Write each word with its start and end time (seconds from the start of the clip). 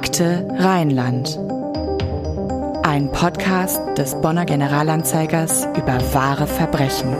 Akte 0.00 0.46
Rheinland. 0.56 1.36
Ein 2.84 3.10
Podcast 3.10 3.80
des 3.98 4.14
Bonner 4.20 4.44
Generalanzeigers 4.44 5.66
über 5.76 5.98
wahre 6.14 6.46
Verbrechen. 6.46 7.16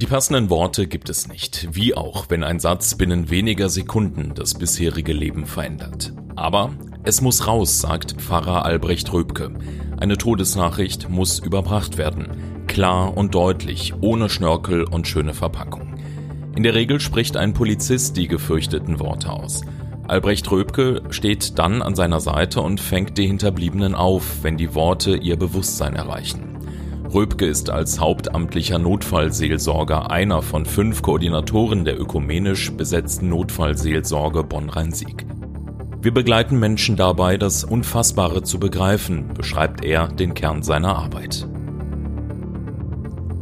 Die 0.00 0.06
passenden 0.06 0.48
Worte 0.48 0.86
gibt 0.86 1.10
es 1.10 1.26
nicht, 1.26 1.66
wie 1.72 1.96
auch, 1.96 2.26
wenn 2.28 2.44
ein 2.44 2.60
Satz 2.60 2.94
binnen 2.94 3.30
weniger 3.30 3.68
Sekunden 3.68 4.32
das 4.32 4.54
bisherige 4.54 5.12
Leben 5.12 5.44
verändert. 5.44 6.12
Aber 6.36 6.70
es 7.02 7.20
muss 7.20 7.48
raus, 7.48 7.80
sagt 7.80 8.12
Pfarrer 8.12 8.64
Albrecht 8.64 9.12
Röbke. 9.12 9.52
Eine 9.98 10.18
Todesnachricht 10.18 11.08
muss 11.08 11.38
überbracht 11.38 11.96
werden. 11.96 12.64
Klar 12.66 13.16
und 13.16 13.34
deutlich, 13.34 13.94
ohne 14.02 14.28
Schnörkel 14.28 14.84
und 14.84 15.08
schöne 15.08 15.32
Verpackung. 15.32 15.94
In 16.54 16.62
der 16.62 16.74
Regel 16.74 17.00
spricht 17.00 17.36
ein 17.36 17.54
Polizist 17.54 18.16
die 18.16 18.28
gefürchteten 18.28 19.00
Worte 19.00 19.30
aus. 19.30 19.62
Albrecht 20.06 20.50
Röbke 20.50 21.02
steht 21.10 21.58
dann 21.58 21.82
an 21.82 21.94
seiner 21.94 22.20
Seite 22.20 22.60
und 22.60 22.80
fängt 22.80 23.16
die 23.18 23.26
Hinterbliebenen 23.26 23.94
auf, 23.94 24.42
wenn 24.42 24.56
die 24.56 24.74
Worte 24.74 25.16
ihr 25.16 25.36
Bewusstsein 25.36 25.96
erreichen. 25.96 26.58
Röbke 27.12 27.46
ist 27.46 27.70
als 27.70 27.98
hauptamtlicher 27.98 28.78
Notfallseelsorger 28.78 30.10
einer 30.10 30.42
von 30.42 30.66
fünf 30.66 31.02
Koordinatoren 31.02 31.84
der 31.84 31.98
ökumenisch 31.98 32.72
besetzten 32.72 33.30
Notfallseelsorge 33.30 34.44
Bonn-Rhein-Sieg. 34.44 35.26
Wir 36.06 36.14
begleiten 36.14 36.60
Menschen 36.60 36.94
dabei, 36.94 37.36
das 37.36 37.64
Unfassbare 37.64 38.44
zu 38.44 38.60
begreifen, 38.60 39.26
beschreibt 39.34 39.84
er 39.84 40.06
den 40.06 40.34
Kern 40.34 40.62
seiner 40.62 40.94
Arbeit. 40.94 41.48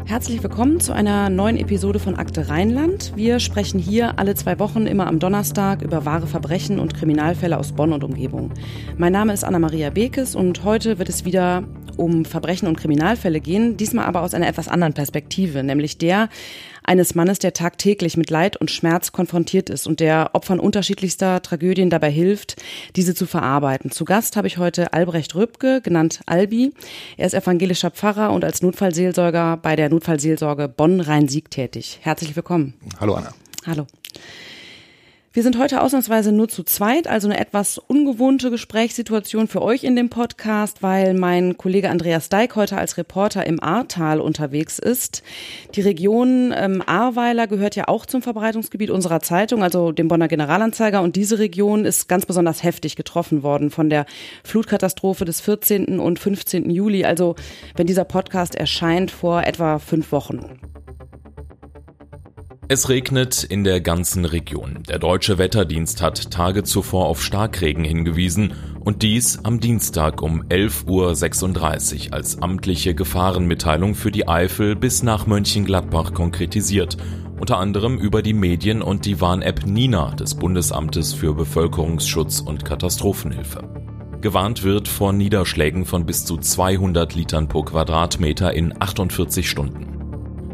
Herzlich 0.07 0.43
willkommen 0.43 0.81
zu 0.81 0.95
einer 0.95 1.29
neuen 1.29 1.59
Episode 1.59 1.99
von 1.99 2.15
Akte 2.15 2.49
Rheinland. 2.49 3.13
Wir 3.17 3.39
sprechen 3.39 3.79
hier 3.79 4.19
alle 4.19 4.35
zwei 4.35 4.59
Wochen 4.59 4.87
immer 4.87 5.09
am 5.09 5.19
Donnerstag 5.19 5.83
über 5.83 6.07
wahre 6.07 6.27
Verbrechen 6.27 6.79
und 6.79 6.95
Kriminalfälle 6.95 7.59
aus 7.59 7.73
Bonn 7.73 7.93
und 7.93 8.03
Umgebung. 8.03 8.51
Mein 8.97 9.13
Name 9.13 9.35
ist 9.35 9.45
Anna-Maria 9.45 9.91
Bekes 9.91 10.35
und 10.35 10.65
heute 10.65 10.99
wird 10.99 11.11
es 11.11 11.27
wieder 11.27 11.65
um 11.97 12.25
Verbrechen 12.25 12.69
und 12.69 12.77
Kriminalfälle 12.77 13.41
gehen, 13.41 13.77
diesmal 13.77 14.07
aber 14.07 14.23
aus 14.23 14.35
einer 14.35 14.49
etwas 14.49 14.69
anderen 14.69 14.95
Perspektive, 14.95 15.63
nämlich 15.63 15.99
der 15.99 16.29
eines 16.83 17.15
Mannes, 17.15 17.39
der 17.39 17.55
tagtäglich 17.55 18.17
mit 18.17 18.31
Leid 18.31 18.57
und 18.57 18.71
Schmerz 18.71 19.13
konfrontiert 19.13 19.71
ist 19.71 19.87
und 19.87 20.01
der 20.01 20.31
Opfern 20.35 20.61
unterschiedlichster 20.61 21.41
Tragödien 21.43 21.91
dabei 21.91 22.11
hilft, 22.11 22.57
diese 22.95 23.15
zu 23.15 23.27
verarbeiten. 23.27 23.91
Zu 23.91 24.05
Gast 24.05 24.37
habe 24.37 24.47
ich 24.47 24.59
heute 24.59 24.93
Albrecht 24.93 25.35
Rübke, 25.35 25.81
genannt 25.81 26.21
Albi. 26.27 26.73
Er 27.17 27.27
ist 27.27 27.35
evangelischer 27.35 27.91
Pfarrer 27.91 28.33
und 28.33 28.45
als 28.45 28.63
Notfallseelsorger 28.63 29.57
bei 29.57 29.77
der 29.77 29.89
Notfallseelsorge 29.89 30.69
Bonn-Rhein-Sieg 30.69 31.51
tätig. 31.51 31.99
Herzlich 32.03 32.37
willkommen. 32.37 32.75
Hallo 33.01 33.15
Anna. 33.15 33.33
Hallo. 33.67 33.87
Wir 35.35 35.43
sind 35.43 35.59
heute 35.59 35.83
ausnahmsweise 35.83 36.31
nur 36.31 36.49
zu 36.49 36.63
zweit, 36.63 37.09
also 37.09 37.27
eine 37.27 37.41
etwas 37.41 37.79
ungewohnte 37.79 38.53
Gesprächssituation 38.53 39.49
für 39.49 39.63
euch 39.63 39.83
in 39.83 39.97
dem 39.97 40.09
Podcast, 40.09 40.81
weil 40.81 41.13
mein 41.13 41.59
Kollege 41.59 41.91
Andreas 41.91 42.29
Deik 42.29 42.55
heute 42.55 42.79
als 42.79 42.99
Reporter 42.99 43.45
im 43.45 43.61
Ahrtal 43.61 44.21
unterwegs 44.21 44.79
ist. 44.79 45.25
Die 45.75 45.81
Region 45.81 46.55
ähm, 46.57 46.85
Ahrweiler 46.87 47.49
gehört 47.49 47.75
ja 47.75 47.89
auch 47.89 48.07
zum 48.07 48.23
Verbreitungsgebiet 48.23 48.91
unserer 48.91 49.19
Zeitung, 49.19 49.65
also 49.65 49.91
dem 49.91 50.07
Bonner 50.07 50.29
Generalanzeiger. 50.29 51.03
Und 51.03 51.17
diese 51.17 51.41
Region 51.41 51.85
ist 51.85 52.09
ganz 52.09 52.27
besonders 52.27 52.63
heftig 52.63 52.95
getroffen 52.95 53.43
worden 53.43 53.71
von 53.71 53.91
der 53.91 54.07
Flutkatastrophe 54.45 55.25
des 55.25 55.41
14. 55.41 55.99
und 55.99 56.21
15. 56.21 56.71
Juli, 56.71 57.05
also 57.05 57.35
wenn 57.75 57.89
dieser 57.89 58.05
Podcast 58.05 58.55
erscheint, 58.55 59.11
vor 59.11 59.43
etwa 59.43 59.81
fünf 59.81 60.13
Wochen. 60.13 60.61
Es 62.67 62.89
regnet 62.89 63.45
in 63.45 63.63
der 63.63 63.83
ganzen 63.83 64.25
Region. 64.25 64.79
Der 64.89 64.99
deutsche 64.99 65.37
Wetterdienst 65.37 66.01
hat 66.01 66.31
Tage 66.31 66.63
zuvor 66.63 67.07
auf 67.07 67.23
Starkregen 67.23 67.85
hingewiesen 67.85 68.55
und 68.81 69.03
dies 69.03 69.45
am 69.45 69.61
Dienstag 69.61 70.23
um 70.23 70.43
11.36 70.45 72.07
Uhr 72.07 72.15
als 72.15 72.41
amtliche 72.41 72.95
Gefahrenmitteilung 72.95 73.95
für 73.95 74.11
die 74.11 74.27
Eifel 74.29 74.77
bis 74.77 75.03
nach 75.03 75.27
Mönchengladbach 75.27 76.15
konkretisiert. 76.15 76.97
Unter 77.39 77.59
anderem 77.59 77.99
über 77.99 78.23
die 78.23 78.33
Medien 78.33 78.81
und 78.81 79.05
die 79.05 79.21
Warn-App 79.21 79.67
Nina 79.67 80.15
des 80.15 80.35
Bundesamtes 80.35 81.13
für 81.13 81.35
Bevölkerungsschutz 81.35 82.41
und 82.41 82.65
Katastrophenhilfe. 82.65 83.69
Gewarnt 84.23 84.63
wird 84.63 84.89
vor 84.89 85.13
Niederschlägen 85.13 85.85
von 85.85 86.07
bis 86.07 86.25
zu 86.25 86.39
200 86.39 87.15
Litern 87.15 87.47
pro 87.47 87.63
Quadratmeter 87.63 88.55
in 88.55 88.73
48 88.81 89.51
Stunden. 89.51 89.94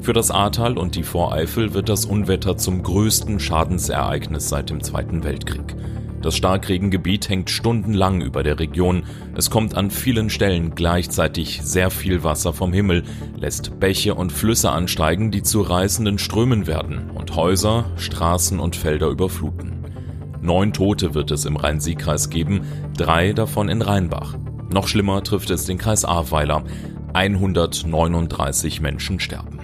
Für 0.03 0.15
das 0.15 0.31
Ahrtal 0.31 0.79
und 0.79 0.97
die 0.97 1.03
Voreifel 1.03 1.75
wird 1.75 1.91
das 1.91 2.07
Unwetter 2.07 2.57
zum 2.57 2.83
größten 2.83 3.39
Schadensereignis 3.39 4.49
seit 4.49 4.71
dem 4.71 4.83
Zweiten 4.83 5.25
Weltkrieg. 5.25 5.77
Das 6.23 6.37
Starkregengebiet 6.37 7.29
hängt 7.29 7.51
stundenlang 7.51 8.23
über 8.23 8.43
der 8.43 8.59
Region. 8.59 9.05
Es 9.35 9.51
kommt 9.51 9.77
an 9.77 9.91
vielen 9.91 10.31
Stellen 10.31 10.75
gleichzeitig 10.75 11.61
sehr 11.63 11.91
viel 11.91 12.25
Wasser 12.25 12.55
vom 12.55 12.73
Himmel, 12.73 13.05
lässt 13.37 13.79
Bäche 13.79 14.15
und 14.15 14.33
Flüsse 14.33 14.71
ansteigen, 14.71 15.31
die 15.31 15.43
zu 15.43 15.61
reißenden 15.61 16.19
Strömen 16.19 16.67
werden 16.67 17.11
und 17.11 17.37
Häuser, 17.37 17.85
Straßen 17.97 18.59
und 18.59 18.77
Felder 18.77 19.09
überfluten. 19.09 19.85
Neun 20.41 20.73
Tote 20.73 21.13
wird 21.15 21.31
es 21.31 21.45
im 21.45 21.57
Rhein-Sieg-Kreis 21.57 22.31
geben, 22.31 22.63
drei 22.97 23.35
davon 23.35 23.69
in 23.69 23.83
Rheinbach. 23.83 24.37
Noch 24.73 24.89
schlimmer 24.89 25.23
trifft 25.23 25.51
es 25.51 25.67
den 25.67 25.77
Kreis 25.77 26.07
Ahrweiler. 26.07 26.65
139 27.13 28.81
Menschen 28.81 29.21
sterben. 29.21 29.60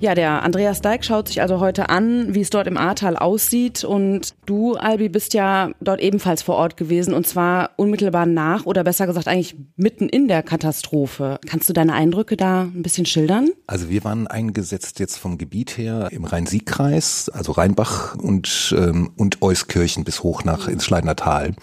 Ja, 0.00 0.14
der 0.14 0.42
Andreas 0.42 0.82
Deik 0.82 1.04
schaut 1.04 1.28
sich 1.28 1.40
also 1.40 1.60
heute 1.60 1.88
an, 1.88 2.34
wie 2.34 2.40
es 2.40 2.50
dort 2.50 2.66
im 2.66 2.76
Ahrtal 2.76 3.16
aussieht. 3.16 3.84
Und 3.84 4.34
du, 4.44 4.74
Albi, 4.74 5.08
bist 5.08 5.34
ja 5.34 5.70
dort 5.80 6.00
ebenfalls 6.00 6.42
vor 6.42 6.56
Ort 6.56 6.76
gewesen 6.76 7.14
und 7.14 7.26
zwar 7.26 7.70
unmittelbar 7.76 8.26
nach 8.26 8.66
oder 8.66 8.84
besser 8.84 9.06
gesagt 9.06 9.28
eigentlich 9.28 9.56
mitten 9.76 10.08
in 10.08 10.28
der 10.28 10.42
Katastrophe. 10.42 11.38
Kannst 11.46 11.68
du 11.68 11.72
deine 11.72 11.94
Eindrücke 11.94 12.36
da 12.36 12.62
ein 12.62 12.82
bisschen 12.82 13.06
schildern? 13.06 13.48
Also 13.66 13.88
wir 13.88 14.04
waren 14.04 14.26
eingesetzt 14.26 14.98
jetzt 14.98 15.16
vom 15.16 15.38
Gebiet 15.38 15.78
her 15.78 16.08
im 16.10 16.24
Rhein-Sieg-Kreis, 16.24 17.30
also 17.32 17.52
Rheinbach 17.52 18.16
und, 18.16 18.74
ähm, 18.76 19.12
und 19.16 19.42
Euskirchen 19.42 20.04
bis 20.04 20.22
hoch 20.22 20.44
nach 20.44 20.68
ins 20.68 20.84
Schleidener 20.84 21.16
Tal. 21.16 21.54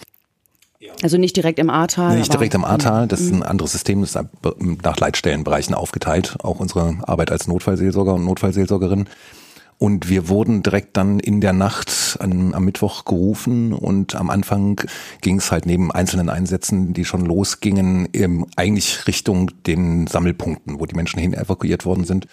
Also 1.02 1.18
nicht 1.18 1.36
direkt 1.36 1.58
im 1.58 1.70
Ahrtal. 1.70 2.16
Nicht 2.18 2.32
direkt 2.32 2.54
im 2.54 2.64
Ahrtal, 2.64 3.06
das 3.06 3.20
ist 3.20 3.32
ein 3.32 3.42
anderes 3.42 3.72
System, 3.72 4.00
das 4.00 4.14
ist 4.14 4.24
nach 4.82 4.98
Leitstellenbereichen 4.98 5.74
aufgeteilt, 5.74 6.36
auch 6.42 6.60
unsere 6.60 6.96
Arbeit 7.02 7.30
als 7.30 7.46
Notfallseelsorger 7.46 8.14
und 8.14 8.24
Notfallseelsorgerin. 8.24 9.08
Und 9.78 10.08
wir 10.08 10.28
wurden 10.28 10.62
direkt 10.62 10.96
dann 10.96 11.18
in 11.18 11.40
der 11.40 11.52
Nacht 11.52 12.16
an, 12.20 12.54
am 12.54 12.64
Mittwoch 12.64 13.04
gerufen 13.04 13.72
und 13.72 14.14
am 14.14 14.30
Anfang 14.30 14.80
ging 15.22 15.38
es 15.38 15.50
halt 15.50 15.66
neben 15.66 15.90
einzelnen 15.90 16.28
Einsätzen, 16.28 16.92
die 16.92 17.04
schon 17.04 17.26
losgingen, 17.26 18.08
eben 18.12 18.46
eigentlich 18.54 19.08
Richtung 19.08 19.50
den 19.66 20.06
Sammelpunkten, 20.06 20.78
wo 20.78 20.86
die 20.86 20.94
Menschen 20.94 21.18
hin 21.18 21.34
evakuiert 21.34 21.84
worden 21.84 22.04
sind 22.04 22.28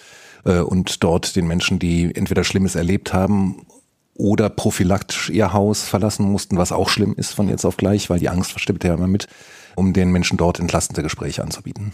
äh, 0.46 0.60
und 0.60 1.04
dort 1.04 1.36
den 1.36 1.48
Menschen, 1.48 1.80
die 1.80 2.14
entweder 2.14 2.44
Schlimmes 2.44 2.76
erlebt 2.76 3.14
haben 3.14 3.66
oder 4.20 4.50
prophylaktisch 4.50 5.30
ihr 5.30 5.54
Haus 5.54 5.82
verlassen 5.84 6.30
mussten, 6.30 6.58
was 6.58 6.74
auch 6.74 6.90
schlimm 6.90 7.16
ist 7.16 7.34
von 7.34 7.48
jetzt 7.48 7.66
auf 7.66 7.78
gleich, 7.78 8.10
weil 8.10 8.20
die 8.20 8.30
Angst 8.30 8.52
verstimmt 8.52 8.84
ja 8.84 8.94
immer 8.94 9.08
mit, 9.08 9.28
um 9.76 9.94
den 9.94 10.12
Menschen 10.12 10.38
dort 10.38 10.60
entlastende 10.60 11.02
Gespräche 11.02 11.42
anzubieten. 11.42 11.94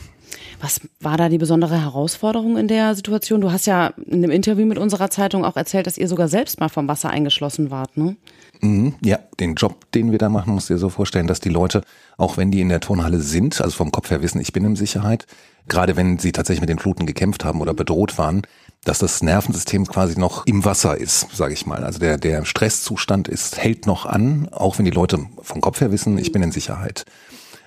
Was 0.59 0.81
war 0.99 1.17
da 1.17 1.29
die 1.29 1.37
besondere 1.37 1.79
Herausforderung 1.79 2.57
in 2.57 2.67
der 2.67 2.95
Situation? 2.95 3.41
Du 3.41 3.51
hast 3.51 3.67
ja 3.67 3.93
in 4.07 4.23
dem 4.23 4.31
Interview 4.31 4.65
mit 4.65 4.79
unserer 4.79 5.11
Zeitung 5.11 5.45
auch 5.45 5.55
erzählt, 5.55 5.85
dass 5.85 5.99
ihr 5.99 6.07
sogar 6.07 6.27
selbst 6.27 6.59
mal 6.59 6.69
vom 6.69 6.87
Wasser 6.87 7.11
eingeschlossen 7.11 7.69
wart, 7.69 7.95
ne? 7.95 8.15
Mhm, 8.61 8.95
ja, 9.03 9.19
den 9.39 9.53
Job, 9.53 9.91
den 9.91 10.11
wir 10.11 10.17
da 10.17 10.29
machen, 10.29 10.53
musst 10.53 10.69
du 10.69 10.73
dir 10.73 10.79
so 10.79 10.89
vorstellen, 10.89 11.27
dass 11.27 11.41
die 11.41 11.49
Leute, 11.49 11.81
auch 12.17 12.37
wenn 12.37 12.49
die 12.49 12.61
in 12.61 12.69
der 12.69 12.79
Turnhalle 12.79 13.19
sind, 13.19 13.61
also 13.61 13.75
vom 13.75 13.91
Kopf 13.91 14.09
her 14.09 14.23
wissen, 14.23 14.41
ich 14.41 14.53
bin 14.53 14.65
in 14.65 14.75
Sicherheit, 14.75 15.27
gerade 15.67 15.95
wenn 15.95 16.17
sie 16.17 16.31
tatsächlich 16.31 16.61
mit 16.61 16.69
den 16.69 16.79
Fluten 16.79 17.05
gekämpft 17.05 17.45
haben 17.45 17.61
oder 17.61 17.73
bedroht 17.73 18.17
waren, 18.17 18.43
dass 18.85 18.99
das 18.99 19.21
Nervensystem 19.21 19.85
quasi 19.87 20.17
noch 20.17 20.45
im 20.45 20.63
Wasser 20.63 20.95
ist, 20.95 21.35
sage 21.35 21.53
ich 21.53 21.65
mal. 21.65 21.83
Also 21.83 21.99
der, 21.99 22.17
der 22.17 22.45
Stresszustand 22.45 23.27
ist, 23.27 23.57
hält 23.57 23.85
noch 23.85 24.05
an, 24.05 24.47
auch 24.51 24.77
wenn 24.77 24.85
die 24.85 24.91
Leute 24.91 25.19
vom 25.41 25.59
Kopf 25.59 25.81
her 25.81 25.91
wissen, 25.91 26.17
ich 26.17 26.31
bin 26.31 26.43
in 26.43 26.51
Sicherheit. 26.51 27.03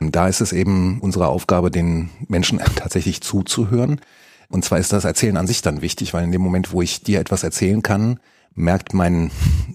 Da 0.00 0.28
ist 0.28 0.40
es 0.40 0.52
eben 0.52 1.00
unsere 1.00 1.26
Aufgabe, 1.26 1.70
den 1.70 2.10
Menschen 2.28 2.58
tatsächlich 2.76 3.20
zuzuhören. 3.20 4.00
Und 4.48 4.64
zwar 4.64 4.78
ist 4.78 4.92
das 4.92 5.04
Erzählen 5.04 5.36
an 5.36 5.48
sich 5.48 5.60
dann 5.60 5.82
wichtig, 5.82 6.14
weil 6.14 6.24
in 6.24 6.32
dem 6.32 6.40
Moment, 6.40 6.72
wo 6.72 6.80
ich 6.80 7.02
dir 7.02 7.20
etwas 7.20 7.42
erzählen 7.42 7.82
kann, 7.82 8.20
merkt 8.58 8.92
mein, 8.92 9.30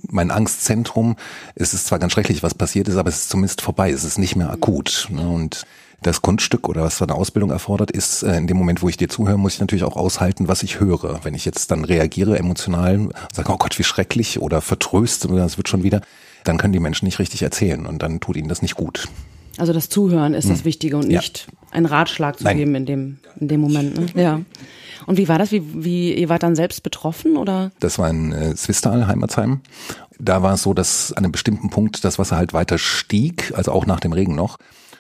mein 0.09 0.31
Angstzentrum, 0.31 1.15
es 1.56 1.74
ist 1.74 1.88
zwar 1.88 2.00
ganz 2.00 2.13
schrecklich, 2.13 2.44
was 2.44 2.53
passiert 2.53 2.88
ist, 2.88 2.97
aber 2.97 3.09
es 3.09 3.24
ist 3.24 3.30
zumindest 3.30 3.62
vorbei, 3.62 3.89
es 3.89 4.03
ist 4.03 4.19
nicht 4.19 4.35
mehr 4.35 4.51
akut. 4.51 5.07
Ne? 5.09 5.27
Und 5.27 5.65
das 6.01 6.21
Kunststück 6.21 6.68
oder 6.68 6.83
was 6.83 7.01
eine 7.01 7.15
Ausbildung 7.15 7.50
erfordert, 7.50 7.89
ist, 7.89 8.24
äh, 8.24 8.38
in 8.38 8.47
dem 8.47 8.57
Moment, 8.57 8.81
wo 8.81 8.89
ich 8.89 8.97
dir 8.97 9.09
zuhöre, 9.09 9.38
muss 9.38 9.56
ich 9.56 9.59
natürlich 9.59 9.85
auch 9.85 9.95
aushalten, 9.95 10.47
was 10.47 10.63
ich 10.63 10.80
höre. 10.80 11.24
Wenn 11.24 11.33
ich 11.33 11.45
jetzt 11.45 11.71
dann 11.71 11.85
reagiere 11.85 12.38
emotional, 12.38 13.09
sage, 13.33 13.51
oh 13.51 13.57
Gott, 13.57 13.80
wie 13.80 13.83
schrecklich 13.83 14.39
oder 14.39 14.62
vertröste, 14.62 15.27
das 15.29 15.57
wird 15.57 15.69
schon 15.69 15.83
wieder, 15.83 16.01
dann 16.44 16.57
können 16.57 16.74
die 16.74 16.79
Menschen 16.79 17.06
nicht 17.06 17.19
richtig 17.19 17.41
erzählen 17.41 17.86
und 17.86 18.03
dann 18.03 18.19
tut 18.19 18.36
ihnen 18.36 18.50
das 18.50 18.62
nicht 18.62 18.75
gut. 18.75 19.07
Also 19.57 19.73
das 19.73 19.89
Zuhören 19.89 20.33
ist 20.33 20.50
das 20.50 20.59
hm. 20.59 20.65
Wichtige 20.65 20.97
und 20.97 21.07
nicht 21.07 21.47
ja. 21.47 21.57
einen 21.71 21.85
Ratschlag 21.85 22.38
zu 22.38 22.44
Nein. 22.44 22.57
geben 22.57 22.75
in 22.75 22.85
dem, 22.85 23.17
in 23.39 23.47
dem 23.47 23.61
Moment. 23.61 24.15
Ne? 24.15 24.21
Ja. 24.21 24.41
Und 25.05 25.17
wie 25.17 25.27
war 25.27 25.38
das? 25.38 25.51
Wie, 25.51 25.63
wie, 25.83 26.13
ihr 26.13 26.29
wart 26.29 26.44
dann 26.44 26.55
selbst 26.55 26.81
betroffen 26.83 27.38
oder? 27.38 27.71
Das 27.79 28.00
war 28.00 28.09
in 28.09 28.31
äh, 28.31 28.55
Zwistal, 28.55 29.07
Heimatsheim. 29.07 29.61
Da 30.19 30.41
war 30.41 30.53
es 30.53 30.63
so, 30.63 30.73
dass 30.73 31.11
an 31.11 31.23
einem 31.23 31.31
bestimmten 31.31 31.69
Punkt 31.69 32.03
das 32.05 32.19
Wasser 32.19 32.38
halt 32.38 32.53
weiter 32.53 32.77
stieg, 32.77 33.53
also 33.55 33.71
auch 33.71 33.85
nach 33.85 34.00
dem 34.00 34.13
Regen 34.13 34.35
noch. 34.35 34.57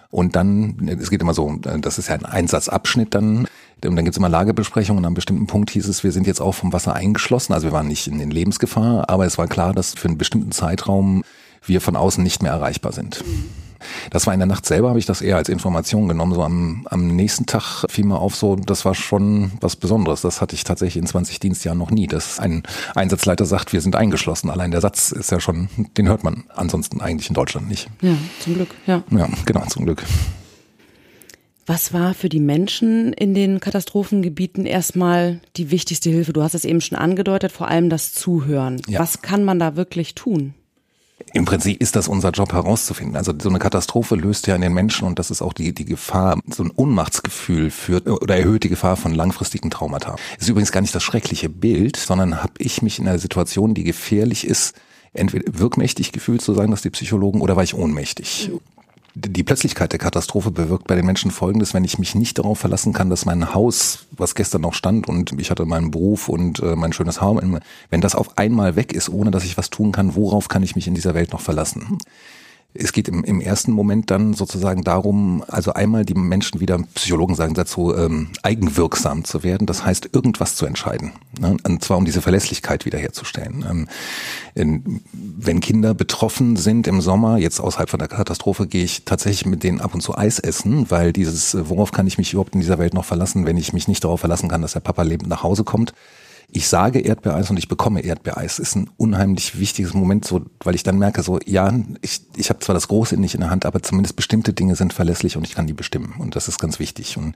Und 0.09 0.35
dann, 0.35 0.87
es 0.99 1.09
geht 1.09 1.21
immer 1.21 1.33
so, 1.33 1.55
das 1.55 1.97
ist 1.97 2.09
ja 2.09 2.15
ein 2.15 2.25
Einsatzabschnitt 2.25 3.15
dann. 3.15 3.47
Und 3.83 3.95
dann 3.95 4.05
gibt's 4.05 4.17
immer 4.17 4.29
Lagebesprechungen 4.29 4.99
und 4.99 5.05
an 5.05 5.07
einem 5.07 5.15
bestimmten 5.15 5.47
Punkt 5.47 5.71
hieß 5.71 5.87
es, 5.87 6.03
wir 6.03 6.11
sind 6.11 6.27
jetzt 6.27 6.39
auch 6.39 6.53
vom 6.53 6.71
Wasser 6.71 6.93
eingeschlossen. 6.93 7.53
Also 7.53 7.67
wir 7.67 7.71
waren 7.71 7.87
nicht 7.87 8.07
in 8.07 8.19
den 8.19 8.31
Lebensgefahr, 8.31 9.09
aber 9.09 9.25
es 9.25 9.37
war 9.37 9.47
klar, 9.47 9.73
dass 9.73 9.95
für 9.95 10.07
einen 10.07 10.17
bestimmten 10.17 10.51
Zeitraum 10.51 11.23
wir 11.65 11.81
von 11.81 11.95
außen 11.95 12.23
nicht 12.23 12.43
mehr 12.43 12.51
erreichbar 12.51 12.91
sind. 12.91 13.23
Das 14.09 14.27
war 14.27 14.33
in 14.33 14.39
der 14.39 14.47
Nacht 14.47 14.65
selber, 14.65 14.89
habe 14.89 14.99
ich 14.99 15.05
das 15.05 15.21
eher 15.21 15.37
als 15.37 15.49
Information 15.49 16.07
genommen. 16.07 16.33
So 16.33 16.43
am, 16.43 16.87
am 16.89 17.07
nächsten 17.07 17.45
Tag 17.45 17.85
fiel 17.89 18.05
mir 18.05 18.19
auf, 18.19 18.35
so 18.35 18.55
das 18.55 18.85
war 18.85 18.95
schon 18.95 19.51
was 19.61 19.75
Besonderes. 19.75 20.21
Das 20.21 20.41
hatte 20.41 20.55
ich 20.55 20.63
tatsächlich 20.63 21.01
in 21.01 21.07
20 21.07 21.39
Dienstjahren 21.39 21.77
noch 21.77 21.91
nie, 21.91 22.07
dass 22.07 22.39
ein 22.39 22.63
Einsatzleiter 22.95 23.45
sagt, 23.45 23.73
wir 23.73 23.81
sind 23.81 23.95
eingeschlossen. 23.95 24.49
Allein 24.49 24.71
der 24.71 24.81
Satz 24.81 25.11
ist 25.11 25.31
ja 25.31 25.39
schon, 25.39 25.69
den 25.97 26.07
hört 26.07 26.23
man 26.23 26.43
ansonsten 26.55 27.01
eigentlich 27.01 27.29
in 27.29 27.35
Deutschland 27.35 27.67
nicht. 27.67 27.89
Ja, 28.01 28.15
zum 28.39 28.55
Glück, 28.55 28.69
ja. 28.85 29.03
Ja, 29.11 29.29
genau, 29.45 29.65
zum 29.65 29.85
Glück. 29.85 30.03
Was 31.65 31.93
war 31.93 32.13
für 32.13 32.27
die 32.27 32.41
Menschen 32.41 33.13
in 33.13 33.33
den 33.33 33.61
Katastrophengebieten 33.61 34.65
erstmal 34.65 35.39
die 35.55 35.71
wichtigste 35.71 36.09
Hilfe? 36.09 36.33
Du 36.33 36.43
hast 36.43 36.55
es 36.55 36.65
eben 36.65 36.81
schon 36.81 36.97
angedeutet, 36.97 37.53
vor 37.53 37.69
allem 37.69 37.89
das 37.89 38.13
Zuhören. 38.13 38.81
Ja. 38.87 38.99
Was 38.99 39.21
kann 39.21 39.45
man 39.45 39.59
da 39.59 39.77
wirklich 39.77 40.13
tun? 40.13 40.53
Im 41.33 41.45
Prinzip 41.45 41.81
ist 41.81 41.95
das 41.95 42.07
unser 42.07 42.31
Job 42.31 42.53
herauszufinden. 42.53 43.15
Also 43.15 43.33
so 43.39 43.49
eine 43.49 43.59
Katastrophe 43.59 44.15
löst 44.15 44.47
ja 44.47 44.55
in 44.55 44.61
den 44.61 44.73
Menschen 44.73 45.07
und 45.07 45.19
das 45.19 45.31
ist 45.31 45.41
auch 45.41 45.53
die, 45.53 45.73
die 45.73 45.85
Gefahr, 45.85 46.39
so 46.47 46.63
ein 46.63 46.71
Ohnmachtsgefühl 46.75 47.71
führt 47.71 48.07
oder 48.07 48.37
erhöht 48.37 48.63
die 48.63 48.69
Gefahr 48.69 48.97
von 48.97 49.15
langfristigen 49.15 49.71
Traumata. 49.71 50.15
Ist 50.39 50.49
übrigens 50.49 50.71
gar 50.71 50.81
nicht 50.81 50.93
das 50.93 51.03
schreckliche 51.03 51.49
Bild, 51.49 51.97
sondern 51.97 52.43
habe 52.43 52.53
ich 52.59 52.81
mich 52.81 52.99
in 52.99 53.07
einer 53.07 53.19
Situation, 53.19 53.73
die 53.73 53.83
gefährlich 53.83 54.45
ist, 54.45 54.75
entweder 55.13 55.45
wirkmächtig 55.57 56.11
gefühlt 56.11 56.41
zu 56.41 56.53
sagen, 56.53 56.71
dass 56.71 56.81
die 56.81 56.89
Psychologen, 56.89 57.41
oder 57.41 57.55
war 57.55 57.63
ich 57.63 57.73
ohnmächtig 57.73 58.51
die 59.15 59.43
Plötzlichkeit 59.43 59.91
der 59.91 59.99
Katastrophe 59.99 60.49
bewirkt 60.49 60.87
bei 60.87 60.95
den 60.95 61.05
Menschen 61.05 61.29
Folgendes, 61.29 61.73
wenn 61.73 61.83
ich 61.83 61.99
mich 61.99 62.15
nicht 62.15 62.39
darauf 62.39 62.59
verlassen 62.59 62.93
kann, 62.93 63.09
dass 63.09 63.25
mein 63.25 63.53
Haus, 63.53 64.07
was 64.11 64.33
gestern 64.33 64.61
noch 64.61 64.73
stand 64.73 65.07
und 65.07 65.39
ich 65.39 65.51
hatte 65.51 65.65
meinen 65.65 65.91
Beruf 65.91 66.29
und 66.29 66.59
äh, 66.59 66.75
mein 66.75 66.93
schönes 66.93 67.21
Haus, 67.21 67.41
wenn 67.89 68.01
das 68.01 68.15
auf 68.15 68.37
einmal 68.37 68.75
weg 68.75 68.91
ist, 68.91 69.09
ohne 69.09 69.29
dass 69.29 69.45
ich 69.45 69.57
was 69.57 69.69
tun 69.69 69.91
kann, 69.91 70.15
worauf 70.15 70.47
kann 70.47 70.63
ich 70.63 70.75
mich 70.75 70.87
in 70.87 70.95
dieser 70.95 71.13
Welt 71.13 71.31
noch 71.31 71.41
verlassen? 71.41 71.99
Es 72.75 72.91
geht 72.91 73.07
im, 73.07 73.23
im 73.23 73.39
ersten 73.39 73.71
Moment 73.71 74.09
dann 74.09 74.33
sozusagen 74.33 74.83
darum, 74.83 75.43
also 75.47 75.73
einmal 75.73 76.05
die 76.05 76.15
Menschen 76.15 76.59
wieder, 76.59 76.79
Psychologen 76.95 77.35
sagen 77.35 77.53
dazu, 77.53 77.95
ähm, 77.95 78.29
eigenwirksam 78.41 79.23
zu 79.23 79.43
werden. 79.43 79.67
Das 79.67 79.85
heißt, 79.85 80.09
irgendwas 80.13 80.55
zu 80.55 80.65
entscheiden. 80.65 81.11
Ne? 81.39 81.57
Und 81.63 81.83
zwar 81.83 81.97
um 81.97 82.05
diese 82.05 82.21
Verlässlichkeit 82.21 82.85
wiederherzustellen. 82.85 83.65
Ähm, 83.69 83.87
in, 84.55 85.01
wenn 85.11 85.59
Kinder 85.59 85.93
betroffen 85.93 86.55
sind 86.55 86.87
im 86.87 87.01
Sommer, 87.01 87.37
jetzt 87.37 87.59
außerhalb 87.59 87.89
von 87.89 87.99
der 87.99 88.07
Katastrophe, 88.07 88.65
gehe 88.65 88.83
ich 88.83 89.05
tatsächlich 89.05 89.45
mit 89.45 89.63
denen 89.63 89.79
ab 89.79 89.93
und 89.93 90.01
zu 90.01 90.17
Eis 90.17 90.39
essen, 90.39 90.89
weil 90.89 91.13
dieses, 91.13 91.55
worauf 91.69 91.91
kann 91.91 92.07
ich 92.07 92.17
mich 92.17 92.33
überhaupt 92.33 92.55
in 92.55 92.61
dieser 92.61 92.79
Welt 92.79 92.93
noch 92.93 93.05
verlassen, 93.05 93.45
wenn 93.45 93.57
ich 93.57 93.73
mich 93.73 93.87
nicht 93.87 94.03
darauf 94.03 94.19
verlassen 94.19 94.49
kann, 94.49 94.61
dass 94.61 94.73
der 94.73 94.79
Papa 94.79 95.03
lebend 95.03 95.29
nach 95.29 95.43
Hause 95.43 95.63
kommt 95.63 95.93
ich 96.55 96.67
sage 96.67 96.99
Erdbeereis 96.99 97.49
und 97.49 97.57
ich 97.57 97.67
bekomme 97.67 98.01
Erdbeereis, 98.01 98.59
ist 98.59 98.75
ein 98.75 98.89
unheimlich 98.97 99.59
wichtiges 99.59 99.93
Moment, 99.93 100.25
so, 100.25 100.41
weil 100.63 100.75
ich 100.75 100.83
dann 100.83 100.99
merke, 100.99 101.23
so, 101.23 101.39
ja, 101.45 101.73
ich, 102.01 102.21
ich 102.35 102.49
habe 102.49 102.59
zwar 102.59 102.75
das 102.75 102.87
Große 102.87 103.17
nicht 103.17 103.33
in 103.33 103.41
der 103.41 103.49
Hand, 103.49 103.65
aber 103.65 103.81
zumindest 103.81 104.15
bestimmte 104.15 104.53
Dinge 104.53 104.75
sind 104.75 104.93
verlässlich 104.93 105.35
und 105.35 105.45
ich 105.45 105.55
kann 105.55 105.67
die 105.67 105.73
bestimmen. 105.73 106.13
Und 106.19 106.35
das 106.35 106.47
ist 106.47 106.59
ganz 106.59 106.79
wichtig. 106.79 107.17
Und 107.17 107.35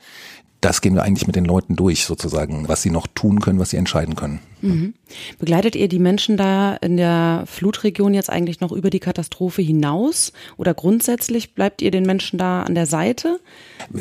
das 0.62 0.81
gehen 0.81 0.95
wir 0.95 1.04
eigentlich 1.04 1.27
mit 1.27 1.36
den 1.36 1.45
Leuten 1.45 1.75
durch, 1.75 2.06
sozusagen, 2.06 2.68
was 2.68 2.81
sie 2.81 2.89
noch 2.89 3.06
tun 3.07 3.39
können, 3.42 3.59
was 3.59 3.69
sie 3.69 3.77
entscheiden 3.77 4.15
können. 4.15 4.39
Mhm. 4.62 4.95
Begleitet 5.38 5.75
ihr 5.75 5.88
die 5.88 6.00
Menschen 6.00 6.36
da 6.36 6.75
in 6.77 6.98
der 6.98 7.44
Flutregion 7.45 8.13
jetzt 8.13 8.31
eigentlich 8.31 8.59
noch 8.59 8.71
über 8.71 8.89
die 8.89 9.00
Katastrophe 9.00 9.62
hinaus 9.62 10.33
oder 10.57 10.74
grundsätzlich 10.74 11.54
bleibt 11.54 11.81
ihr 11.81 11.92
den 11.92 12.04
Menschen 12.04 12.39
da 12.39 12.63
an 12.63 12.74
der 12.74 12.88
Seite? 12.88 13.39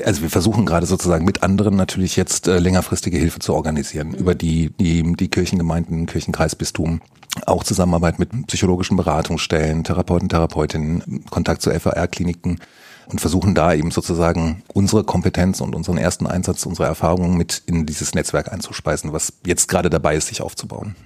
Also 0.05 0.23
wir 0.23 0.31
versuchen 0.31 0.65
gerade 0.65 0.87
sozusagen 0.87 1.27
mit 1.27 1.43
anderen 1.43 1.77
natürlich 1.77 2.17
jetzt 2.17 2.49
äh, 2.49 2.59
längerfristige 2.59 3.19
Hilfe 3.19 3.41
zu 3.41 3.53
organisieren 3.53 4.09
mhm. 4.09 4.15
über 4.15 4.35
die, 4.35 4.71
die, 4.81 5.03
die 5.15 5.29
Kirchengemeinden, 5.29 6.07
Kirchenkreisbistum 6.07 7.01
auch 7.45 7.65
Zusammenarbeit 7.65 8.19
mit 8.19 8.31
psychologischen 8.47 8.97
Beratungsstellen, 8.97 9.85
Therapeuten, 9.85 10.31
Therapeutinnen, 10.31 11.25
Kontakt 11.29 11.61
zu 11.61 11.71
FAR-Kliniken 11.71 12.61
und 13.09 13.21
versuchen 13.21 13.55
da 13.55 13.75
eben 13.75 13.91
sozusagen 13.91 14.63
unsere 14.73 15.05
Kompetenz 15.05 15.61
und 15.61 15.75
unseren 15.75 15.99
ersten 15.99 16.27
Einsatz, 16.27 16.67
unsere 16.67 16.89
Erfahrungen 16.89 17.37
mit 17.37 17.63
in 17.67 17.87
dieses 17.87 18.15
Netzwerk 18.15 18.53
einzuspeisen, 18.53 19.13
was 19.13 19.35
jetzt 19.45 19.69
gerade 19.69 19.91
dabei 19.91 20.17
ist, 20.17 20.29
sich 20.29 20.43
aufzubauen. 20.43 20.97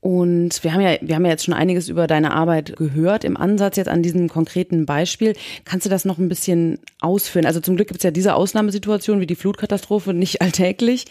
Und 0.00 0.64
wir 0.64 0.72
haben 0.72 0.80
ja, 0.80 0.96
wir 1.02 1.14
haben 1.14 1.26
ja 1.26 1.32
jetzt 1.32 1.44
schon 1.44 1.52
einiges 1.52 1.88
über 1.90 2.06
deine 2.06 2.32
Arbeit 2.32 2.76
gehört 2.76 3.22
im 3.22 3.36
Ansatz 3.36 3.76
jetzt 3.76 3.88
an 3.88 4.02
diesem 4.02 4.28
konkreten 4.28 4.86
Beispiel. 4.86 5.36
Kannst 5.66 5.84
du 5.84 5.90
das 5.90 6.06
noch 6.06 6.16
ein 6.16 6.28
bisschen 6.28 6.78
ausführen? 7.00 7.44
Also 7.44 7.60
zum 7.60 7.76
Glück 7.76 7.88
gibt 7.88 8.00
es 8.00 8.04
ja 8.04 8.10
diese 8.10 8.34
Ausnahmesituation 8.34 9.20
wie 9.20 9.26
die 9.26 9.34
Flutkatastrophe 9.34 10.14
nicht 10.14 10.40
alltäglich. 10.42 11.04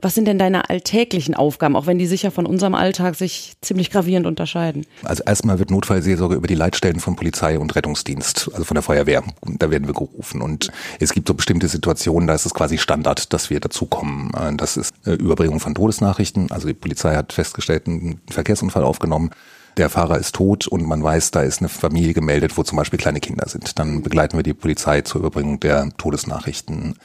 Was 0.00 0.14
sind 0.14 0.26
denn 0.28 0.38
deine 0.38 0.70
alltäglichen 0.70 1.34
Aufgaben, 1.34 1.74
auch 1.74 1.86
wenn 1.86 1.98
die 1.98 2.06
sicher 2.06 2.30
von 2.30 2.46
unserem 2.46 2.76
Alltag 2.76 3.16
sich 3.16 3.54
ziemlich 3.62 3.90
gravierend 3.90 4.28
unterscheiden? 4.28 4.86
Also 5.02 5.24
erstmal 5.26 5.58
wird 5.58 5.72
Notfallseelsorge 5.72 6.36
über 6.36 6.46
die 6.46 6.54
Leitstellen 6.54 7.00
von 7.00 7.16
Polizei 7.16 7.58
und 7.58 7.74
Rettungsdienst, 7.74 8.50
also 8.52 8.62
von 8.62 8.76
der 8.76 8.82
Feuerwehr, 8.82 9.24
da 9.44 9.72
werden 9.72 9.88
wir 9.88 9.94
gerufen. 9.94 10.40
Und 10.40 10.70
es 11.00 11.12
gibt 11.12 11.26
so 11.26 11.34
bestimmte 11.34 11.66
Situationen, 11.66 12.28
da 12.28 12.34
ist 12.34 12.46
es 12.46 12.54
quasi 12.54 12.78
Standard, 12.78 13.32
dass 13.32 13.50
wir 13.50 13.58
dazukommen. 13.58 14.30
Das 14.56 14.76
ist 14.76 14.94
äh, 15.04 15.14
Überbringung 15.14 15.58
von 15.58 15.74
Todesnachrichten. 15.74 16.52
Also 16.52 16.68
die 16.68 16.74
Polizei 16.74 17.16
hat 17.16 17.32
festgestellt, 17.32 17.88
einen 17.88 18.20
Verkehrsunfall 18.30 18.84
aufgenommen 18.84 19.30
der 19.78 19.90
Fahrer 19.90 20.18
ist 20.18 20.34
tot 20.34 20.66
und 20.66 20.84
man 20.86 21.02
weiß, 21.04 21.30
da 21.30 21.42
ist 21.42 21.60
eine 21.60 21.68
Familie 21.68 22.12
gemeldet, 22.12 22.56
wo 22.58 22.64
zum 22.64 22.76
Beispiel 22.76 22.98
kleine 22.98 23.20
Kinder 23.20 23.48
sind. 23.48 23.78
Dann 23.78 24.02
begleiten 24.02 24.36
wir 24.36 24.42
die 24.42 24.52
Polizei 24.52 25.02
zur 25.02 25.20
Überbringung 25.20 25.60
der 25.60 25.88
Todesnachrichten. 25.96 26.96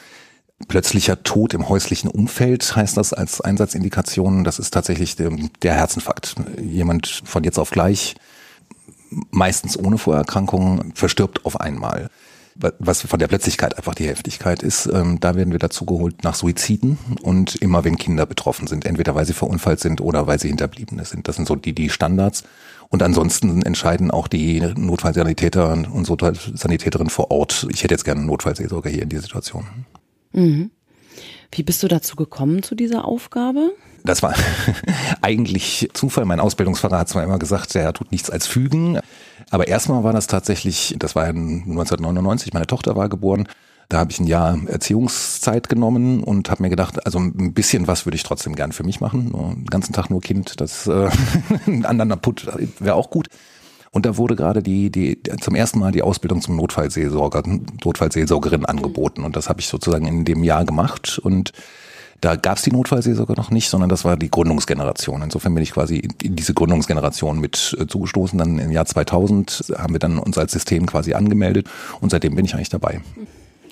Plötzlicher 0.67 1.23
Tod 1.23 1.53
im 1.53 1.69
häuslichen 1.69 2.09
Umfeld 2.09 2.75
heißt 2.75 2.97
das 2.97 3.13
als 3.13 3.41
Einsatzindikation. 3.41 4.43
Das 4.43 4.59
ist 4.59 4.71
tatsächlich 4.71 5.15
der, 5.15 5.31
der 5.61 5.73
Herzinfarkt. 5.73 6.35
Jemand 6.61 7.21
von 7.25 7.43
jetzt 7.43 7.59
auf 7.59 7.71
gleich, 7.71 8.15
meistens 9.31 9.77
ohne 9.77 9.97
Vorerkrankung, 9.97 10.93
verstirbt 10.95 11.45
auf 11.45 11.59
einmal. 11.59 12.09
Was 12.55 13.01
von 13.01 13.17
der 13.17 13.27
Plötzlichkeit 13.27 13.77
einfach 13.77 13.95
die 13.95 14.07
Heftigkeit 14.07 14.61
ist, 14.61 14.85
ähm, 14.85 15.19
da 15.19 15.33
werden 15.33 15.51
wir 15.51 15.59
dazu 15.59 15.85
geholt 15.85 16.23
nach 16.23 16.35
Suiziden 16.35 16.99
und 17.23 17.55
immer 17.55 17.83
wenn 17.83 17.97
Kinder 17.97 18.27
betroffen 18.27 18.67
sind, 18.67 18.85
entweder 18.85 19.15
weil 19.15 19.25
sie 19.25 19.33
verunfallt 19.33 19.79
sind 19.79 20.01
oder 20.01 20.27
weil 20.27 20.39
sie 20.39 20.49
Hinterbliebene 20.49 21.03
sind. 21.03 21.27
Das 21.27 21.35
sind 21.35 21.47
so 21.47 21.55
die, 21.55 21.73
die 21.73 21.89
Standards. 21.89 22.43
Und 22.89 23.01
ansonsten 23.01 23.63
entscheiden 23.63 24.11
auch 24.11 24.27
die 24.27 24.61
Notfallsanitäter 24.61 25.71
und 25.71 26.05
Sanitäterinnen 26.53 27.09
vor 27.09 27.31
Ort. 27.31 27.65
Ich 27.71 27.83
hätte 27.83 27.95
jetzt 27.95 28.05
gerne 28.05 28.19
einen 28.19 28.27
Notfallseelsorger 28.27 28.91
hier 28.91 29.01
in 29.01 29.09
dieser 29.09 29.23
Situation. 29.23 29.65
Mhm. 30.33 30.71
Wie 31.51 31.63
bist 31.63 31.83
du 31.83 31.87
dazu 31.87 32.15
gekommen 32.15 32.63
zu 32.63 32.75
dieser 32.75 33.05
Aufgabe? 33.05 33.73
Das 34.03 34.21
war 34.21 34.33
eigentlich 35.21 35.89
Zufall. 35.93 36.25
Mein 36.25 36.39
Ausbildungsfahrer 36.39 36.99
hat 36.99 37.09
zwar 37.09 37.23
immer 37.23 37.39
gesagt, 37.39 37.75
er 37.75 37.93
tut 37.93 38.11
nichts 38.11 38.29
als 38.29 38.47
fügen. 38.47 38.99
Aber 39.49 39.67
erstmal 39.67 40.03
war 40.03 40.13
das 40.13 40.27
tatsächlich, 40.27 40.95
das 40.97 41.15
war 41.15 41.25
1999, 41.25 42.53
meine 42.53 42.67
Tochter 42.67 42.95
war 42.95 43.07
geboren. 43.07 43.47
Da 43.89 43.99
habe 43.99 44.11
ich 44.11 44.19
ein 44.19 44.27
Jahr 44.27 44.57
Erziehungszeit 44.65 45.69
genommen 45.69 46.23
und 46.23 46.49
habe 46.49 46.63
mir 46.63 46.69
gedacht, 46.69 47.05
also 47.05 47.19
ein 47.19 47.53
bisschen 47.53 47.87
was 47.87 48.05
würde 48.05 48.15
ich 48.15 48.23
trotzdem 48.23 48.55
gern 48.55 48.71
für 48.71 48.83
mich 48.83 49.01
machen. 49.01 49.31
Den 49.31 49.65
ganzen 49.65 49.93
Tag 49.93 50.09
nur 50.09 50.21
Kind, 50.21 50.59
das 50.59 50.87
äh, 50.87 51.09
ein 51.67 51.85
anderer 51.85 52.17
Put 52.17 52.47
wäre 52.79 52.95
auch 52.95 53.09
gut. 53.09 53.27
Und 53.93 54.07
da 54.07 54.17
wurde 54.17 54.35
gerade 54.35 54.63
die, 54.63 54.89
die 54.89 55.21
zum 55.39 55.53
ersten 55.53 55.77
Mal 55.77 55.91
die 55.91 56.01
Ausbildung 56.01 56.41
zum 56.41 56.55
Notfallseelsorger, 56.55 57.43
Notfallseelsorgerin 57.85 58.65
angeboten. 58.65 59.23
Und 59.23 59.35
das 59.35 59.49
habe 59.49 59.61
ich 59.61 59.67
sozusagen 59.67 60.07
in 60.07 60.25
dem 60.25 60.43
Jahr 60.43 60.65
gemacht. 60.65 61.19
Und 61.19 61.51
da 62.19 62.35
gab 62.35 62.57
es 62.57 62.63
die 62.63 62.71
Notfallseelsorge 62.71 63.33
noch 63.33 63.51
nicht, 63.51 63.69
sondern 63.69 63.89
das 63.89 64.03
war 64.03 64.17
die 64.17 64.31
Gründungsgeneration. 64.31 65.21
Insofern 65.21 65.53
bin 65.53 65.61
ich 65.61 65.73
quasi 65.73 66.09
in 66.23 66.35
diese 66.35 66.55
Gründungsgeneration 66.55 67.39
mit 67.39 67.77
äh, 67.79 67.85
zugestoßen. 67.85 68.39
Dann 68.39 68.57
im 68.57 68.71
Jahr 68.71 68.85
2000 68.85 69.75
haben 69.77 69.93
wir 69.93 69.99
dann 69.99 70.17
uns 70.17 70.39
als 70.39 70.53
System 70.53 70.87
quasi 70.87 71.13
angemeldet 71.13 71.69
und 72.01 72.09
seitdem 72.09 72.33
bin 72.33 72.45
ich 72.45 72.55
eigentlich 72.55 72.69
dabei. 72.69 72.99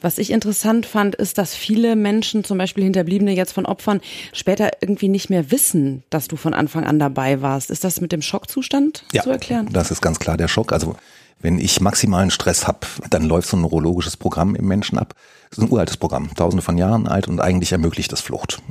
Was 0.02 0.18
ich 0.18 0.32
interessant 0.32 0.86
fand, 0.86 1.16
ist, 1.16 1.38
dass 1.38 1.56
viele 1.56 1.96
Menschen, 1.96 2.44
zum 2.44 2.58
Beispiel 2.58 2.84
Hinterbliebene 2.84 3.34
jetzt 3.34 3.54
von 3.54 3.66
Opfern, 3.66 4.02
später 4.34 4.72
irgendwie 4.82 5.10
nicht 5.10 5.30
mehr 5.30 5.52
wissen, 5.52 6.04
dass 6.10 6.28
du 6.28 6.36
von 6.36 6.54
Anfang 6.56 6.86
an 6.86 7.00
dabei 7.00 7.42
warst. 7.42 7.70
Ist 7.70 7.84
das 7.84 8.02
mit 8.02 8.12
dem 8.12 8.24
Schockzustand 8.24 9.06
ja, 9.14 9.22
zu 9.22 9.30
erklären? 9.30 9.70
Das 9.72 9.92
ist 9.92 10.02
ganz 10.02 10.20
klar 10.20 10.38
der 10.38 10.48
Schock. 10.48 10.74
Also 10.74 10.96
wenn 11.42 11.60
ich 11.60 11.82
maximalen 11.82 12.32
Stress 12.32 12.68
habe, 12.68 12.80
dann 13.10 13.24
läuft 13.24 13.50
so 13.50 13.58
ein 13.58 13.62
neurologisches 13.62 14.18
Programm 14.18 14.56
im 14.56 14.68
Menschen 14.68 14.98
ab. 14.98 15.16
Das 15.50 15.58
ist 15.58 15.64
ein 15.66 15.72
uraltes 15.72 15.98
Programm, 15.98 16.34
tausende 16.36 16.62
von 16.62 16.78
Jahren 16.78 17.08
alt 17.08 17.28
und 17.28 17.42
eigentlich 17.42 17.72
ermöglicht 17.72 18.12
das 18.12 18.22
Flucht. 18.22 18.62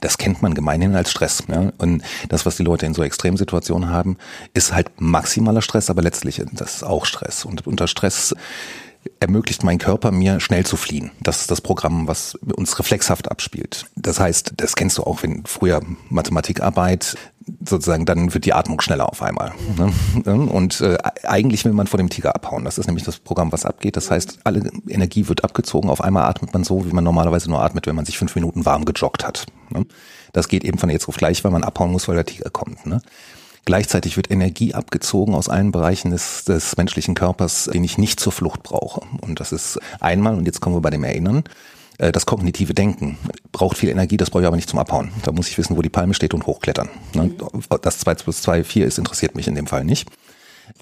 Das 0.00 0.18
kennt 0.18 0.40
man 0.42 0.54
gemeinhin 0.54 0.94
als 0.94 1.10
Stress. 1.10 1.44
Ja? 1.48 1.72
Und 1.78 2.02
das, 2.28 2.46
was 2.46 2.56
die 2.56 2.62
Leute 2.62 2.86
in 2.86 2.94
so 2.94 3.02
Extremsituationen 3.02 3.90
haben, 3.90 4.18
ist 4.54 4.72
halt 4.72 4.88
maximaler 4.98 5.62
Stress, 5.62 5.90
aber 5.90 6.02
letztlich 6.02 6.42
das 6.52 6.76
ist 6.76 6.82
auch 6.84 7.06
Stress. 7.06 7.44
Und 7.44 7.66
unter 7.66 7.88
Stress 7.88 8.34
ermöglicht 9.20 9.64
mein 9.64 9.78
Körper 9.78 10.10
mir 10.10 10.40
schnell 10.40 10.64
zu 10.64 10.76
fliehen. 10.76 11.10
Das 11.20 11.40
ist 11.40 11.50
das 11.50 11.60
Programm, 11.60 12.06
was 12.06 12.34
uns 12.56 12.78
reflexhaft 12.78 13.30
abspielt. 13.30 13.86
Das 13.96 14.20
heißt, 14.20 14.54
das 14.56 14.76
kennst 14.76 14.98
du 14.98 15.04
auch, 15.04 15.22
wenn 15.22 15.44
früher 15.44 15.80
Mathematikarbeit 16.08 17.16
sozusagen, 17.64 18.04
dann 18.04 18.34
wird 18.34 18.44
die 18.44 18.52
Atmung 18.52 18.80
schneller 18.80 19.08
auf 19.08 19.22
einmal. 19.22 19.54
Ne? 19.76 20.34
Und 20.34 20.80
äh, 20.80 20.98
eigentlich 21.22 21.64
will 21.64 21.72
man 21.72 21.86
vor 21.86 21.98
dem 21.98 22.10
Tiger 22.10 22.34
abhauen. 22.34 22.64
Das 22.64 22.78
ist 22.78 22.86
nämlich 22.86 23.04
das 23.04 23.18
Programm, 23.18 23.52
was 23.52 23.64
abgeht. 23.64 23.96
Das 23.96 24.10
heißt, 24.10 24.40
alle 24.44 24.70
Energie 24.86 25.28
wird 25.28 25.44
abgezogen. 25.44 25.90
Auf 25.90 26.02
einmal 26.02 26.24
atmet 26.24 26.52
man 26.52 26.64
so, 26.64 26.86
wie 26.86 26.92
man 26.92 27.04
normalerweise 27.04 27.48
nur 27.48 27.62
atmet, 27.62 27.86
wenn 27.86 27.96
man 27.96 28.04
sich 28.04 28.18
fünf 28.18 28.34
Minuten 28.34 28.66
warm 28.66 28.84
gejoggt 28.84 29.26
hat. 29.26 29.46
Ne? 29.70 29.86
Das 30.32 30.48
geht 30.48 30.64
eben 30.64 30.78
von 30.78 30.90
jetzt 30.90 31.08
auf 31.08 31.16
gleich, 31.16 31.42
weil 31.44 31.52
man 31.52 31.64
abhauen 31.64 31.90
muss, 31.90 32.06
weil 32.08 32.16
der 32.16 32.26
Tiger 32.26 32.50
kommt. 32.50 32.86
Ne? 32.86 33.00
Gleichzeitig 33.64 34.16
wird 34.16 34.30
Energie 34.30 34.74
abgezogen 34.74 35.34
aus 35.34 35.48
allen 35.48 35.72
Bereichen 35.72 36.10
des, 36.10 36.44
des 36.44 36.76
menschlichen 36.76 37.14
Körpers, 37.14 37.64
den 37.72 37.84
ich 37.84 37.98
nicht 37.98 38.20
zur 38.20 38.32
Flucht 38.32 38.62
brauche. 38.62 39.02
Und 39.20 39.40
das 39.40 39.52
ist 39.52 39.78
einmal, 40.00 40.36
und 40.36 40.46
jetzt 40.46 40.60
kommen 40.60 40.76
wir 40.76 40.80
bei 40.80 40.90
dem 40.90 41.04
Erinnern, 41.04 41.44
äh, 41.98 42.12
das 42.12 42.26
kognitive 42.26 42.74
Denken 42.74 43.18
braucht 43.52 43.76
viel 43.76 43.90
Energie, 43.90 44.16
das 44.16 44.30
brauche 44.30 44.42
ich 44.42 44.46
aber 44.46 44.56
nicht 44.56 44.70
zum 44.70 44.78
Abhauen. 44.78 45.10
Da 45.24 45.32
muss 45.32 45.48
ich 45.48 45.58
wissen, 45.58 45.76
wo 45.76 45.82
die 45.82 45.90
Palme 45.90 46.14
steht 46.14 46.34
und 46.34 46.46
hochklettern. 46.46 46.88
Ne? 47.14 47.30
Das 47.82 47.98
2 47.98 48.14
plus 48.14 48.42
2, 48.42 48.64
4 48.64 48.86
ist, 48.86 48.98
interessiert 48.98 49.34
mich 49.34 49.48
in 49.48 49.54
dem 49.54 49.66
Fall 49.66 49.84
nicht 49.84 50.08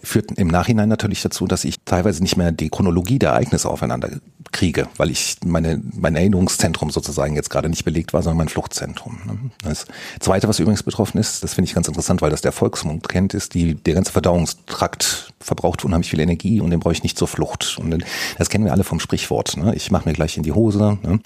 führt 0.02 0.32
im 0.32 0.48
Nachhinein 0.48 0.88
natürlich 0.88 1.22
dazu, 1.22 1.46
dass 1.46 1.64
ich 1.64 1.76
teilweise 1.84 2.22
nicht 2.22 2.36
mehr 2.36 2.52
die 2.52 2.70
Chronologie 2.70 3.18
der 3.18 3.30
Ereignisse 3.30 3.68
aufeinander 3.68 4.10
kriege, 4.56 4.88
weil 4.96 5.10
ich 5.10 5.36
meine, 5.44 5.82
mein 5.94 6.16
Erinnerungszentrum 6.16 6.90
sozusagen 6.90 7.36
jetzt 7.36 7.50
gerade 7.50 7.68
nicht 7.68 7.84
belegt 7.84 8.14
war, 8.14 8.22
sondern 8.22 8.38
mein 8.38 8.48
Fluchtzentrum. 8.48 9.18
Ne? 9.26 9.38
Das 9.62 9.84
Zweite, 10.18 10.48
was 10.48 10.58
übrigens 10.58 10.82
betroffen 10.82 11.18
ist, 11.18 11.44
das 11.44 11.52
finde 11.52 11.68
ich 11.68 11.74
ganz 11.74 11.88
interessant, 11.88 12.22
weil 12.22 12.30
das 12.30 12.40
der 12.40 12.52
Volksmund 12.52 13.06
kennt, 13.06 13.34
ist, 13.34 13.52
die, 13.52 13.74
der 13.74 13.92
ganze 13.92 14.12
Verdauungstrakt 14.12 15.34
verbraucht 15.40 15.84
unheimlich 15.84 16.08
viel 16.08 16.20
Energie 16.20 16.62
und 16.62 16.70
den 16.70 16.80
brauche 16.80 16.94
ich 16.94 17.02
nicht 17.02 17.18
zur 17.18 17.28
Flucht. 17.28 17.76
Und 17.78 18.02
das 18.38 18.48
kennen 18.48 18.64
wir 18.64 18.72
alle 18.72 18.82
vom 18.84 18.98
Sprichwort. 18.98 19.58
Ne? 19.58 19.74
Ich 19.74 19.90
mache 19.90 20.08
mir 20.08 20.14
gleich 20.14 20.38
in 20.38 20.42
die 20.42 20.52
Hose. 20.52 20.98
Ne? 21.02 21.20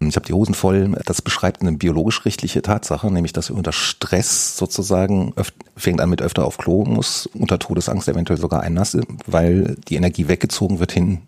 Ich 0.00 0.16
habe 0.16 0.26
die 0.26 0.32
Hosen 0.32 0.54
voll. 0.54 0.96
Das 1.06 1.22
beschreibt 1.22 1.62
eine 1.62 1.72
biologisch-rechtliche 1.72 2.60
Tatsache, 2.60 3.08
nämlich 3.08 3.32
dass 3.32 3.50
unter 3.50 3.72
Stress 3.72 4.56
sozusagen 4.56 5.32
fängt 5.76 6.00
an 6.00 6.10
mit 6.10 6.22
öfter 6.22 6.44
auf 6.44 6.58
Klo 6.58 6.84
muss, 6.84 7.28
unter 7.34 7.60
Todesangst 7.60 8.08
eventuell 8.08 8.40
sogar 8.40 8.62
einnasse, 8.62 9.02
weil 9.26 9.76
die 9.88 9.94
Energie 9.94 10.26
weggezogen 10.26 10.80
wird 10.80 10.90
hin 10.90 11.22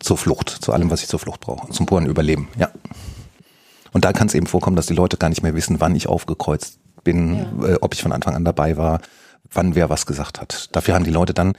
zur 0.00 0.16
Flucht, 0.16 0.50
zu 0.50 0.72
allem, 0.72 0.90
was 0.90 1.02
ich 1.02 1.08
zur 1.08 1.18
Flucht 1.18 1.40
brauche, 1.40 1.70
zum 1.70 1.86
puren 1.86 2.06
Überleben. 2.06 2.48
Ja. 2.58 2.70
Und 3.92 4.04
da 4.04 4.12
kann 4.12 4.28
es 4.28 4.34
eben 4.34 4.46
vorkommen, 4.46 4.76
dass 4.76 4.86
die 4.86 4.94
Leute 4.94 5.16
gar 5.16 5.28
nicht 5.28 5.42
mehr 5.42 5.54
wissen, 5.54 5.80
wann 5.80 5.96
ich 5.96 6.08
aufgekreuzt 6.08 6.78
bin, 7.04 7.34
ja. 7.34 7.68
äh, 7.68 7.78
ob 7.80 7.94
ich 7.94 8.02
von 8.02 8.12
Anfang 8.12 8.34
an 8.34 8.44
dabei 8.44 8.76
war, 8.76 9.00
wann 9.52 9.74
wer 9.74 9.90
was 9.90 10.06
gesagt 10.06 10.40
hat. 10.40 10.68
Dafür 10.72 10.94
haben 10.94 11.04
die 11.04 11.10
Leute 11.10 11.34
dann 11.34 11.54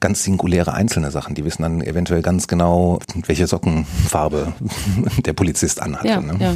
ganz 0.00 0.22
singuläre 0.22 0.74
einzelne 0.74 1.10
Sachen. 1.10 1.34
Die 1.34 1.44
wissen 1.44 1.62
dann 1.62 1.80
eventuell 1.80 2.22
ganz 2.22 2.46
genau, 2.46 3.00
welche 3.26 3.46
Sockenfarbe 3.46 4.52
der 5.24 5.32
Polizist 5.32 5.80
anhatte. 5.80 6.08
Ja, 6.08 6.20
ne? 6.20 6.36
ja. 6.38 6.54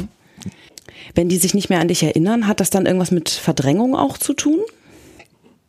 Wenn 1.15 1.29
die 1.29 1.37
sich 1.37 1.53
nicht 1.53 1.69
mehr 1.69 1.79
an 1.79 1.89
dich 1.89 2.03
erinnern, 2.03 2.47
hat 2.47 2.59
das 2.59 2.69
dann 2.69 2.85
irgendwas 2.85 3.11
mit 3.11 3.29
Verdrängung 3.29 3.95
auch 3.95 4.17
zu 4.17 4.33
tun? 4.33 4.59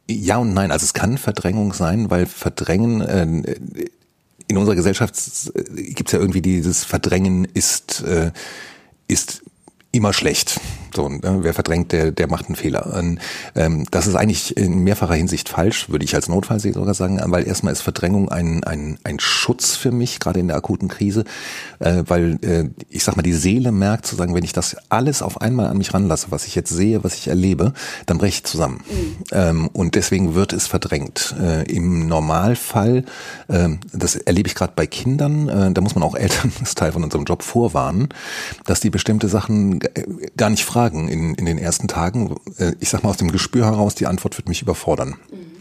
Ja 0.09 0.37
und 0.39 0.55
nein. 0.55 0.71
Also 0.71 0.85
es 0.85 0.95
kann 0.95 1.19
Verdrängung 1.19 1.73
sein, 1.73 2.11
weil 2.11 2.27
Verdrängen 2.27 3.01
äh, 3.01 3.57
in 4.49 4.57
unserer 4.59 4.75
Gesellschaft 4.75 5.15
gibt 5.77 6.09
es 6.09 6.13
ja 6.13 6.19
irgendwie 6.19 6.43
dieses 6.43 6.85
Verdrängen 6.85 7.45
ist 7.45 8.03
äh, 8.03 8.33
ist 9.09 9.43
immer 9.93 10.13
schlecht. 10.13 10.61
So, 10.95 11.09
ne? 11.09 11.21
wer 11.41 11.55
verdrängt, 11.55 11.93
der, 11.93 12.13
der 12.13 12.29
macht 12.29 12.47
einen 12.47 12.57
Fehler. 12.57 13.03
Ähm, 13.55 13.87
das 13.91 14.07
ist 14.07 14.15
eigentlich 14.15 14.57
in 14.57 14.81
mehrfacher 14.81 15.15
Hinsicht 15.15 15.49
falsch, 15.49 15.89
würde 15.89 16.05
ich 16.05 16.15
als 16.15 16.29
Notfallseelsorger 16.29 16.95
sagen, 16.95 17.21
weil 17.27 17.47
erstmal 17.47 17.73
ist 17.73 17.83
Verdrängung 17.83 18.29
ein, 18.29 18.63
ein, 18.65 18.99
ein 19.03 19.19
Schutz 19.19 19.77
für 19.77 19.91
mich, 19.91 20.21
gerade 20.21 20.41
in 20.41 20.49
der 20.49 20.57
akuten 20.57 20.89
Krise, 20.89 21.25
äh, 21.81 22.05
weil 22.07 22.39
äh, 22.43 22.71
ich 22.91 23.03
sag 23.03 23.17
mal, 23.17 23.23
die 23.23 23.33
Seele 23.33 23.73
merkt 23.73 24.07
zu 24.07 24.15
sagen, 24.15 24.35
wenn 24.35 24.45
ich 24.45 24.53
das 24.53 24.77
alles 24.89 25.23
auf 25.23 25.41
einmal 25.41 25.67
an 25.67 25.79
mich 25.79 25.93
ranlasse, 25.95 26.29
was 26.31 26.47
ich 26.47 26.55
jetzt 26.55 26.71
sehe, 26.71 27.03
was 27.03 27.15
ich 27.15 27.29
erlebe, 27.29 27.73
dann 28.07 28.19
breche 28.19 28.39
ich 28.39 28.45
zusammen. 28.45 28.81
Mhm. 28.89 29.25
Ähm, 29.33 29.71
und 29.73 29.97
deswegen 29.97 30.35
wird 30.35 30.53
es 30.53 30.67
verdrängt. 30.67 31.35
Äh, 31.41 31.65
Im 31.65 32.07
Normalfall, 32.07 33.05
äh, 33.49 33.69
das 33.93 34.15
erlebe 34.17 34.49
ich 34.49 34.55
gerade 34.55 34.75
bei 34.77 34.87
Kindern, 34.87 35.49
äh, 35.49 35.73
da 35.73 35.81
muss 35.81 35.95
man 35.95 36.05
auch 36.05 36.15
Eltern, 36.15 36.53
das 36.61 36.75
Teil 36.75 36.93
von 36.93 37.03
unserem 37.03 37.25
Job, 37.25 37.43
vorwarnen, 37.43 38.09
dass 38.65 38.81
die 38.81 38.91
bestimmte 38.91 39.29
Sachen 39.29 39.81
gar 40.37 40.51
nicht 40.51 40.65
fragen 40.65 40.84
Fragen 40.85 41.09
in, 41.09 41.35
in 41.35 41.47
den 41.47 41.59
ersten 41.59 41.89
Tagen. 41.89 42.37
Äh, 42.59 42.73
ich 42.81 42.91
sag 42.91 43.03
mal 43.03 43.11
aus 43.11 43.17
dem 43.17 43.33
Gespür 43.33 43.65
heraus, 43.65 43.95
die 43.95 44.07
Antwort 44.07 44.37
wird 44.37 44.49
mich 44.49 44.61
überfordern. 44.61 45.17
Mhm. 45.31 45.55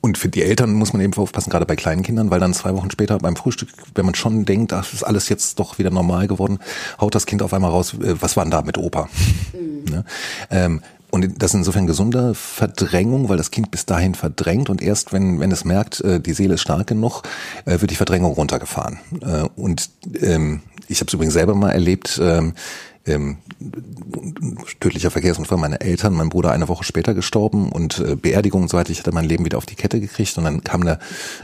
Und 0.00 0.18
für 0.18 0.28
die 0.28 0.42
Eltern 0.42 0.72
muss 0.72 0.92
man 0.92 1.02
eben 1.02 1.14
aufpassen, 1.14 1.50
gerade 1.50 1.66
bei 1.66 1.76
kleinen 1.76 2.02
Kindern, 2.02 2.30
weil 2.30 2.40
dann 2.40 2.54
zwei 2.54 2.74
Wochen 2.74 2.90
später 2.90 3.18
beim 3.18 3.36
Frühstück, 3.36 3.68
wenn 3.94 4.04
man 4.04 4.14
schon 4.14 4.44
denkt, 4.44 4.72
ach, 4.72 4.92
ist 4.92 5.04
alles 5.04 5.28
jetzt 5.28 5.58
doch 5.58 5.78
wieder 5.78 5.90
normal 5.90 6.26
geworden, 6.26 6.58
haut 7.00 7.14
das 7.14 7.26
Kind 7.26 7.40
auf 7.42 7.52
einmal 7.52 7.70
raus, 7.70 7.94
äh, 7.94 8.20
was 8.20 8.36
war 8.36 8.44
denn 8.44 8.50
da 8.50 8.62
mit 8.62 8.78
Opa? 8.78 9.08
Mhm. 9.52 9.92
Ne? 9.92 10.04
Ähm, 10.50 10.80
und 11.10 11.40
das 11.40 11.52
ist 11.52 11.58
insofern 11.58 11.86
gesunde 11.86 12.34
Verdrängung, 12.34 13.28
weil 13.28 13.36
das 13.36 13.52
Kind 13.52 13.70
bis 13.70 13.86
dahin 13.86 14.16
verdrängt 14.16 14.68
und 14.70 14.82
erst 14.82 15.12
wenn, 15.12 15.38
wenn 15.38 15.52
es 15.52 15.64
merkt, 15.64 16.00
äh, 16.00 16.20
die 16.20 16.32
Seele 16.32 16.54
ist 16.54 16.62
stark 16.62 16.88
genug, 16.88 17.22
wird 17.64 17.90
die 17.90 17.94
Verdrängung 17.94 18.32
runtergefahren. 18.32 18.98
Und 19.54 19.88
ähm, 20.20 20.62
ich 20.88 21.00
habe 21.00 21.08
es 21.08 21.14
übrigens 21.14 21.34
selber 21.34 21.54
mal 21.54 21.70
erlebt, 21.70 22.20
ähm, 22.20 22.54
ähm, 23.06 23.38
tödlicher 24.80 25.10
Verkehrsunfall 25.10 25.58
meine 25.58 25.80
Eltern, 25.80 26.14
mein 26.14 26.28
Bruder 26.28 26.52
eine 26.52 26.68
Woche 26.68 26.84
später 26.84 27.14
gestorben 27.14 27.70
und 27.70 27.98
äh, 28.00 28.16
Beerdigung 28.16 28.62
und 28.62 28.68
so 28.68 28.76
weiter. 28.76 28.90
Ich 28.90 28.98
hatte 28.98 29.12
mein 29.12 29.24
Leben 29.24 29.44
wieder 29.44 29.58
auf 29.58 29.66
die 29.66 29.76
Kette 29.76 30.00
gekriegt 30.00 30.36
und 30.38 30.44
dann 30.44 30.64
kam 30.64 30.82
eine 30.82 30.98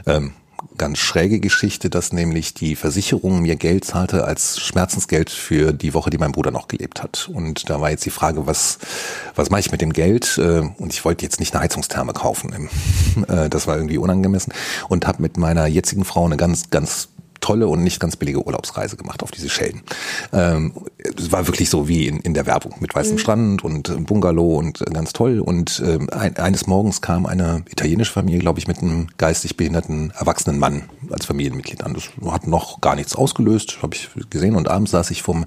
ähm, 0.05 0.33
ganz 0.77 0.97
schräge 0.97 1.39
Geschichte, 1.39 1.89
dass 1.89 2.13
nämlich 2.13 2.53
die 2.53 2.75
Versicherung 2.75 3.41
mir 3.41 3.55
Geld 3.55 3.85
zahlte 3.85 4.25
als 4.25 4.59
Schmerzensgeld 4.59 5.29
für 5.29 5.73
die 5.73 5.93
Woche, 5.93 6.09
die 6.09 6.17
mein 6.17 6.31
Bruder 6.31 6.51
noch 6.51 6.67
gelebt 6.67 7.03
hat. 7.03 7.29
Und 7.31 7.69
da 7.69 7.81
war 7.81 7.89
jetzt 7.89 8.05
die 8.05 8.09
Frage, 8.09 8.47
was, 8.47 8.79
was 9.35 9.49
mache 9.49 9.61
ich 9.61 9.71
mit 9.71 9.81
dem 9.81 9.93
Geld? 9.93 10.37
Äh, 10.37 10.61
und 10.77 10.93
ich 10.93 11.05
wollte 11.05 11.25
jetzt 11.25 11.39
nicht 11.39 11.53
eine 11.53 11.63
Heizungstherme 11.63 12.13
kaufen. 12.13 12.69
Äh, 13.27 13.49
das 13.49 13.67
war 13.67 13.75
irgendwie 13.75 13.97
unangemessen. 13.97 14.53
Und 14.89 15.07
habe 15.07 15.21
mit 15.21 15.37
meiner 15.37 15.67
jetzigen 15.67 16.03
Frau 16.03 16.25
eine 16.25 16.35
ganz, 16.35 16.71
ganz 16.71 17.09
tolle 17.43 17.67
und 17.67 17.83
nicht 17.83 17.99
ganz 17.99 18.15
billige 18.15 18.43
Urlaubsreise 18.43 18.95
gemacht 18.95 19.21
auf 19.21 19.29
diese 19.29 19.49
Schellen. 19.49 19.83
Ähm, 20.31 20.71
es 21.17 21.31
war 21.31 21.45
wirklich 21.47 21.69
so 21.69 21.89
wie 21.89 22.07
in, 22.07 22.19
in 22.21 22.33
der 22.33 22.45
Werbung 22.45 22.75
mit 22.79 22.95
weißem 22.95 23.15
mhm. 23.15 23.19
Strand 23.19 23.63
und 23.63 24.05
Bungalow 24.07 24.55
und 24.57 24.79
ganz 24.93 25.11
toll. 25.11 25.39
Und 25.39 25.83
ähm, 25.85 26.09
ein, 26.11 26.37
eines 26.37 26.67
Morgens 26.67 27.01
kam 27.01 27.25
eine 27.25 27.63
italienische 27.69 28.13
Familie, 28.13 28.39
glaube 28.39 28.59
ich, 28.59 28.67
mit 28.67 28.79
einem 28.79 29.07
geistig 29.17 29.57
behinderten 29.57 30.13
erwachsenen 30.17 30.57
Mann 30.57 30.83
als 31.11 31.25
Familienmitglied 31.25 31.83
an. 31.83 31.93
Das 31.93 32.05
hat 32.31 32.47
noch 32.47 32.79
gar 32.79 32.95
nichts 32.95 33.13
ausgelöst, 33.15 33.79
habe 33.81 33.93
ich 33.93 34.09
gesehen. 34.29 34.55
Und 34.55 34.69
abends 34.69 34.91
saß 34.91 35.11
ich 35.11 35.21
vom 35.21 35.45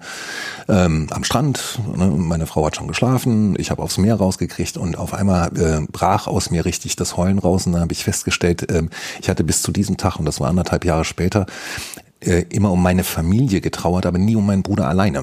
ähm, 0.68 1.06
am 1.10 1.24
Strand. 1.24 1.78
Ne, 1.96 2.06
meine 2.08 2.46
Frau 2.46 2.66
hat 2.66 2.76
schon 2.76 2.88
geschlafen. 2.88 3.54
Ich 3.58 3.70
habe 3.70 3.82
aufs 3.82 3.96
Meer 3.96 4.16
rausgekriegt 4.16 4.76
und 4.76 4.98
auf 4.98 5.14
einmal 5.14 5.48
äh, 5.56 5.86
brach 5.90 6.26
aus 6.26 6.50
mir 6.50 6.66
richtig 6.66 6.96
das 6.96 7.16
Heulen 7.16 7.38
raus. 7.38 7.66
Und 7.66 7.72
da 7.72 7.80
habe 7.80 7.92
ich 7.92 8.04
festgestellt, 8.04 8.70
äh, 8.70 8.82
ich 9.22 9.30
hatte 9.30 9.44
bis 9.44 9.62
zu 9.62 9.72
diesem 9.72 9.96
Tag 9.96 10.18
und 10.18 10.26
das 10.26 10.40
war 10.40 10.50
anderthalb 10.50 10.84
Jahre 10.84 11.06
später 11.06 11.46
äh, 12.20 12.44
immer 12.50 12.73
um 12.73 12.82
meine 12.82 13.04
Familie 13.04 13.61
getrauert, 13.61 14.06
aber 14.06 14.18
nie 14.18 14.37
um 14.37 14.46
meinen 14.46 14.62
Bruder 14.62 14.88
alleine. 14.88 15.23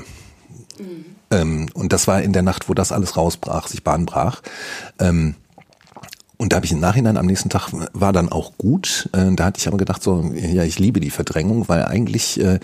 Mhm. 0.80 1.06
Ähm, 1.32 1.70
und 1.74 1.94
das 1.94 2.08
war 2.08 2.22
in 2.22 2.34
der 2.34 2.44
Nacht, 2.44 2.70
wo 2.70 2.74
das 2.74 2.92
alles 2.92 3.18
rausbrach, 3.18 3.68
sich 3.68 3.84
Bahn 3.84 4.06
brach. 4.06 4.42
Ähm, 5.00 5.36
und 6.38 6.52
da 6.52 6.58
habe 6.58 6.66
ich 6.66 6.72
im 6.72 6.80
Nachhinein 6.80 7.16
am 7.16 7.26
nächsten 7.26 7.50
Tag 7.50 7.70
war 7.94 8.12
dann 8.12 8.30
auch 8.30 8.58
gut. 8.58 9.10
Äh, 9.14 9.34
da 9.36 9.46
hatte 9.46 9.60
ich 9.60 9.68
aber 9.68 9.78
gedacht, 9.78 10.04
so, 10.04 10.32
ja, 10.34 10.64
ich 10.64 10.80
liebe 10.80 11.00
die 11.00 11.10
Verdrängung, 11.10 11.70
weil 11.70 11.86
eigentlich 11.86 12.40
äh, 12.40 12.60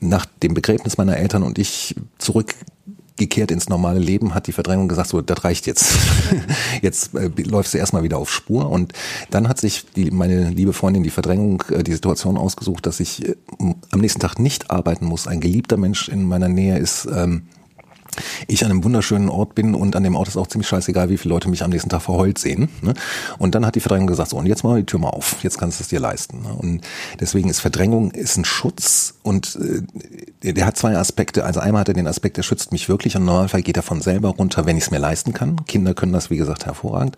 nach 0.00 0.24
dem 0.42 0.54
Begräbnis 0.54 0.96
meiner 0.96 1.16
Eltern 1.16 1.42
und 1.42 1.58
ich 1.58 1.94
zurück 2.18 2.54
gekehrt 3.16 3.50
ins 3.50 3.68
normale 3.68 3.98
Leben, 3.98 4.34
hat 4.34 4.46
die 4.46 4.52
Verdrängung 4.52 4.88
gesagt, 4.88 5.08
so, 5.08 5.20
das 5.20 5.44
reicht 5.44 5.66
jetzt. 5.66 5.94
jetzt 6.82 7.14
äh, 7.14 7.30
läufst 7.42 7.74
du 7.74 7.78
erstmal 7.78 8.02
wieder 8.02 8.18
auf 8.18 8.32
Spur. 8.32 8.70
Und 8.70 8.92
dann 9.30 9.48
hat 9.48 9.60
sich 9.60 9.84
die, 9.94 10.10
meine 10.10 10.50
liebe 10.50 10.72
Freundin 10.72 11.02
die 11.02 11.10
Verdrängung, 11.10 11.62
äh, 11.70 11.82
die 11.82 11.92
Situation 11.92 12.36
ausgesucht, 12.36 12.86
dass 12.86 13.00
ich 13.00 13.28
äh, 13.28 13.36
am 13.90 14.00
nächsten 14.00 14.20
Tag 14.20 14.38
nicht 14.38 14.70
arbeiten 14.70 15.04
muss. 15.04 15.26
Ein 15.26 15.40
geliebter 15.40 15.76
Mensch 15.76 16.08
in 16.08 16.24
meiner 16.24 16.48
Nähe 16.48 16.78
ist 16.78 17.06
ähm, 17.06 17.42
ich 18.46 18.64
an 18.64 18.70
einem 18.70 18.84
wunderschönen 18.84 19.28
Ort 19.28 19.54
bin 19.54 19.74
und 19.74 19.96
an 19.96 20.02
dem 20.02 20.16
Ort 20.16 20.28
ist 20.28 20.36
auch 20.36 20.46
ziemlich 20.46 20.68
scheißegal, 20.68 21.08
wie 21.08 21.16
viele 21.16 21.34
Leute 21.34 21.48
mich 21.48 21.62
am 21.62 21.70
nächsten 21.70 21.88
Tag 21.88 22.02
verheult 22.02 22.38
sehen. 22.38 22.68
Ne? 22.82 22.94
Und 23.38 23.54
dann 23.54 23.64
hat 23.64 23.74
die 23.74 23.80
Verdrängung 23.80 24.06
gesagt, 24.06 24.30
so 24.30 24.36
und 24.36 24.46
jetzt 24.46 24.64
mal 24.64 24.80
die 24.80 24.86
Tür 24.86 25.00
mal 25.00 25.10
auf, 25.10 25.42
jetzt 25.42 25.58
kannst 25.58 25.80
du 25.80 25.82
es 25.82 25.88
dir 25.88 26.00
leisten. 26.00 26.42
Ne? 26.42 26.54
Und 26.54 26.80
deswegen 27.20 27.48
ist 27.48 27.60
Verdrängung 27.60 28.10
ist 28.10 28.36
ein 28.36 28.44
Schutz 28.44 29.14
und 29.22 29.56
äh, 29.56 29.82
der 30.42 30.66
hat 30.66 30.76
zwei 30.76 30.96
Aspekte. 30.96 31.44
Also 31.44 31.60
einmal 31.60 31.80
hat 31.80 31.88
er 31.88 31.94
den 31.94 32.06
Aspekt, 32.06 32.36
der 32.36 32.42
schützt 32.42 32.72
mich 32.72 32.88
wirklich 32.88 33.14
und 33.16 33.22
im 33.22 33.26
Normalfall 33.26 33.62
geht 33.62 33.76
er 33.76 33.82
von 33.82 34.00
selber 34.00 34.30
runter, 34.30 34.66
wenn 34.66 34.76
ich 34.76 34.84
es 34.84 34.90
mir 34.90 34.98
leisten 34.98 35.32
kann. 35.32 35.64
Kinder 35.66 35.94
können 35.94 36.12
das, 36.12 36.30
wie 36.30 36.36
gesagt, 36.36 36.66
hervorragend. 36.66 37.16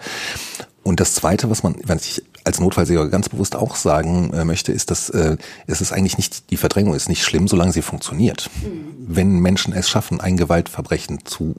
Und 0.82 1.00
das 1.00 1.14
Zweite, 1.14 1.48
was 1.48 1.62
man, 1.62 1.76
wenn 1.84 1.96
ich 1.96 2.22
als 2.44 2.60
Notfallseher 2.60 3.08
ganz 3.08 3.30
bewusst 3.30 3.56
auch 3.56 3.74
sagen 3.74 4.32
äh, 4.34 4.44
möchte, 4.44 4.70
ist, 4.70 4.90
dass 4.90 5.08
äh, 5.08 5.38
es 5.66 5.80
ist 5.80 5.92
eigentlich 5.92 6.18
nicht, 6.18 6.50
die 6.50 6.58
Verdrängung 6.58 6.94
ist 6.94 7.08
nicht 7.08 7.24
schlimm, 7.24 7.48
solange 7.48 7.72
sie 7.72 7.80
funktioniert. 7.80 8.50
Mhm. 8.62 8.94
Wenn 8.98 9.38
Menschen 9.38 9.72
es 9.72 9.88
schaffen, 9.88 10.20
ein 10.20 10.36
Gewaltverbrechen 10.36 11.24
zu 11.24 11.54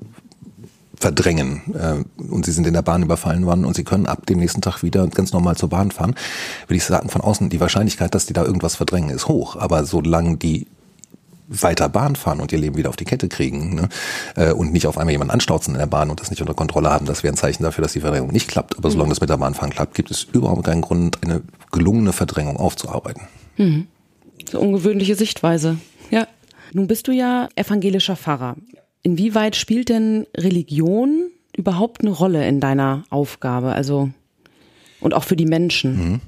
verdrängen 0.98 1.62
äh, 1.74 2.24
und 2.24 2.46
sie 2.46 2.52
sind 2.52 2.68
in 2.68 2.74
der 2.74 2.84
Bahn 2.84 3.02
überfallen 3.02 3.48
worden 3.48 3.66
und 3.66 3.76
sie 3.76 3.84
können 3.84 4.06
ab 4.06 4.28
dem 4.28 4.40
nächsten 4.40 4.62
Tag 4.62 4.84
wieder 4.84 5.06
ganz 5.08 5.34
normal 5.34 5.58
zur 5.58 5.70
Bahn 5.70 5.92
fahren, 5.92 6.16
würde 6.68 6.78
ich 6.78 6.84
sagen, 6.84 7.10
von 7.10 7.22
außen 7.22 7.50
die 7.50 7.60
Wahrscheinlichkeit, 7.60 8.14
dass 8.14 8.28
die 8.28 8.34
da 8.34 8.46
irgendwas 8.46 8.76
verdrängen, 8.76 9.10
ist 9.10 9.28
hoch. 9.28 9.56
Aber 9.56 9.86
solange 9.86 10.38
die 10.38 10.68
weiter 11.48 11.90
Bahn 11.90 12.16
fahren 12.16 12.40
und 12.40 12.52
ihr 12.52 12.58
Leben 12.58 12.78
wieder 12.78 12.90
auf 12.90 12.96
die 12.96 13.06
Kette 13.06 13.28
kriegen 13.28 13.76
ne? 13.76 13.90
äh, 14.36 14.52
und 14.52 14.74
nicht 14.74 14.88
auf 14.88 14.98
einmal 14.98 15.12
jemanden 15.12 15.34
anstauzen 15.34 15.74
in 15.74 15.80
der 15.80 15.88
Bahn 15.88 16.10
und 16.10 16.20
das 16.20 16.30
nicht 16.30 16.42
unter 16.42 16.54
Kontrolle 16.54 16.90
haben, 16.90 17.06
das 17.06 17.24
wäre 17.24 17.34
ein 17.34 17.38
Zeichen 17.38 17.64
dafür, 17.64 17.84
dass 17.84 17.94
die 17.94 18.00
Verdrängung 18.00 18.32
nicht 18.32 18.48
klappt. 18.48 18.78
Aber 18.78 18.90
solange 18.90 19.10
das 19.10 19.22
mit 19.22 19.30
der 19.30 19.38
Bahnfahren 19.38 19.72
klappt, 19.72 19.96
gibt 19.96 20.12
es 20.12 20.24
überhaupt 20.24 20.66
keinen 20.66 20.82
Grund, 20.82 21.20
eine 21.24 21.42
gelungene 21.72 22.14
Verdrängung 22.14 22.58
aufzuarbeiten. 22.58 23.24
Mhm. 23.58 23.88
So 24.50 24.60
ungewöhnliche 24.60 25.16
Sichtweise. 25.16 25.78
Ja. 26.12 26.28
Nun 26.74 26.88
bist 26.88 27.08
du 27.08 27.12
ja 27.12 27.48
evangelischer 27.56 28.16
Pfarrer. 28.16 28.56
Inwieweit 29.02 29.56
spielt 29.56 29.90
denn 29.90 30.26
Religion 30.36 31.30
überhaupt 31.56 32.02
eine 32.02 32.12
Rolle 32.12 32.48
in 32.48 32.60
deiner 32.60 33.04
Aufgabe? 33.10 33.72
Also 33.72 34.10
und 35.00 35.14
auch 35.14 35.24
für 35.24 35.36
die 35.36 35.46
Menschen? 35.46 35.98
Mhm. 35.98 36.22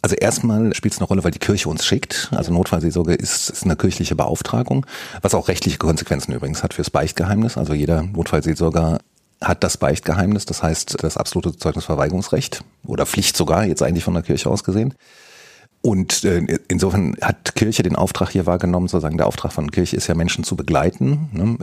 Also 0.00 0.14
erstmal 0.14 0.74
spielt 0.74 0.94
es 0.94 1.00
eine 1.00 1.08
Rolle, 1.08 1.24
weil 1.24 1.32
die 1.32 1.38
Kirche 1.38 1.68
uns 1.68 1.84
schickt. 1.84 2.30
Also 2.32 2.52
Notfallseelsorge 2.52 3.14
ist, 3.14 3.50
ist 3.50 3.64
eine 3.64 3.76
kirchliche 3.76 4.14
Beauftragung, 4.14 4.86
was 5.22 5.34
auch 5.34 5.48
rechtliche 5.48 5.78
Konsequenzen 5.78 6.32
übrigens 6.32 6.62
hat 6.62 6.74
fürs 6.74 6.90
Beichtgeheimnis. 6.90 7.56
Also 7.58 7.74
jeder 7.74 8.02
Notfallseelsorger 8.02 9.00
hat 9.42 9.64
das 9.64 9.76
Beichtgeheimnis, 9.76 10.46
das 10.46 10.62
heißt 10.62 10.96
das 11.02 11.16
absolute 11.16 11.56
Zeugnisverweigerungsrecht 11.56 12.64
oder 12.86 13.06
Pflicht 13.06 13.36
sogar, 13.36 13.64
jetzt 13.64 13.82
eigentlich 13.82 14.04
von 14.04 14.14
der 14.14 14.22
Kirche 14.22 14.50
aus 14.50 14.64
gesehen. 14.64 14.94
Und 15.80 16.24
äh, 16.24 16.58
insofern 16.68 17.16
hat 17.20 17.54
Kirche 17.54 17.84
den 17.84 17.94
Auftrag 17.94 18.30
hier 18.30 18.46
wahrgenommen, 18.46 18.88
sozusagen 18.88 19.16
der 19.16 19.26
Auftrag 19.26 19.52
von 19.52 19.70
Kirche 19.70 19.96
ist 19.96 20.08
ja 20.08 20.14
Menschen 20.14 20.44
zu 20.44 20.56
begleiten. 20.56 21.28
Ne? 21.32 21.58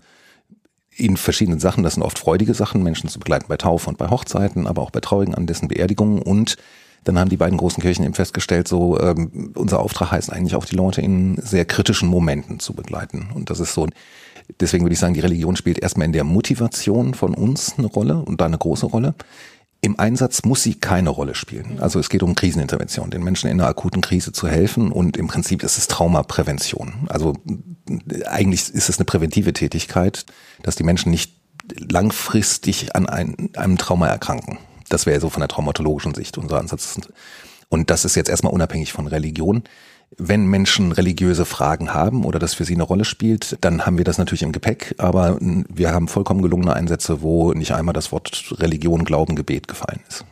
in 0.97 1.17
verschiedenen 1.17 1.59
Sachen, 1.59 1.83
das 1.83 1.95
sind 1.95 2.03
oft 2.03 2.17
freudige 2.17 2.53
Sachen, 2.53 2.81
Menschen 2.81 3.09
zu 3.09 3.19
begleiten 3.19 3.45
bei 3.47 3.57
Taufe 3.57 3.89
und 3.89 3.97
bei 3.97 4.09
Hochzeiten, 4.09 4.65
aber 4.65 4.81
auch 4.81 4.91
bei 4.91 5.01
traurigen 5.01 5.35
Anlässen, 5.35 5.67
Beerdigungen 5.67 6.21
und 6.21 6.55
dann 7.05 7.19
haben 7.19 7.29
die 7.29 7.37
beiden 7.37 7.57
großen 7.57 7.81
Kirchen 7.81 8.03
eben 8.03 8.15
festgestellt, 8.15 8.67
so 8.67 8.99
ähm, 8.99 9.53
unser 9.55 9.79
Auftrag 9.79 10.11
heißt 10.11 10.33
eigentlich 10.33 10.55
auch 10.55 10.65
die 10.65 10.75
Leute 10.75 11.01
in 11.01 11.37
sehr 11.41 11.63
kritischen 11.63 12.09
Momenten 12.09 12.59
zu 12.59 12.73
begleiten. 12.73 13.29
Und 13.33 13.51
das 13.51 13.59
ist 13.59 13.73
so, 13.73 13.87
deswegen 14.59 14.83
würde 14.83 14.93
ich 14.93 14.99
sagen, 14.99 15.13
die 15.13 15.19
Religion 15.19 15.55
spielt 15.55 15.79
erstmal 15.79 16.07
in 16.07 16.13
der 16.13 16.23
Motivation 16.23 17.13
von 17.13 17.35
uns 17.35 17.75
eine 17.77 17.87
Rolle 17.87 18.17
und 18.17 18.41
da 18.41 18.45
eine 18.45 18.57
große 18.57 18.87
Rolle. 18.87 19.13
Im 19.81 19.99
Einsatz 19.99 20.43
muss 20.45 20.63
sie 20.63 20.73
keine 20.73 21.09
Rolle 21.11 21.35
spielen. 21.35 21.79
Also 21.79 21.99
es 21.99 22.09
geht 22.09 22.23
um 22.23 22.33
Krisenintervention, 22.33 23.11
den 23.11 23.23
Menschen 23.23 23.51
in 23.51 23.61
einer 23.61 23.69
akuten 23.69 24.01
Krise 24.01 24.31
zu 24.31 24.47
helfen 24.47 24.91
und 24.91 25.15
im 25.15 25.27
Prinzip 25.27 25.61
ist 25.61 25.77
es 25.77 25.87
Traumaprävention. 25.87 27.07
Also 27.07 27.33
eigentlich 28.25 28.73
ist 28.73 28.89
es 28.89 28.97
eine 28.97 29.05
präventive 29.05 29.53
Tätigkeit, 29.53 30.25
dass 30.63 30.75
die 30.75 30.83
Menschen 30.83 31.11
nicht 31.11 31.33
langfristig 31.77 32.95
an 32.95 33.07
ein, 33.07 33.51
einem 33.55 33.77
Trauma 33.77 34.07
erkranken. 34.07 34.57
Das 34.89 35.05
wäre 35.05 35.19
so 35.19 35.29
von 35.29 35.41
der 35.41 35.47
traumatologischen 35.47 36.13
Sicht 36.13 36.37
unser 36.37 36.59
Ansatz. 36.59 36.99
Und 37.69 37.89
das 37.89 38.05
ist 38.05 38.15
jetzt 38.15 38.29
erstmal 38.29 38.53
unabhängig 38.53 38.93
von 38.93 39.07
Religion. 39.07 39.63
Wenn 40.17 40.45
Menschen 40.45 40.91
religiöse 40.91 41.45
Fragen 41.45 41.93
haben 41.93 42.23
oder 42.23 42.37
das 42.39 42.53
für 42.53 42.63
sie 42.63 42.75
eine 42.75 42.83
Rolle 42.83 43.05
spielt, 43.05 43.57
dann 43.61 43.85
haben 43.85 43.97
wir 43.97 44.05
das 44.05 44.17
natürlich 44.17 44.43
im 44.43 44.51
Gepäck, 44.51 44.95
aber 44.97 45.37
wir 45.41 45.91
haben 45.91 46.07
vollkommen 46.07 46.41
gelungene 46.41 46.73
Einsätze, 46.73 47.21
wo 47.21 47.53
nicht 47.53 47.73
einmal 47.73 47.93
das 47.93 48.11
Wort 48.11 48.53
Religion, 48.59 49.03
Glauben, 49.03 49.35
Gebet 49.35 49.67
gefallen 49.67 50.01
ist. 50.07 50.23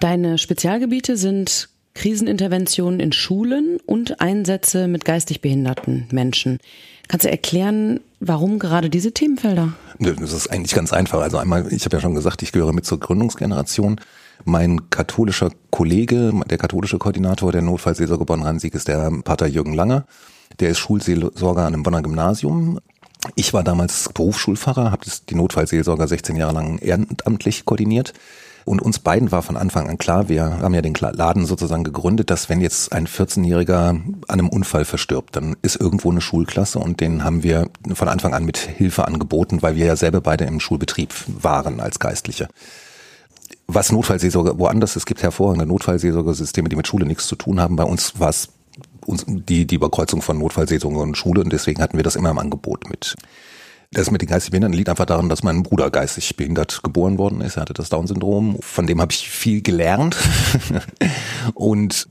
Deine 0.00 0.38
Spezialgebiete 0.38 1.16
sind 1.16 1.68
Kriseninterventionen 1.94 3.00
in 3.00 3.12
Schulen 3.12 3.78
und 3.86 4.20
Einsätze 4.20 4.88
mit 4.88 5.04
geistig 5.04 5.40
behinderten 5.40 6.08
Menschen. 6.10 6.58
Kannst 7.06 7.26
du 7.26 7.30
erklären, 7.30 8.00
warum 8.18 8.58
gerade 8.58 8.90
diese 8.90 9.12
Themenfelder? 9.12 9.74
Das 9.98 10.32
ist 10.32 10.48
eigentlich 10.48 10.74
ganz 10.74 10.92
einfach. 10.92 11.20
Also 11.20 11.38
einmal, 11.38 11.72
ich 11.72 11.84
habe 11.84 11.96
ja 11.96 12.00
schon 12.00 12.14
gesagt, 12.14 12.42
ich 12.42 12.52
gehöre 12.52 12.72
mit 12.72 12.84
zur 12.84 13.00
Gründungsgeneration. 13.00 14.00
Mein 14.44 14.90
katholischer 14.90 15.50
Kollege, 15.70 16.32
der 16.50 16.58
katholische 16.58 16.98
Koordinator 16.98 17.52
der 17.52 17.62
Notfallseelsorge 17.62 18.24
Bonn-Rhein-Sieg 18.24 18.74
ist 18.74 18.88
der 18.88 19.10
Pater 19.22 19.46
Jürgen 19.46 19.74
Langer. 19.74 20.06
Der 20.60 20.70
ist 20.70 20.78
Schulseelsorger 20.78 21.62
an 21.62 21.74
einem 21.74 21.82
Bonner 21.82 22.02
Gymnasium. 22.02 22.80
Ich 23.36 23.54
war 23.54 23.62
damals 23.62 24.10
Berufsschulpfarrer, 24.12 24.90
habe 24.90 25.06
die 25.28 25.34
Notfallseelsorger 25.34 26.06
16 26.06 26.36
Jahre 26.36 26.52
lang 26.52 26.78
ehrenamtlich 26.78 27.64
koordiniert. 27.64 28.12
Und 28.64 28.80
uns 28.80 28.98
beiden 28.98 29.30
war 29.30 29.42
von 29.42 29.56
Anfang 29.58 29.88
an 29.90 29.98
klar, 29.98 30.28
wir 30.28 30.44
haben 30.44 30.74
ja 30.74 30.80
den 30.80 30.94
Laden 30.94 31.44
sozusagen 31.44 31.84
gegründet, 31.84 32.30
dass 32.30 32.48
wenn 32.48 32.62
jetzt 32.62 32.92
ein 32.92 33.06
14-Jähriger 33.06 33.88
an 33.90 34.24
einem 34.28 34.48
Unfall 34.48 34.86
verstirbt, 34.86 35.36
dann 35.36 35.56
ist 35.60 35.76
irgendwo 35.76 36.10
eine 36.10 36.22
Schulklasse 36.22 36.78
und 36.78 37.00
den 37.00 37.24
haben 37.24 37.42
wir 37.42 37.68
von 37.92 38.08
Anfang 38.08 38.32
an 38.32 38.44
mit 38.44 38.56
Hilfe 38.56 39.06
angeboten, 39.06 39.60
weil 39.60 39.76
wir 39.76 39.84
ja 39.84 39.96
selber 39.96 40.22
beide 40.22 40.44
im 40.44 40.60
Schulbetrieb 40.60 41.12
waren 41.26 41.80
als 41.80 41.98
Geistliche. 41.98 42.48
Was 43.66 43.92
Notfallseelsorge 43.92 44.58
woanders, 44.58 44.96
es 44.96 45.06
gibt 45.06 45.22
hervorragende 45.22 45.66
Notfallseelsorgesysteme, 45.66 46.68
die 46.68 46.76
mit 46.76 46.86
Schule 46.86 47.06
nichts 47.06 47.26
zu 47.26 47.36
tun 47.36 47.60
haben. 47.60 47.76
Bei 47.76 47.84
uns 47.84 48.18
war 48.18 48.30
es 48.30 48.48
die, 49.06 49.66
die 49.66 49.74
Überkreuzung 49.74 50.22
von 50.22 50.38
Notfallseelsorge 50.38 50.98
und 50.98 51.16
Schule 51.16 51.42
und 51.42 51.52
deswegen 51.52 51.82
hatten 51.82 51.98
wir 51.98 52.04
das 52.04 52.16
immer 52.16 52.30
im 52.30 52.38
Angebot 52.38 52.88
mit. 52.88 53.14
Das 53.94 54.10
mit 54.10 54.22
den 54.22 54.28
geistig 54.28 54.50
Behinderten 54.50 54.76
liegt 54.76 54.88
einfach 54.88 55.06
daran, 55.06 55.28
dass 55.28 55.42
mein 55.42 55.62
Bruder 55.62 55.90
geistig 55.90 56.36
behindert 56.36 56.82
geboren 56.82 57.18
worden 57.18 57.40
ist. 57.40 57.56
Er 57.56 57.62
hatte 57.62 57.74
das 57.74 57.88
Down-Syndrom. 57.88 58.58
Von 58.60 58.86
dem 58.86 59.00
habe 59.00 59.12
ich 59.12 59.28
viel 59.28 59.62
gelernt. 59.62 60.16
und 61.54 62.08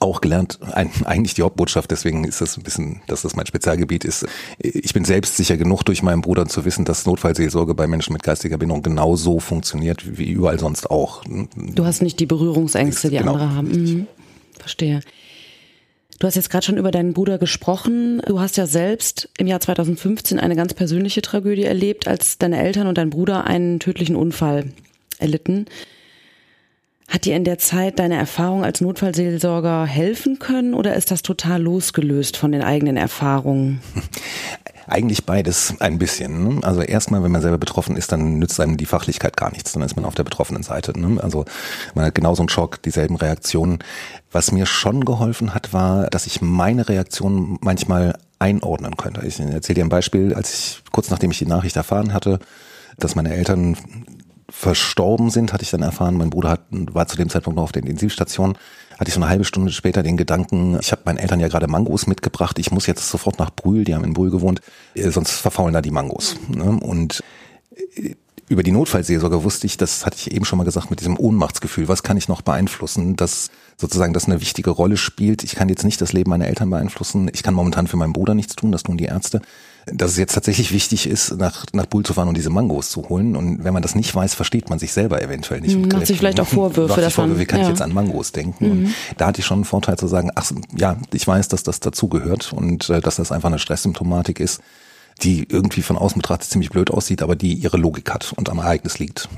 auch 0.00 0.20
gelernt, 0.20 0.60
eigentlich 1.04 1.34
die 1.34 1.42
Hauptbotschaft, 1.42 1.90
deswegen 1.90 2.24
ist 2.24 2.40
das 2.40 2.56
ein 2.56 2.62
bisschen, 2.62 3.00
dass 3.08 3.22
das 3.22 3.34
mein 3.34 3.46
Spezialgebiet 3.46 4.04
ist. 4.04 4.26
Ich 4.58 4.92
bin 4.92 5.04
selbst 5.04 5.36
sicher 5.36 5.56
genug 5.56 5.82
durch 5.82 6.02
meinen 6.02 6.20
Bruder 6.20 6.46
zu 6.46 6.64
wissen, 6.64 6.84
dass 6.84 7.04
Notfallseelsorge 7.04 7.74
bei 7.74 7.86
Menschen 7.86 8.12
mit 8.12 8.22
geistiger 8.22 8.58
Behinderung 8.58 8.82
genauso 8.82 9.40
funktioniert 9.40 10.18
wie 10.18 10.30
überall 10.30 10.60
sonst 10.60 10.90
auch. 10.90 11.24
Du 11.56 11.84
hast 11.84 12.02
nicht 12.02 12.20
die 12.20 12.26
Berührungsängste, 12.26 13.10
die 13.10 13.16
genau. 13.16 13.32
andere 13.34 13.54
haben. 13.54 13.68
Mhm. 13.68 14.06
Verstehe. 14.58 15.00
Du 16.18 16.26
hast 16.26 16.34
jetzt 16.34 16.50
gerade 16.50 16.66
schon 16.66 16.78
über 16.78 16.90
deinen 16.90 17.12
Bruder 17.12 17.38
gesprochen. 17.38 18.20
Du 18.26 18.40
hast 18.40 18.56
ja 18.56 18.66
selbst 18.66 19.28
im 19.38 19.46
Jahr 19.46 19.60
2015 19.60 20.40
eine 20.40 20.56
ganz 20.56 20.74
persönliche 20.74 21.22
Tragödie 21.22 21.64
erlebt, 21.64 22.08
als 22.08 22.38
deine 22.38 22.60
Eltern 22.60 22.88
und 22.88 22.98
dein 22.98 23.10
Bruder 23.10 23.44
einen 23.44 23.78
tödlichen 23.78 24.16
Unfall 24.16 24.72
erlitten. 25.18 25.66
Hat 27.08 27.24
dir 27.24 27.36
in 27.36 27.44
der 27.44 27.56
Zeit 27.58 27.98
deine 27.98 28.16
Erfahrung 28.16 28.64
als 28.64 28.82
Notfallseelsorger 28.82 29.86
helfen 29.86 30.38
können 30.38 30.74
oder 30.74 30.94
ist 30.94 31.10
das 31.10 31.22
total 31.22 31.62
losgelöst 31.62 32.36
von 32.36 32.52
den 32.52 32.62
eigenen 32.62 32.98
Erfahrungen? 32.98 33.80
Eigentlich 34.86 35.24
beides 35.24 35.74
ein 35.80 35.98
bisschen. 35.98 36.56
Ne? 36.56 36.66
Also 36.66 36.82
erstmal, 36.82 37.22
wenn 37.22 37.32
man 37.32 37.40
selber 37.40 37.56
betroffen 37.56 37.96
ist, 37.96 38.12
dann 38.12 38.38
nützt 38.38 38.60
einem 38.60 38.76
die 38.76 38.86
Fachlichkeit 38.86 39.38
gar 39.38 39.50
nichts. 39.50 39.72
Dann 39.72 39.82
ist 39.82 39.96
man 39.96 40.04
auf 40.04 40.14
der 40.14 40.24
betroffenen 40.24 40.62
Seite. 40.62 40.98
Ne? 40.98 41.22
Also 41.22 41.46
man 41.94 42.04
hat 42.04 42.14
genauso 42.14 42.42
einen 42.42 42.50
Schock, 42.50 42.82
dieselben 42.82 43.16
Reaktionen. 43.16 43.78
Was 44.30 44.52
mir 44.52 44.66
schon 44.66 45.04
geholfen 45.04 45.54
hat, 45.54 45.72
war, 45.72 46.08
dass 46.08 46.26
ich 46.26 46.42
meine 46.42 46.90
Reaktion 46.90 47.58
manchmal 47.62 48.18
einordnen 48.38 48.96
könnte. 48.96 49.26
Ich 49.26 49.40
erzähle 49.40 49.76
dir 49.76 49.84
ein 49.84 49.90
Beispiel, 49.90 50.34
als 50.34 50.52
ich 50.52 50.82
kurz 50.92 51.10
nachdem 51.10 51.30
ich 51.30 51.38
die 51.38 51.46
Nachricht 51.46 51.76
erfahren 51.76 52.12
hatte, 52.12 52.38
dass 52.98 53.14
meine 53.14 53.34
Eltern 53.34 53.76
verstorben 54.50 55.30
sind, 55.30 55.52
hatte 55.52 55.62
ich 55.62 55.70
dann 55.70 55.82
erfahren. 55.82 56.16
Mein 56.16 56.30
Bruder 56.30 56.50
hat, 56.50 56.62
war 56.70 57.06
zu 57.06 57.16
dem 57.16 57.28
Zeitpunkt 57.28 57.56
noch 57.56 57.64
auf 57.64 57.72
der 57.72 57.82
Intensivstation. 57.82 58.56
Hatte 58.98 59.08
ich 59.08 59.14
so 59.14 59.20
eine 59.20 59.28
halbe 59.28 59.44
Stunde 59.44 59.70
später 59.70 60.02
den 60.02 60.16
Gedanken, 60.16 60.78
ich 60.80 60.90
habe 60.90 61.02
meinen 61.04 61.18
Eltern 61.18 61.38
ja 61.38 61.48
gerade 61.48 61.68
Mangos 61.68 62.08
mitgebracht, 62.08 62.58
ich 62.58 62.72
muss 62.72 62.86
jetzt 62.86 63.08
sofort 63.08 63.38
nach 63.38 63.50
Brühl, 63.50 63.84
die 63.84 63.94
haben 63.94 64.02
in 64.02 64.12
Brühl 64.12 64.30
gewohnt, 64.30 64.60
äh, 64.94 65.10
sonst 65.10 65.32
verfaulen 65.32 65.72
da 65.72 65.82
die 65.82 65.92
Mangos. 65.92 66.36
Ne? 66.48 66.64
Und 66.64 67.22
äh, 67.94 68.16
über 68.48 68.62
die 68.62 68.72
Notfallseelsorge 68.72 69.44
wusste 69.44 69.66
ich, 69.66 69.76
das 69.76 70.06
hatte 70.06 70.16
ich 70.16 70.32
eben 70.32 70.44
schon 70.44 70.56
mal 70.56 70.64
gesagt, 70.64 70.90
mit 70.90 71.00
diesem 71.00 71.18
Ohnmachtsgefühl, 71.18 71.86
was 71.86 72.02
kann 72.02 72.16
ich 72.16 72.28
noch 72.28 72.42
beeinflussen, 72.42 73.14
dass 73.14 73.50
sozusagen 73.76 74.14
das 74.14 74.24
eine 74.24 74.40
wichtige 74.40 74.70
Rolle 74.70 74.96
spielt. 74.96 75.44
Ich 75.44 75.54
kann 75.54 75.68
jetzt 75.68 75.84
nicht 75.84 76.00
das 76.00 76.12
Leben 76.12 76.30
meiner 76.30 76.48
Eltern 76.48 76.70
beeinflussen, 76.70 77.30
ich 77.32 77.42
kann 77.42 77.54
momentan 77.54 77.86
für 77.86 77.98
meinen 77.98 78.14
Bruder 78.14 78.34
nichts 78.34 78.56
tun, 78.56 78.72
das 78.72 78.82
tun 78.82 78.96
die 78.96 79.04
Ärzte 79.04 79.42
dass 79.92 80.12
es 80.12 80.16
jetzt 80.16 80.34
tatsächlich 80.34 80.72
wichtig 80.72 81.08
ist, 81.08 81.36
nach, 81.36 81.66
nach 81.72 81.86
Bull 81.86 82.04
zu 82.04 82.14
fahren 82.14 82.28
und 82.28 82.36
diese 82.36 82.50
Mangos 82.50 82.90
zu 82.90 83.08
holen. 83.08 83.36
Und 83.36 83.64
wenn 83.64 83.72
man 83.72 83.82
das 83.82 83.94
nicht 83.94 84.14
weiß, 84.14 84.34
versteht 84.34 84.70
man 84.70 84.78
sich 84.78 84.92
selber 84.92 85.22
eventuell 85.22 85.60
nicht. 85.60 85.76
Macht 85.92 86.06
sich 86.06 86.18
vielleicht 86.18 86.40
auch 86.40 86.46
Vorwürfe 86.46 87.00
davon. 87.00 87.10
Vorwürfe, 87.10 87.40
wie 87.40 87.46
kann 87.46 87.60
ja. 87.60 87.66
ich 87.66 87.70
jetzt 87.70 87.82
an 87.82 87.92
Mangos 87.92 88.32
denken? 88.32 88.64
Mhm. 88.64 88.84
Und 88.84 88.94
da 89.16 89.26
hatte 89.26 89.40
ich 89.40 89.46
schon 89.46 89.58
einen 89.58 89.64
Vorteil 89.64 89.96
zu 89.96 90.06
sagen, 90.06 90.30
ach 90.34 90.50
ja, 90.76 90.96
ich 91.12 91.26
weiß, 91.26 91.48
dass 91.48 91.62
das 91.62 91.80
dazugehört 91.80 92.52
und 92.52 92.90
äh, 92.90 93.00
dass 93.00 93.16
das 93.16 93.32
einfach 93.32 93.48
eine 93.48 93.58
Stresssymptomatik 93.58 94.40
ist, 94.40 94.60
die 95.22 95.46
irgendwie 95.48 95.82
von 95.82 95.96
außen 95.96 96.20
betrachtet 96.20 96.50
ziemlich 96.50 96.70
blöd 96.70 96.90
aussieht, 96.90 97.22
aber 97.22 97.36
die 97.36 97.54
ihre 97.54 97.76
Logik 97.76 98.10
hat 98.10 98.32
und 98.36 98.48
am 98.50 98.58
Ereignis 98.58 98.98
liegt. 98.98 99.28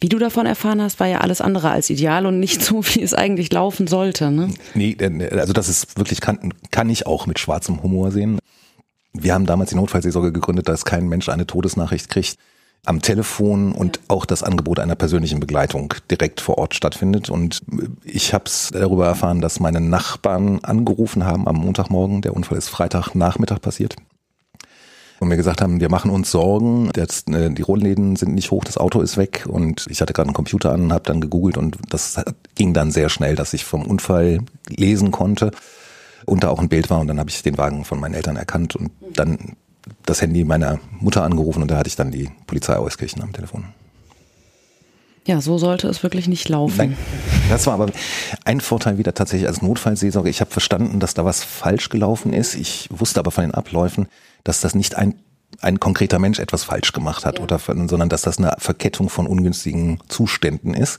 Wie 0.00 0.08
du 0.08 0.18
davon 0.18 0.46
erfahren 0.46 0.82
hast, 0.82 1.00
war 1.00 1.06
ja 1.06 1.18
alles 1.18 1.40
andere 1.40 1.70
als 1.70 1.90
ideal 1.90 2.26
und 2.26 2.40
nicht 2.40 2.62
so, 2.62 2.84
wie 2.84 3.02
es 3.02 3.14
eigentlich 3.14 3.52
laufen 3.52 3.86
sollte. 3.86 4.30
Ne? 4.30 4.50
Nee, 4.74 4.96
also 5.30 5.52
das 5.52 5.68
ist 5.68 5.96
wirklich, 5.96 6.20
kann, 6.20 6.52
kann 6.70 6.90
ich 6.90 7.06
auch 7.06 7.26
mit 7.26 7.38
schwarzem 7.38 7.82
Humor 7.82 8.10
sehen. 8.10 8.38
Wir 9.12 9.34
haben 9.34 9.46
damals 9.46 9.70
die 9.70 9.76
Notfallseelsorge 9.76 10.32
gegründet, 10.32 10.68
dass 10.68 10.84
kein 10.84 11.08
Mensch 11.08 11.28
eine 11.28 11.46
Todesnachricht 11.46 12.08
kriegt 12.08 12.36
am 12.86 13.02
Telefon 13.02 13.72
und 13.72 14.00
auch 14.08 14.24
das 14.24 14.42
Angebot 14.42 14.78
einer 14.78 14.94
persönlichen 14.94 15.40
Begleitung 15.40 15.92
direkt 16.10 16.40
vor 16.40 16.58
Ort 16.58 16.74
stattfindet. 16.74 17.28
Und 17.28 17.60
ich 18.04 18.32
habe 18.32 18.44
es 18.46 18.70
darüber 18.72 19.06
erfahren, 19.06 19.40
dass 19.40 19.60
meine 19.60 19.80
Nachbarn 19.80 20.60
angerufen 20.64 21.24
haben 21.24 21.46
am 21.46 21.56
Montagmorgen. 21.56 22.22
Der 22.22 22.34
Unfall 22.34 22.56
ist 22.56 22.68
Freitagnachmittag 22.68 23.60
passiert. 23.60 23.96
und 25.18 25.28
mir 25.28 25.36
gesagt 25.36 25.60
haben, 25.60 25.80
wir 25.80 25.90
machen 25.90 26.10
uns 26.10 26.30
Sorgen, 26.30 26.90
das, 26.94 27.24
äh, 27.28 27.50
die 27.50 27.60
Rollläden 27.60 28.16
sind 28.16 28.34
nicht 28.34 28.50
hoch, 28.50 28.64
das 28.64 28.78
Auto 28.78 29.02
ist 29.02 29.18
weg 29.18 29.44
und 29.46 29.86
ich 29.90 30.00
hatte 30.00 30.14
gerade 30.14 30.28
einen 30.28 30.34
Computer 30.34 30.72
an, 30.72 30.94
habe 30.94 31.04
dann 31.04 31.20
gegoogelt 31.20 31.58
und 31.58 31.76
das 31.90 32.22
ging 32.54 32.72
dann 32.72 32.90
sehr 32.90 33.10
schnell, 33.10 33.36
dass 33.36 33.52
ich 33.52 33.66
vom 33.66 33.82
Unfall 33.82 34.38
lesen 34.70 35.10
konnte 35.10 35.50
da 36.38 36.48
auch 36.48 36.60
ein 36.60 36.68
Bild 36.68 36.90
war 36.90 37.00
und 37.00 37.08
dann 37.08 37.18
habe 37.18 37.30
ich 37.30 37.42
den 37.42 37.58
Wagen 37.58 37.84
von 37.84 37.98
meinen 37.98 38.14
Eltern 38.14 38.36
erkannt 38.36 38.76
und 38.76 38.92
dann 39.12 39.56
das 40.06 40.22
Handy 40.22 40.44
meiner 40.44 40.78
Mutter 41.00 41.24
angerufen 41.24 41.62
und 41.62 41.70
da 41.70 41.76
hatte 41.76 41.88
ich 41.88 41.96
dann 41.96 42.12
die 42.12 42.30
Polizei 42.46 42.78
Euskirchen 42.78 43.22
am 43.22 43.32
Telefon. 43.32 43.64
Ja, 45.26 45.40
so 45.40 45.58
sollte 45.58 45.88
es 45.88 46.02
wirklich 46.02 46.28
nicht 46.28 46.48
laufen. 46.48 46.76
Nein. 46.76 46.96
Das 47.50 47.66
war 47.66 47.74
aber 47.74 47.86
ein 48.44 48.60
Vorteil 48.60 48.98
wieder 48.98 49.12
tatsächlich 49.12 49.48
als 49.48 49.60
Notfallseelsorge. 49.60 50.30
Ich 50.30 50.40
habe 50.40 50.50
verstanden, 50.50 51.00
dass 51.00 51.14
da 51.14 51.24
was 51.24 51.44
falsch 51.44 51.88
gelaufen 51.88 52.32
ist. 52.32 52.54
Ich 52.54 52.88
wusste 52.90 53.20
aber 53.20 53.30
von 53.30 53.44
den 53.44 53.54
Abläufen, 53.54 54.08
dass 54.44 54.60
das 54.60 54.74
nicht 54.74 54.96
ein 54.96 55.14
ein 55.60 55.80
konkreter 55.80 56.18
Mensch 56.18 56.38
etwas 56.38 56.64
falsch 56.64 56.92
gemacht 56.92 57.26
hat 57.26 57.38
ja. 57.38 57.44
oder 57.44 57.58
sondern 57.58 58.08
dass 58.08 58.22
das 58.22 58.38
eine 58.38 58.54
Verkettung 58.58 59.08
von 59.08 59.26
ungünstigen 59.26 59.98
Zuständen 60.08 60.74
ist. 60.74 60.98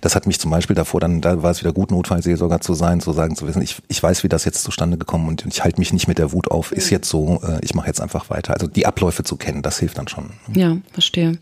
Das 0.00 0.14
hat 0.14 0.26
mich 0.26 0.38
zum 0.38 0.50
Beispiel 0.50 0.76
davor, 0.76 1.00
dann 1.00 1.20
da 1.20 1.42
war 1.42 1.50
es 1.50 1.60
wieder 1.60 1.72
gut, 1.72 1.90
Notfallseelsorger 1.90 2.60
zu 2.60 2.74
sein, 2.74 3.00
zu 3.00 3.12
sagen, 3.12 3.36
zu 3.36 3.46
wissen, 3.46 3.62
ich, 3.62 3.76
ich 3.88 4.02
weiß, 4.02 4.24
wie 4.24 4.28
das 4.28 4.44
jetzt 4.44 4.62
zustande 4.62 4.98
gekommen 4.98 5.28
und 5.28 5.46
ich 5.46 5.64
halte 5.64 5.80
mich 5.80 5.92
nicht 5.92 6.08
mit 6.08 6.18
der 6.18 6.32
Wut 6.32 6.50
auf, 6.50 6.72
ist 6.72 6.90
jetzt 6.90 7.08
so, 7.08 7.40
äh, 7.42 7.58
ich 7.62 7.74
mache 7.74 7.86
jetzt 7.86 8.00
einfach 8.00 8.30
weiter. 8.30 8.54
Also 8.54 8.66
die 8.66 8.86
Abläufe 8.86 9.24
zu 9.24 9.36
kennen, 9.36 9.62
das 9.62 9.78
hilft 9.78 9.98
dann 9.98 10.08
schon. 10.08 10.30
Ja, 10.54 10.76
verstehe. 10.92 11.38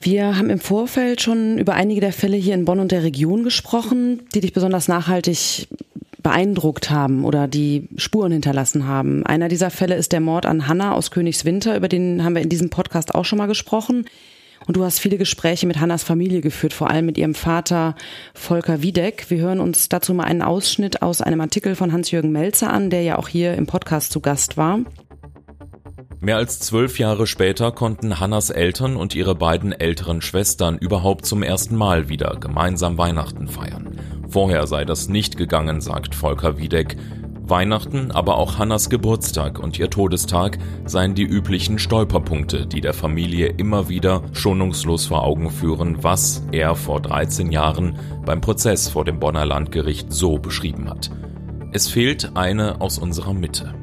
Wir 0.00 0.36
haben 0.36 0.50
im 0.50 0.58
Vorfeld 0.58 1.22
schon 1.22 1.58
über 1.58 1.74
einige 1.74 2.00
der 2.00 2.12
Fälle 2.12 2.36
hier 2.36 2.54
in 2.54 2.64
Bonn 2.64 2.80
und 2.80 2.90
der 2.90 3.04
Region 3.04 3.44
gesprochen, 3.44 4.22
die 4.34 4.40
dich 4.40 4.52
besonders 4.52 4.88
nachhaltig 4.88 5.68
beeindruckt 6.22 6.90
haben 6.90 7.24
oder 7.24 7.48
die 7.48 7.88
Spuren 7.96 8.32
hinterlassen 8.32 8.86
haben. 8.86 9.24
Einer 9.26 9.48
dieser 9.48 9.70
Fälle 9.70 9.94
ist 9.94 10.12
der 10.12 10.20
Mord 10.20 10.46
an 10.46 10.66
Hanna 10.66 10.92
aus 10.92 11.10
Königswinter, 11.10 11.76
über 11.76 11.88
den 11.88 12.24
haben 12.24 12.34
wir 12.34 12.42
in 12.42 12.48
diesem 12.48 12.70
Podcast 12.70 13.14
auch 13.14 13.24
schon 13.24 13.38
mal 13.38 13.46
gesprochen. 13.46 14.06
Und 14.66 14.76
du 14.76 14.84
hast 14.84 15.00
viele 15.00 15.18
Gespräche 15.18 15.66
mit 15.66 15.80
Hannas 15.80 16.04
Familie 16.04 16.40
geführt, 16.40 16.72
vor 16.72 16.90
allem 16.90 17.06
mit 17.06 17.18
ihrem 17.18 17.34
Vater 17.34 17.94
Volker 18.34 18.82
Wiedeck. 18.82 19.26
Wir 19.28 19.38
hören 19.38 19.60
uns 19.60 19.88
dazu 19.88 20.14
mal 20.14 20.24
einen 20.24 20.42
Ausschnitt 20.42 21.02
aus 21.02 21.20
einem 21.20 21.40
Artikel 21.40 21.74
von 21.74 21.92
Hans-Jürgen 21.92 22.32
Melzer 22.32 22.72
an, 22.72 22.90
der 22.90 23.02
ja 23.02 23.18
auch 23.18 23.28
hier 23.28 23.54
im 23.54 23.66
Podcast 23.66 24.12
zu 24.12 24.20
Gast 24.20 24.56
war. 24.56 24.80
Mehr 26.20 26.36
als 26.36 26.60
zwölf 26.60 27.00
Jahre 27.00 27.26
später 27.26 27.72
konnten 27.72 28.20
Hannas 28.20 28.50
Eltern 28.50 28.94
und 28.94 29.16
ihre 29.16 29.34
beiden 29.34 29.72
älteren 29.72 30.22
Schwestern 30.22 30.78
überhaupt 30.78 31.26
zum 31.26 31.42
ersten 31.42 31.74
Mal 31.74 32.08
wieder 32.08 32.36
gemeinsam 32.38 32.96
Weihnachten 32.96 33.48
feiern. 33.48 33.98
Vorher 34.28 34.68
sei 34.68 34.84
das 34.84 35.08
nicht 35.08 35.36
gegangen, 35.36 35.80
sagt 35.80 36.14
Volker 36.14 36.58
Wiedeck. 36.58 36.96
Weihnachten, 37.52 38.12
aber 38.12 38.38
auch 38.38 38.56
Hannas 38.56 38.88
Geburtstag 38.88 39.58
und 39.58 39.78
ihr 39.78 39.90
Todestag 39.90 40.56
seien 40.86 41.14
die 41.14 41.22
üblichen 41.22 41.78
Stolperpunkte, 41.78 42.66
die 42.66 42.80
der 42.80 42.94
Familie 42.94 43.48
immer 43.48 43.90
wieder 43.90 44.22
schonungslos 44.32 45.04
vor 45.04 45.22
Augen 45.22 45.50
führen, 45.50 46.02
was 46.02 46.42
er 46.50 46.74
vor 46.74 47.02
13 47.02 47.52
Jahren 47.52 47.98
beim 48.24 48.40
Prozess 48.40 48.88
vor 48.88 49.04
dem 49.04 49.20
Bonner 49.20 49.44
Landgericht 49.44 50.10
so 50.10 50.38
beschrieben 50.38 50.88
hat. 50.88 51.10
Es 51.72 51.88
fehlt 51.88 52.36
eine 52.36 52.80
aus 52.80 52.96
unserer 52.96 53.34
Mitte. 53.34 53.74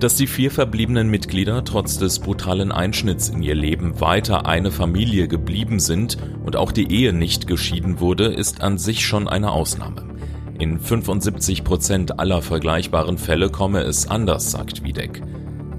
Dass 0.00 0.14
die 0.14 0.26
vier 0.26 0.50
verbliebenen 0.50 1.10
Mitglieder 1.10 1.64
trotz 1.64 1.98
des 1.98 2.20
brutalen 2.20 2.72
Einschnitts 2.72 3.28
in 3.28 3.42
ihr 3.42 3.54
Leben 3.54 4.00
weiter 4.00 4.46
eine 4.46 4.70
Familie 4.70 5.28
geblieben 5.28 5.78
sind 5.78 6.16
und 6.42 6.56
auch 6.56 6.72
die 6.72 6.90
Ehe 6.90 7.12
nicht 7.12 7.46
geschieden 7.46 8.00
wurde, 8.00 8.32
ist 8.32 8.62
an 8.62 8.78
sich 8.78 9.04
schon 9.04 9.28
eine 9.28 9.52
Ausnahme. 9.52 10.17
In 10.58 10.80
75 10.80 11.62
Prozent 11.62 12.18
aller 12.18 12.42
vergleichbaren 12.42 13.16
Fälle 13.16 13.48
komme 13.48 13.82
es 13.82 14.08
anders, 14.08 14.50
sagt 14.50 14.82
Wiedeck. 14.82 15.22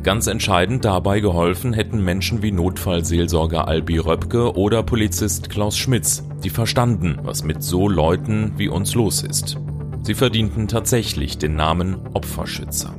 Ganz 0.04 0.28
entscheidend 0.28 0.86
dabei 0.86 1.20
geholfen 1.20 1.74
hätten 1.74 2.02
Menschen 2.02 2.42
wie 2.42 2.54
Notfallseelsorger 2.54 3.68
Albi 3.68 3.98
Röpke 3.98 4.56
oder 4.56 4.82
Polizist 4.84 5.50
Klaus 5.50 5.78
Schmitz, 5.78 6.24
die 6.46 6.50
verstanden, 6.50 7.20
was 7.24 7.44
mit 7.44 7.62
so 7.62 7.90
Leuten 7.90 8.54
wie 8.56 8.70
uns 8.70 8.96
los 8.96 9.22
ist. 9.22 9.58
Sie 10.04 10.14
verdienten 10.14 10.70
tatsächlich 10.70 11.38
den 11.38 11.56
Namen 11.56 11.98
Opferschützer. 12.14 12.94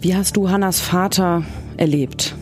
Wie 0.00 0.14
hast 0.14 0.36
du 0.36 0.48
Hannas 0.48 0.78
Vater 0.78 1.42
erlebt? 1.76 2.36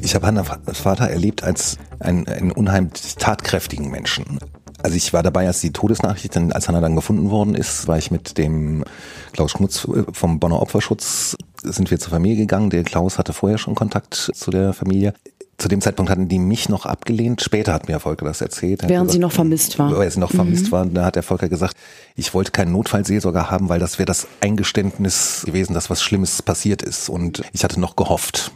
Ich 0.00 0.14
habe 0.14 0.28
Hannas 0.28 0.48
Vater 0.74 1.08
erlebt 1.08 1.42
als 1.42 1.76
einen, 1.98 2.28
einen 2.28 2.52
unheimlich 2.52 3.16
tatkräftigen 3.16 3.90
Menschen. 3.90 4.38
Also 4.82 4.96
ich 4.96 5.12
war 5.12 5.22
dabei, 5.22 5.46
als 5.46 5.60
die 5.60 5.72
Todesnachricht, 5.72 6.36
als 6.36 6.68
Hanna 6.68 6.80
dann 6.80 6.94
gefunden 6.94 7.30
worden 7.30 7.54
ist, 7.54 7.88
war 7.88 7.98
ich 7.98 8.10
mit 8.10 8.38
dem 8.38 8.84
Klaus 9.32 9.52
Schmutz 9.52 9.88
vom 10.12 10.38
Bonner 10.38 10.62
Opferschutz, 10.62 11.36
sind 11.62 11.90
wir 11.90 11.98
zur 11.98 12.10
Familie 12.10 12.36
gegangen. 12.36 12.70
Der 12.70 12.84
Klaus 12.84 13.18
hatte 13.18 13.32
vorher 13.32 13.58
schon 13.58 13.74
Kontakt 13.74 14.30
zu 14.34 14.50
der 14.50 14.72
Familie 14.72 15.14
zu 15.58 15.66
dem 15.66 15.80
Zeitpunkt 15.80 16.10
hatten 16.10 16.28
die 16.28 16.38
mich 16.38 16.68
noch 16.68 16.86
abgelehnt. 16.86 17.42
Später 17.42 17.72
hat 17.72 17.88
mir 17.88 17.98
Volker 17.98 18.24
das 18.24 18.40
erzählt. 18.40 18.82
Während 18.82 18.90
gesagt, 18.90 19.10
sie 19.10 19.18
noch 19.18 19.32
vermisst 19.32 19.78
war. 19.78 19.96
Weil 19.96 20.10
sie 20.10 20.20
noch 20.20 20.32
mhm. 20.32 20.36
vermisst 20.36 20.70
war. 20.70 20.86
Da 20.86 21.04
hat 21.04 21.16
der 21.16 21.24
Volker 21.24 21.48
gesagt, 21.48 21.76
ich 22.14 22.32
wollte 22.32 22.52
keinen 22.52 22.70
Notfallseelsorger 22.72 23.50
haben, 23.50 23.68
weil 23.68 23.80
das 23.80 23.98
wäre 23.98 24.06
das 24.06 24.28
Eingeständnis 24.40 25.42
gewesen, 25.44 25.74
dass 25.74 25.90
was 25.90 26.00
Schlimmes 26.00 26.42
passiert 26.42 26.82
ist. 26.82 27.08
Und 27.08 27.42
ich 27.52 27.64
hatte 27.64 27.80
noch 27.80 27.96
gehofft. 27.96 28.52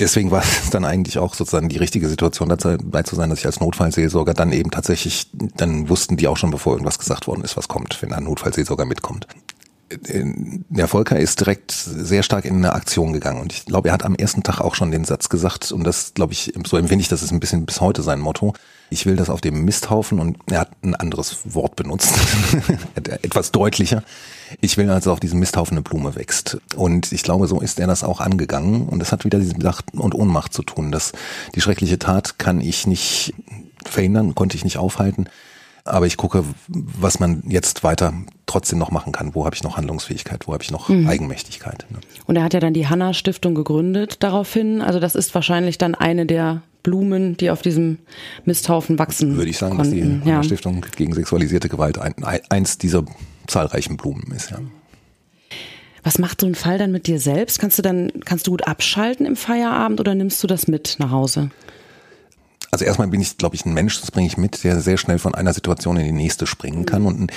Deswegen 0.00 0.30
war 0.30 0.42
es 0.42 0.70
dann 0.70 0.84
eigentlich 0.84 1.18
auch 1.18 1.34
sozusagen 1.34 1.68
die 1.68 1.76
richtige 1.76 2.08
Situation 2.08 2.48
dabei 2.48 3.02
zu 3.02 3.14
sein, 3.14 3.28
dass 3.30 3.40
ich 3.40 3.46
als 3.46 3.60
Notfallseelsorger 3.60 4.34
dann 4.34 4.50
eben 4.50 4.70
tatsächlich, 4.70 5.28
dann 5.32 5.88
wussten 5.90 6.16
die 6.16 6.26
auch 6.26 6.38
schon, 6.38 6.50
bevor 6.50 6.72
irgendwas 6.72 6.98
gesagt 6.98 7.26
worden 7.26 7.42
ist, 7.42 7.56
was 7.56 7.68
kommt, 7.68 8.00
wenn 8.02 8.12
ein 8.12 8.24
Notfallseelsorger 8.24 8.86
mitkommt 8.86 9.26
der 9.92 10.86
Volker 10.86 11.18
ist 11.18 11.40
direkt 11.40 11.72
sehr 11.72 12.22
stark 12.22 12.44
in 12.44 12.56
eine 12.56 12.72
Aktion 12.74 13.12
gegangen. 13.12 13.40
Und 13.40 13.52
ich 13.52 13.64
glaube, 13.64 13.88
er 13.88 13.94
hat 13.94 14.04
am 14.04 14.14
ersten 14.14 14.42
Tag 14.42 14.60
auch 14.60 14.74
schon 14.74 14.90
den 14.90 15.04
Satz 15.04 15.28
gesagt. 15.28 15.72
Und 15.72 15.84
das 15.84 16.14
glaube 16.14 16.32
ich, 16.32 16.52
so 16.64 16.76
empfinde 16.76 17.02
ich, 17.02 17.08
das 17.08 17.22
ist 17.22 17.32
ein 17.32 17.40
bisschen 17.40 17.66
bis 17.66 17.80
heute 17.80 18.02
sein 18.02 18.20
Motto. 18.20 18.54
Ich 18.90 19.06
will 19.06 19.16
das 19.16 19.30
auf 19.30 19.40
dem 19.40 19.64
Misthaufen 19.64 20.18
und 20.18 20.38
er 20.50 20.60
hat 20.60 20.70
ein 20.82 20.96
anderes 20.96 21.54
Wort 21.54 21.76
benutzt, 21.76 22.12
etwas 22.94 23.52
deutlicher. 23.52 24.02
Ich 24.60 24.76
will 24.76 24.90
also 24.90 25.12
auf 25.12 25.20
diesem 25.20 25.38
Misthaufen 25.38 25.76
eine 25.76 25.82
Blume 25.82 26.16
wächst. 26.16 26.58
Und 26.74 27.12
ich 27.12 27.22
glaube, 27.22 27.46
so 27.46 27.60
ist 27.60 27.78
er 27.78 27.86
das 27.86 28.04
auch 28.04 28.20
angegangen. 28.20 28.88
Und 28.88 29.00
das 29.00 29.12
hat 29.12 29.24
wieder 29.24 29.38
diese 29.38 29.58
Macht 29.58 29.94
und 29.94 30.14
Ohnmacht 30.14 30.52
zu 30.52 30.62
tun. 30.62 30.92
dass 30.92 31.12
die 31.54 31.60
schreckliche 31.60 31.98
Tat 31.98 32.38
kann 32.38 32.60
ich 32.60 32.86
nicht 32.86 33.34
verhindern, 33.84 34.34
konnte 34.34 34.56
ich 34.56 34.64
nicht 34.64 34.78
aufhalten 34.78 35.28
aber 35.84 36.06
ich 36.06 36.16
gucke, 36.16 36.44
was 36.68 37.20
man 37.20 37.42
jetzt 37.46 37.84
weiter 37.84 38.12
trotzdem 38.46 38.78
noch 38.78 38.90
machen 38.90 39.12
kann. 39.12 39.34
Wo 39.34 39.44
habe 39.44 39.54
ich 39.54 39.62
noch 39.62 39.76
Handlungsfähigkeit? 39.76 40.46
Wo 40.46 40.52
habe 40.52 40.62
ich 40.62 40.70
noch 40.70 40.88
mhm. 40.88 41.08
Eigenmächtigkeit? 41.08 41.86
Ne? 41.90 41.98
Und 42.26 42.36
er 42.36 42.42
hat 42.42 42.54
ja 42.54 42.60
dann 42.60 42.74
die 42.74 42.88
Hanna 42.88 43.14
Stiftung 43.14 43.54
gegründet 43.54 44.22
daraufhin. 44.22 44.82
Also 44.82 45.00
das 45.00 45.14
ist 45.14 45.34
wahrscheinlich 45.34 45.78
dann 45.78 45.94
eine 45.94 46.26
der 46.26 46.62
Blumen, 46.82 47.36
die 47.36 47.50
auf 47.50 47.62
diesem 47.62 47.98
Misthaufen 48.44 48.98
wachsen. 48.98 49.36
Würde 49.36 49.50
ich 49.50 49.58
sagen, 49.58 49.76
konnten. 49.76 49.90
dass 49.90 50.24
die 50.24 50.30
Hanna 50.30 50.42
Stiftung 50.42 50.84
gegen 50.96 51.12
sexualisierte 51.12 51.68
Gewalt 51.68 51.98
ein, 51.98 52.14
eins 52.48 52.78
dieser 52.78 53.04
zahlreichen 53.46 53.96
Blumen 53.96 54.32
ist, 54.32 54.50
ja. 54.50 54.58
Was 56.02 56.18
macht 56.18 56.40
so 56.40 56.46
ein 56.46 56.54
Fall 56.54 56.78
dann 56.78 56.92
mit 56.92 57.06
dir 57.06 57.20
selbst? 57.20 57.58
Kannst 57.58 57.78
du 57.78 57.82
dann, 57.82 58.10
kannst 58.24 58.46
du 58.46 58.52
gut 58.52 58.66
abschalten 58.66 59.26
im 59.26 59.36
Feierabend 59.36 60.00
oder 60.00 60.14
nimmst 60.14 60.42
du 60.42 60.46
das 60.46 60.66
mit 60.66 60.96
nach 60.98 61.10
Hause? 61.10 61.50
Also 62.72 62.84
erstmal 62.84 63.08
bin 63.08 63.20
ich, 63.20 63.36
glaube 63.36 63.56
ich, 63.56 63.66
ein 63.66 63.74
Mensch, 63.74 64.00
das 64.00 64.10
bringe 64.10 64.28
ich 64.28 64.36
mit, 64.36 64.62
der 64.62 64.80
sehr 64.80 64.96
schnell 64.96 65.18
von 65.18 65.34
einer 65.34 65.52
Situation 65.52 65.96
in 65.96 66.04
die 66.04 66.12
nächste 66.12 66.46
springen 66.46 66.86
kann. 66.86 67.04
Und 67.04 67.32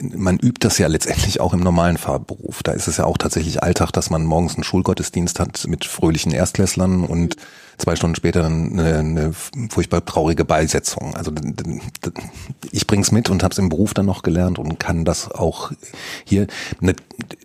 man 0.00 0.38
übt 0.38 0.66
das 0.66 0.78
ja 0.78 0.88
letztendlich 0.88 1.40
auch 1.40 1.52
im 1.52 1.60
normalen 1.60 1.96
Fahrberuf. 1.96 2.62
Da 2.62 2.72
ist 2.72 2.88
es 2.88 2.96
ja 2.96 3.04
auch 3.04 3.18
tatsächlich 3.18 3.62
Alltag, 3.62 3.92
dass 3.92 4.10
man 4.10 4.24
morgens 4.24 4.54
einen 4.54 4.64
Schulgottesdienst 4.64 5.38
hat 5.38 5.66
mit 5.68 5.84
fröhlichen 5.84 6.32
Erstklässlern 6.32 7.04
und 7.04 7.36
zwei 7.78 7.94
Stunden 7.94 8.16
später 8.16 8.44
eine, 8.44 8.98
eine 8.98 9.32
furchtbar 9.70 10.04
traurige 10.04 10.44
Beisetzung. 10.44 11.14
Also 11.14 11.30
ich 12.72 12.86
bring's 12.88 13.12
mit 13.12 13.30
und 13.30 13.44
habe 13.44 13.52
es 13.52 13.58
im 13.58 13.68
Beruf 13.68 13.94
dann 13.94 14.06
noch 14.06 14.22
gelernt 14.22 14.58
und 14.58 14.80
kann 14.80 15.04
das 15.04 15.30
auch 15.30 15.70
hier. 16.24 16.48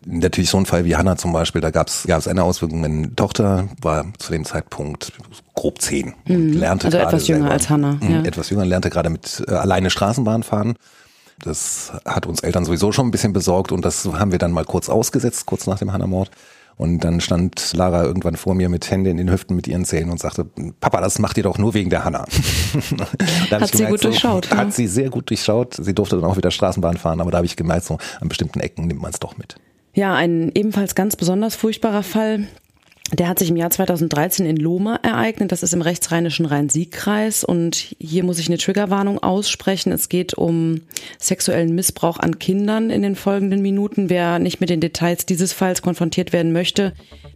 Natürlich 0.05 0.49
so 0.49 0.57
ein 0.57 0.65
Fall 0.65 0.85
wie 0.85 0.95
Hanna 0.95 1.15
zum 1.15 1.31
Beispiel, 1.31 1.61
da 1.61 1.69
gab 1.69 1.89
es 1.89 2.27
eine 2.27 2.43
Auswirkung. 2.43 2.81
Meine 2.81 3.15
Tochter 3.15 3.69
war 3.81 4.05
zu 4.17 4.31
dem 4.31 4.45
Zeitpunkt 4.45 5.13
grob 5.63 5.81
zehn. 5.81 6.13
Mhm. 6.27 6.53
Lernte 6.53 6.87
also 6.87 6.97
etwas 6.97 7.27
jünger 7.27 7.43
selber, 7.43 7.53
als 7.53 7.69
Hannah. 7.69 7.97
Mhm, 8.01 8.11
ja. 8.11 8.21
Etwas 8.23 8.49
jünger, 8.49 8.65
lernte 8.65 8.89
gerade 8.89 9.09
mit 9.09 9.41
äh, 9.47 9.51
alleine 9.51 9.89
Straßenbahn 9.89 10.43
fahren. 10.43 10.75
Das 11.39 11.93
hat 12.05 12.25
uns 12.25 12.41
Eltern 12.41 12.65
sowieso 12.65 12.91
schon 12.91 13.07
ein 13.07 13.11
bisschen 13.11 13.31
besorgt 13.31 13.71
und 13.71 13.85
das 13.85 14.05
haben 14.05 14.33
wir 14.33 14.39
dann 14.39 14.51
mal 14.51 14.65
kurz 14.65 14.89
ausgesetzt, 14.89 15.45
kurz 15.45 15.65
nach 15.65 15.79
dem 15.79 15.93
Hannah-Mord. 15.93 16.31
Und 16.75 16.99
dann 17.05 17.21
stand 17.21 17.73
Lara 17.73 18.03
irgendwann 18.03 18.35
vor 18.35 18.55
mir 18.55 18.67
mit 18.67 18.89
Hände 18.91 19.09
in 19.09 19.17
den 19.17 19.31
Hüften 19.31 19.55
mit 19.55 19.67
ihren 19.67 19.85
Zähnen 19.85 20.09
und 20.09 20.19
sagte, 20.19 20.45
Papa, 20.81 20.99
das 20.99 21.17
macht 21.19 21.37
ihr 21.37 21.43
doch 21.43 21.57
nur 21.57 21.73
wegen 21.73 21.89
der 21.89 22.03
Hanna. 22.03 22.25
hat 23.51 23.67
sie 23.67 23.77
gemerkt, 23.77 23.91
gut 23.91 24.03
durchschaut. 24.03 24.45
So, 24.47 24.57
hat 24.57 24.73
sie 24.73 24.87
sehr 24.87 25.09
gut 25.09 25.29
durchschaut. 25.29 25.75
Sie 25.79 25.93
durfte 25.93 26.17
dann 26.17 26.25
auch 26.25 26.35
wieder 26.35 26.51
Straßenbahn 26.51 26.97
fahren, 26.97 27.21
aber 27.21 27.31
da 27.31 27.37
habe 27.37 27.45
ich 27.45 27.55
gemerkt, 27.55 27.85
so 27.85 27.99
an 28.19 28.27
bestimmten 28.27 28.59
Ecken 28.59 28.87
nimmt 28.87 29.01
man 29.01 29.11
es 29.11 29.19
doch 29.19 29.37
mit. 29.37 29.55
Ja, 29.93 30.13
ein 30.15 30.51
ebenfalls 30.55 30.95
ganz 30.95 31.15
besonders 31.15 31.55
furchtbarer 31.55 32.03
Fall 32.03 32.47
Der 33.11 33.27
hat 33.27 33.37
sich 33.37 33.49
im 33.49 33.57
Jahr 33.57 33.69
2013 33.69 34.45
in 34.45 34.57
Lohme 34.57 34.99
ereignet. 35.03 35.51
Das 35.51 35.61
ist 35.61 35.73
im 35.73 35.81
rechtsrheinischen 35.81 36.45
Rhein-Sieg-Kreis. 36.45 37.43
Und 37.43 37.95
hier 37.99 38.23
muss 38.23 38.39
ich 38.39 38.47
eine 38.47 38.57
Triggerwarnung 38.57 39.21
aussprechen. 39.21 39.91
Es 39.91 40.09
geht 40.09 40.33
um 40.33 40.81
sexuellen 41.19 41.75
Missbrauch 41.75 42.17
an 42.17 42.39
Kindern 42.39 42.89
in 42.89 43.01
den 43.01 43.15
folgenden 43.15 43.61
Minuten. 43.61 44.09
Wer 44.09 44.39
nicht 44.39 44.61
mit 44.61 44.69
den 44.69 44.79
Details 44.79 45.25
dieses 45.25 45.53
Falls 45.53 45.81
konfrontiert 45.81 46.33
werden 46.33 46.53
möchte, 46.53 46.93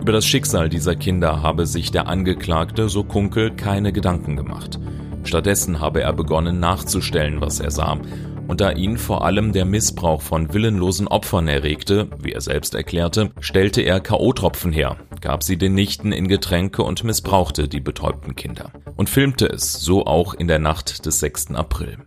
Über 0.00 0.12
das 0.12 0.26
Schicksal 0.26 0.68
dieser 0.68 0.96
Kinder 0.96 1.42
habe 1.42 1.66
sich 1.66 1.90
der 1.90 2.08
Angeklagte, 2.08 2.88
so 2.88 3.04
Kunkel, 3.04 3.50
keine 3.50 3.92
Gedanken 3.92 4.36
gemacht. 4.36 4.78
Stattdessen 5.24 5.80
habe 5.80 6.00
er 6.00 6.12
begonnen 6.12 6.60
nachzustellen, 6.60 7.40
was 7.40 7.60
er 7.60 7.70
sah. 7.70 7.98
Und 8.46 8.62
da 8.62 8.72
ihn 8.72 8.96
vor 8.96 9.26
allem 9.26 9.52
der 9.52 9.66
Missbrauch 9.66 10.22
von 10.22 10.54
willenlosen 10.54 11.06
Opfern 11.06 11.48
erregte, 11.48 12.08
wie 12.22 12.32
er 12.32 12.40
selbst 12.40 12.74
erklärte, 12.74 13.30
stellte 13.40 13.82
er 13.82 14.00
K.O.-Tropfen 14.00 14.72
her, 14.72 14.96
gab 15.20 15.42
sie 15.42 15.58
den 15.58 15.74
Nichten 15.74 16.12
in 16.12 16.28
Getränke 16.28 16.82
und 16.82 17.04
missbrauchte 17.04 17.68
die 17.68 17.80
betäubten 17.80 18.34
Kinder. 18.34 18.72
Und 18.96 19.10
filmte 19.10 19.46
es, 19.46 19.74
so 19.74 20.06
auch 20.06 20.32
in 20.32 20.48
der 20.48 20.58
Nacht 20.58 21.04
des 21.04 21.20
6. 21.20 21.54
April. 21.54 21.98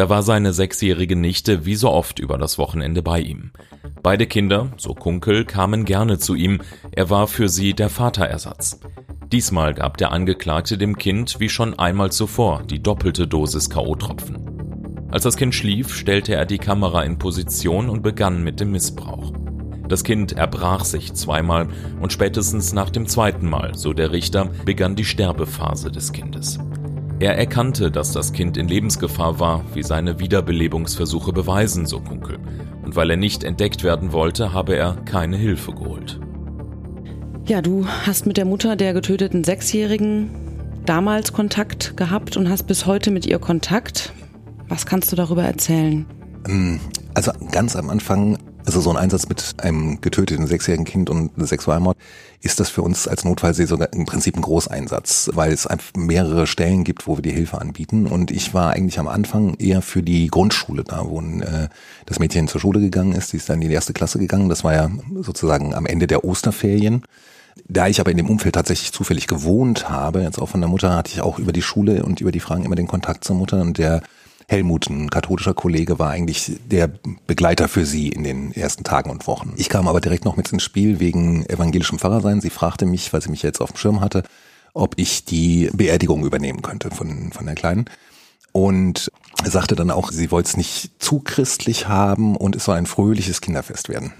Da 0.00 0.08
war 0.08 0.22
seine 0.22 0.54
sechsjährige 0.54 1.14
Nichte 1.14 1.66
wie 1.66 1.74
so 1.74 1.90
oft 1.90 2.20
über 2.20 2.38
das 2.38 2.56
Wochenende 2.56 3.02
bei 3.02 3.20
ihm. 3.20 3.50
Beide 4.02 4.26
Kinder, 4.26 4.72
so 4.78 4.94
Kunkel, 4.94 5.44
kamen 5.44 5.84
gerne 5.84 6.18
zu 6.18 6.34
ihm, 6.34 6.62
er 6.90 7.10
war 7.10 7.26
für 7.26 7.50
sie 7.50 7.74
der 7.74 7.90
Vaterersatz. 7.90 8.80
Diesmal 9.30 9.74
gab 9.74 9.98
der 9.98 10.10
Angeklagte 10.10 10.78
dem 10.78 10.96
Kind 10.96 11.38
wie 11.38 11.50
schon 11.50 11.78
einmal 11.78 12.10
zuvor 12.12 12.62
die 12.62 12.82
doppelte 12.82 13.28
Dosis 13.28 13.68
K.O.-Tropfen. 13.68 15.10
Als 15.10 15.24
das 15.24 15.36
Kind 15.36 15.54
schlief, 15.54 15.94
stellte 15.94 16.34
er 16.34 16.46
die 16.46 16.56
Kamera 16.56 17.02
in 17.02 17.18
Position 17.18 17.90
und 17.90 18.00
begann 18.00 18.42
mit 18.42 18.58
dem 18.58 18.70
Missbrauch. 18.70 19.34
Das 19.86 20.02
Kind 20.02 20.32
erbrach 20.32 20.86
sich 20.86 21.12
zweimal 21.12 21.68
und 22.00 22.10
spätestens 22.10 22.72
nach 22.72 22.88
dem 22.88 23.06
zweiten 23.06 23.46
Mal, 23.46 23.74
so 23.74 23.92
der 23.92 24.12
Richter, 24.12 24.46
begann 24.64 24.96
die 24.96 25.04
Sterbephase 25.04 25.90
des 25.90 26.12
Kindes. 26.12 26.58
Er 27.20 27.36
erkannte, 27.36 27.90
dass 27.90 28.12
das 28.12 28.32
Kind 28.32 28.56
in 28.56 28.66
Lebensgefahr 28.66 29.38
war, 29.38 29.62
wie 29.74 29.82
seine 29.82 30.20
Wiederbelebungsversuche 30.20 31.34
beweisen, 31.34 31.84
so 31.84 32.00
Kunkel. 32.00 32.38
Und 32.82 32.96
weil 32.96 33.10
er 33.10 33.18
nicht 33.18 33.44
entdeckt 33.44 33.84
werden 33.84 34.12
wollte, 34.12 34.54
habe 34.54 34.74
er 34.74 34.94
keine 35.04 35.36
Hilfe 35.36 35.72
geholt. 35.72 36.18
Ja, 37.46 37.60
du 37.60 37.86
hast 37.86 38.24
mit 38.24 38.38
der 38.38 38.46
Mutter 38.46 38.74
der 38.74 38.94
getöteten 38.94 39.44
Sechsjährigen 39.44 40.30
damals 40.86 41.34
Kontakt 41.34 41.94
gehabt 41.98 42.38
und 42.38 42.48
hast 42.48 42.62
bis 42.66 42.86
heute 42.86 43.10
mit 43.10 43.26
ihr 43.26 43.38
Kontakt. 43.38 44.14
Was 44.68 44.86
kannst 44.86 45.12
du 45.12 45.16
darüber 45.16 45.42
erzählen? 45.42 46.06
Ähm, 46.48 46.80
also 47.12 47.32
ganz 47.52 47.76
am 47.76 47.90
Anfang 47.90 48.38
also 48.64 48.80
so 48.80 48.90
ein 48.90 48.96
Einsatz 48.96 49.28
mit 49.28 49.54
einem 49.58 50.00
getöteten 50.00 50.46
sechsjährigen 50.46 50.84
Kind 50.84 51.10
und 51.10 51.30
Sexualmord 51.36 51.96
ist 52.42 52.60
das 52.60 52.70
für 52.70 52.82
uns 52.82 53.06
als 53.06 53.24
Notfallseelsorger 53.24 53.92
im 53.92 54.06
Prinzip 54.06 54.36
ein 54.36 54.42
Großeinsatz, 54.42 55.30
weil 55.34 55.52
es 55.52 55.66
einfach 55.66 55.92
mehrere 55.96 56.46
Stellen 56.46 56.84
gibt, 56.84 57.06
wo 57.06 57.18
wir 57.18 57.22
die 57.22 57.32
Hilfe 57.32 57.60
anbieten. 57.60 58.06
Und 58.06 58.30
ich 58.30 58.54
war 58.54 58.70
eigentlich 58.70 58.98
am 58.98 59.08
Anfang 59.08 59.54
eher 59.54 59.82
für 59.82 60.02
die 60.02 60.28
Grundschule 60.28 60.84
da, 60.84 61.06
wo 61.06 61.20
äh, 61.20 61.68
das 62.06 62.18
Mädchen 62.18 62.48
zur 62.48 62.60
Schule 62.60 62.80
gegangen 62.80 63.12
ist. 63.12 63.32
Die 63.32 63.36
ist 63.36 63.48
dann 63.50 63.60
in 63.60 63.68
die 63.68 63.74
erste 63.74 63.92
Klasse 63.92 64.18
gegangen. 64.18 64.48
Das 64.48 64.64
war 64.64 64.74
ja 64.74 64.90
sozusagen 65.20 65.74
am 65.74 65.86
Ende 65.86 66.06
der 66.06 66.24
Osterferien. 66.24 67.02
Da 67.68 67.88
ich 67.88 68.00
aber 68.00 68.10
in 68.10 68.16
dem 68.16 68.30
Umfeld 68.30 68.54
tatsächlich 68.54 68.92
zufällig 68.92 69.26
gewohnt 69.26 69.90
habe, 69.90 70.22
jetzt 70.22 70.40
auch 70.40 70.48
von 70.48 70.60
der 70.60 70.70
Mutter, 70.70 70.96
hatte 70.96 71.12
ich 71.12 71.20
auch 71.20 71.38
über 71.38 71.52
die 71.52 71.62
Schule 71.62 72.04
und 72.04 72.20
über 72.20 72.32
die 72.32 72.40
Fragen 72.40 72.64
immer 72.64 72.76
den 72.76 72.86
Kontakt 72.86 73.24
zur 73.24 73.36
Mutter 73.36 73.60
und 73.60 73.78
der 73.78 74.02
Helmut, 74.50 74.90
ein 74.90 75.10
katholischer 75.10 75.54
Kollege, 75.54 76.00
war 76.00 76.10
eigentlich 76.10 76.58
der 76.66 76.90
Begleiter 77.28 77.68
für 77.68 77.86
sie 77.86 78.08
in 78.08 78.24
den 78.24 78.52
ersten 78.52 78.82
Tagen 78.82 79.08
und 79.08 79.28
Wochen. 79.28 79.52
Ich 79.56 79.68
kam 79.68 79.86
aber 79.86 80.00
direkt 80.00 80.24
noch 80.24 80.36
mit 80.36 80.50
ins 80.50 80.64
Spiel 80.64 80.98
wegen 80.98 81.46
evangelischem 81.46 82.00
Pfarrersein. 82.00 82.40
Sie 82.40 82.50
fragte 82.50 82.84
mich, 82.84 83.12
weil 83.12 83.22
sie 83.22 83.30
mich 83.30 83.44
jetzt 83.44 83.60
auf 83.60 83.70
dem 83.70 83.76
Schirm 83.76 84.00
hatte, 84.00 84.24
ob 84.74 84.94
ich 84.98 85.24
die 85.24 85.70
Beerdigung 85.72 86.24
übernehmen 86.24 86.62
könnte 86.62 86.90
von, 86.90 87.30
von 87.30 87.46
der 87.46 87.54
Kleinen. 87.54 87.84
Und 88.50 89.12
sagte 89.44 89.76
dann 89.76 89.92
auch, 89.92 90.10
sie 90.10 90.32
wollte 90.32 90.48
es 90.48 90.56
nicht 90.56 91.00
zu 91.00 91.20
christlich 91.20 91.86
haben 91.86 92.34
und 92.34 92.56
es 92.56 92.64
soll 92.64 92.74
ein 92.74 92.86
fröhliches 92.86 93.40
Kinderfest 93.40 93.88
werden. 93.88 94.12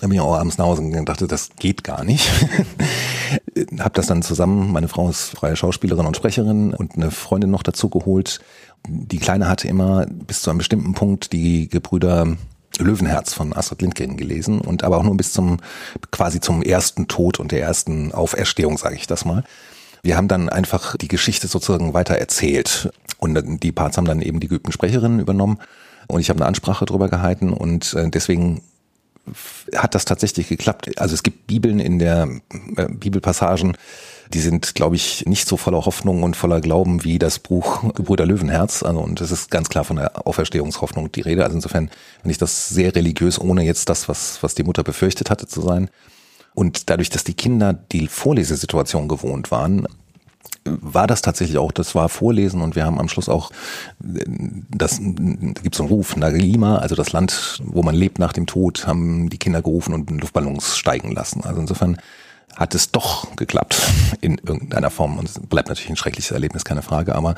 Da 0.00 0.08
bin 0.08 0.16
ich 0.16 0.20
auch 0.20 0.36
abends 0.36 0.58
nach 0.58 0.66
Hause 0.66 0.82
gegangen 0.82 1.00
und 1.02 1.08
dachte, 1.08 1.28
das 1.28 1.50
geht 1.60 1.84
gar 1.84 2.02
nicht. 2.02 2.28
hab 3.78 3.94
das 3.94 4.06
dann 4.06 4.22
zusammen, 4.22 4.72
meine 4.72 4.88
Frau 4.88 5.08
ist 5.08 5.30
freie 5.30 5.56
Schauspielerin 5.56 6.06
und 6.06 6.16
Sprecherin 6.16 6.74
und 6.74 6.96
eine 6.96 7.10
Freundin 7.10 7.50
noch 7.50 7.62
dazu 7.62 7.88
geholt 7.88 8.40
die 8.86 9.18
Kleine 9.18 9.48
hatte 9.48 9.68
immer 9.68 10.06
bis 10.06 10.42
zu 10.42 10.50
einem 10.50 10.58
bestimmten 10.58 10.94
Punkt 10.94 11.32
die 11.32 11.68
Gebrüder 11.68 12.36
Löwenherz 12.78 13.34
von 13.34 13.52
Astrid 13.52 13.82
Lindgren 13.82 14.16
gelesen 14.16 14.60
und 14.60 14.84
aber 14.84 14.98
auch 14.98 15.02
nur 15.02 15.16
bis 15.16 15.32
zum 15.32 15.58
quasi 16.10 16.40
zum 16.40 16.62
ersten 16.62 17.08
Tod 17.08 17.38
und 17.38 17.52
der 17.52 17.60
ersten 17.60 18.12
Auferstehung, 18.12 18.78
sage 18.78 18.96
ich 18.96 19.06
das 19.06 19.24
mal. 19.24 19.44
Wir 20.02 20.16
haben 20.16 20.28
dann 20.28 20.48
einfach 20.48 20.96
die 20.96 21.08
Geschichte 21.08 21.46
sozusagen 21.46 21.92
weiter 21.92 22.16
erzählt 22.16 22.90
und 23.18 23.62
die 23.62 23.72
Parts 23.72 23.98
haben 23.98 24.06
dann 24.06 24.22
eben 24.22 24.40
die 24.40 24.48
geübten 24.48 24.72
Sprecherinnen 24.72 25.20
übernommen 25.20 25.58
und 26.06 26.20
ich 26.20 26.30
habe 26.30 26.38
eine 26.38 26.46
Ansprache 26.46 26.86
drüber 26.86 27.08
gehalten 27.08 27.52
und 27.52 27.92
äh, 27.94 28.08
deswegen 28.08 28.62
hat 29.76 29.94
das 29.94 30.06
tatsächlich 30.06 30.48
geklappt. 30.48 30.98
Also 30.98 31.14
es 31.14 31.22
gibt 31.22 31.46
Bibeln 31.46 31.80
in 31.80 31.98
der 31.98 32.28
äh, 32.76 32.88
Bibelpassagen, 32.88 33.76
die 34.32 34.40
sind, 34.40 34.74
glaube 34.74 34.96
ich, 34.96 35.26
nicht 35.26 35.48
so 35.48 35.56
voller 35.56 35.84
Hoffnung 35.84 36.22
und 36.22 36.36
voller 36.36 36.60
Glauben 36.60 37.04
wie 37.04 37.18
das 37.18 37.38
Buch 37.38 37.82
Gebrüder 37.94 38.26
Löwenherz. 38.26 38.82
Also, 38.82 39.00
und 39.00 39.20
es 39.20 39.30
ist 39.30 39.50
ganz 39.50 39.68
klar 39.68 39.84
von 39.84 39.96
der 39.96 40.26
Auferstehungshoffnung 40.26 41.10
die 41.12 41.22
Rede. 41.22 41.44
Also 41.44 41.56
insofern 41.56 41.90
finde 42.20 42.32
ich 42.32 42.38
das 42.38 42.68
sehr 42.68 42.94
religiös, 42.94 43.40
ohne 43.40 43.64
jetzt 43.64 43.88
das, 43.88 44.08
was, 44.08 44.42
was 44.42 44.54
die 44.54 44.62
Mutter 44.62 44.82
befürchtet 44.82 45.30
hatte 45.30 45.46
zu 45.46 45.60
sein. 45.60 45.90
Und 46.54 46.90
dadurch, 46.90 47.10
dass 47.10 47.24
die 47.24 47.34
Kinder 47.34 47.72
die 47.72 48.06
Vorlesesituation 48.06 49.08
gewohnt 49.08 49.50
waren, 49.50 49.86
war 50.64 51.06
das 51.06 51.22
tatsächlich 51.22 51.58
auch, 51.58 51.72
das 51.72 51.94
war 51.94 52.08
Vorlesen 52.08 52.60
und 52.60 52.76
wir 52.76 52.84
haben 52.84 52.98
am 52.98 53.08
Schluss 53.08 53.28
auch, 53.28 53.50
das 53.98 55.00
da 55.00 55.62
gibt 55.62 55.74
es 55.74 55.80
einen 55.80 55.88
Ruf, 55.88 56.16
Nagalima, 56.16 56.78
also 56.78 56.94
das 56.94 57.12
Land, 57.12 57.60
wo 57.64 57.82
man 57.82 57.94
lebt 57.94 58.18
nach 58.18 58.32
dem 58.32 58.46
Tod, 58.46 58.86
haben 58.86 59.30
die 59.30 59.38
Kinder 59.38 59.62
gerufen 59.62 59.94
und 59.94 60.10
Luftballons 60.10 60.76
steigen 60.76 61.12
lassen. 61.12 61.44
Also 61.44 61.60
insofern 61.60 61.96
hat 62.56 62.74
es 62.74 62.90
doch 62.90 63.36
geklappt 63.36 63.80
in 64.20 64.38
irgendeiner 64.38 64.90
Form. 64.90 65.18
Und 65.18 65.28
es 65.28 65.40
bleibt 65.40 65.68
natürlich 65.68 65.90
ein 65.90 65.96
schreckliches 65.96 66.30
Erlebnis, 66.30 66.64
keine 66.64 66.82
Frage, 66.82 67.14
aber 67.14 67.34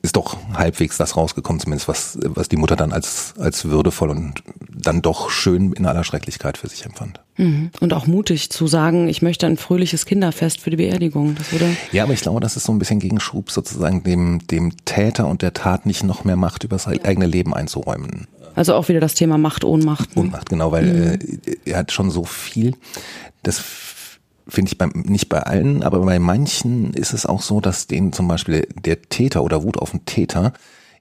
ist 0.00 0.16
doch 0.16 0.36
halbwegs 0.54 0.96
das 0.96 1.16
rausgekommen, 1.16 1.60
zumindest 1.60 1.88
was, 1.88 2.18
was 2.22 2.48
die 2.48 2.56
Mutter 2.56 2.76
dann 2.76 2.92
als, 2.92 3.34
als 3.38 3.64
würdevoll 3.64 4.10
und 4.10 4.42
dann 4.70 5.02
doch 5.02 5.28
schön 5.28 5.72
in 5.72 5.86
aller 5.86 6.04
Schrecklichkeit 6.04 6.56
für 6.56 6.68
sich 6.68 6.84
empfand. 6.84 7.20
Mhm. 7.36 7.70
Und 7.80 7.92
auch 7.92 8.06
mutig 8.06 8.50
zu 8.50 8.68
sagen, 8.68 9.08
ich 9.08 9.22
möchte 9.22 9.46
ein 9.46 9.56
fröhliches 9.56 10.06
Kinderfest 10.06 10.60
für 10.60 10.70
die 10.70 10.76
Beerdigung. 10.76 11.34
Das 11.34 11.50
würde 11.50 11.76
ja, 11.90 12.04
aber 12.04 12.12
ich 12.12 12.20
glaube, 12.20 12.40
das 12.40 12.56
ist 12.56 12.64
so 12.64 12.72
ein 12.72 12.78
bisschen 12.78 13.00
Gegenschub, 13.00 13.50
sozusagen 13.50 14.04
dem, 14.04 14.46
dem 14.46 14.76
Täter 14.84 15.26
und 15.26 15.42
der 15.42 15.52
Tat 15.52 15.84
nicht 15.84 16.04
noch 16.04 16.24
mehr 16.24 16.36
Macht 16.36 16.62
über 16.62 16.78
sein 16.78 17.04
eigenes 17.04 17.30
Leben 17.30 17.52
einzuräumen. 17.52 18.28
Also 18.54 18.74
auch 18.74 18.88
wieder 18.88 19.00
das 19.00 19.14
Thema 19.14 19.38
Macht, 19.38 19.64
Ohnmacht. 19.64 20.16
Ne? 20.16 20.22
Ohnmacht, 20.22 20.48
genau, 20.48 20.72
weil 20.72 20.84
mhm. 20.84 21.40
äh, 21.46 21.56
er 21.64 21.78
hat 21.78 21.92
schon 21.92 22.10
so 22.10 22.24
viel. 22.24 22.74
Das 23.42 23.62
finde 24.48 24.70
ich 24.72 24.78
bei, 24.78 24.86
nicht 24.94 25.28
bei 25.28 25.42
allen, 25.42 25.82
aber 25.82 26.00
bei 26.00 26.18
manchen 26.18 26.94
ist 26.94 27.12
es 27.12 27.26
auch 27.26 27.42
so, 27.42 27.60
dass 27.60 27.86
denen 27.86 28.12
zum 28.12 28.28
Beispiel 28.28 28.66
der 28.82 29.02
Täter 29.02 29.42
oder 29.42 29.62
Wut 29.62 29.78
auf 29.78 29.90
den 29.90 30.04
Täter 30.06 30.52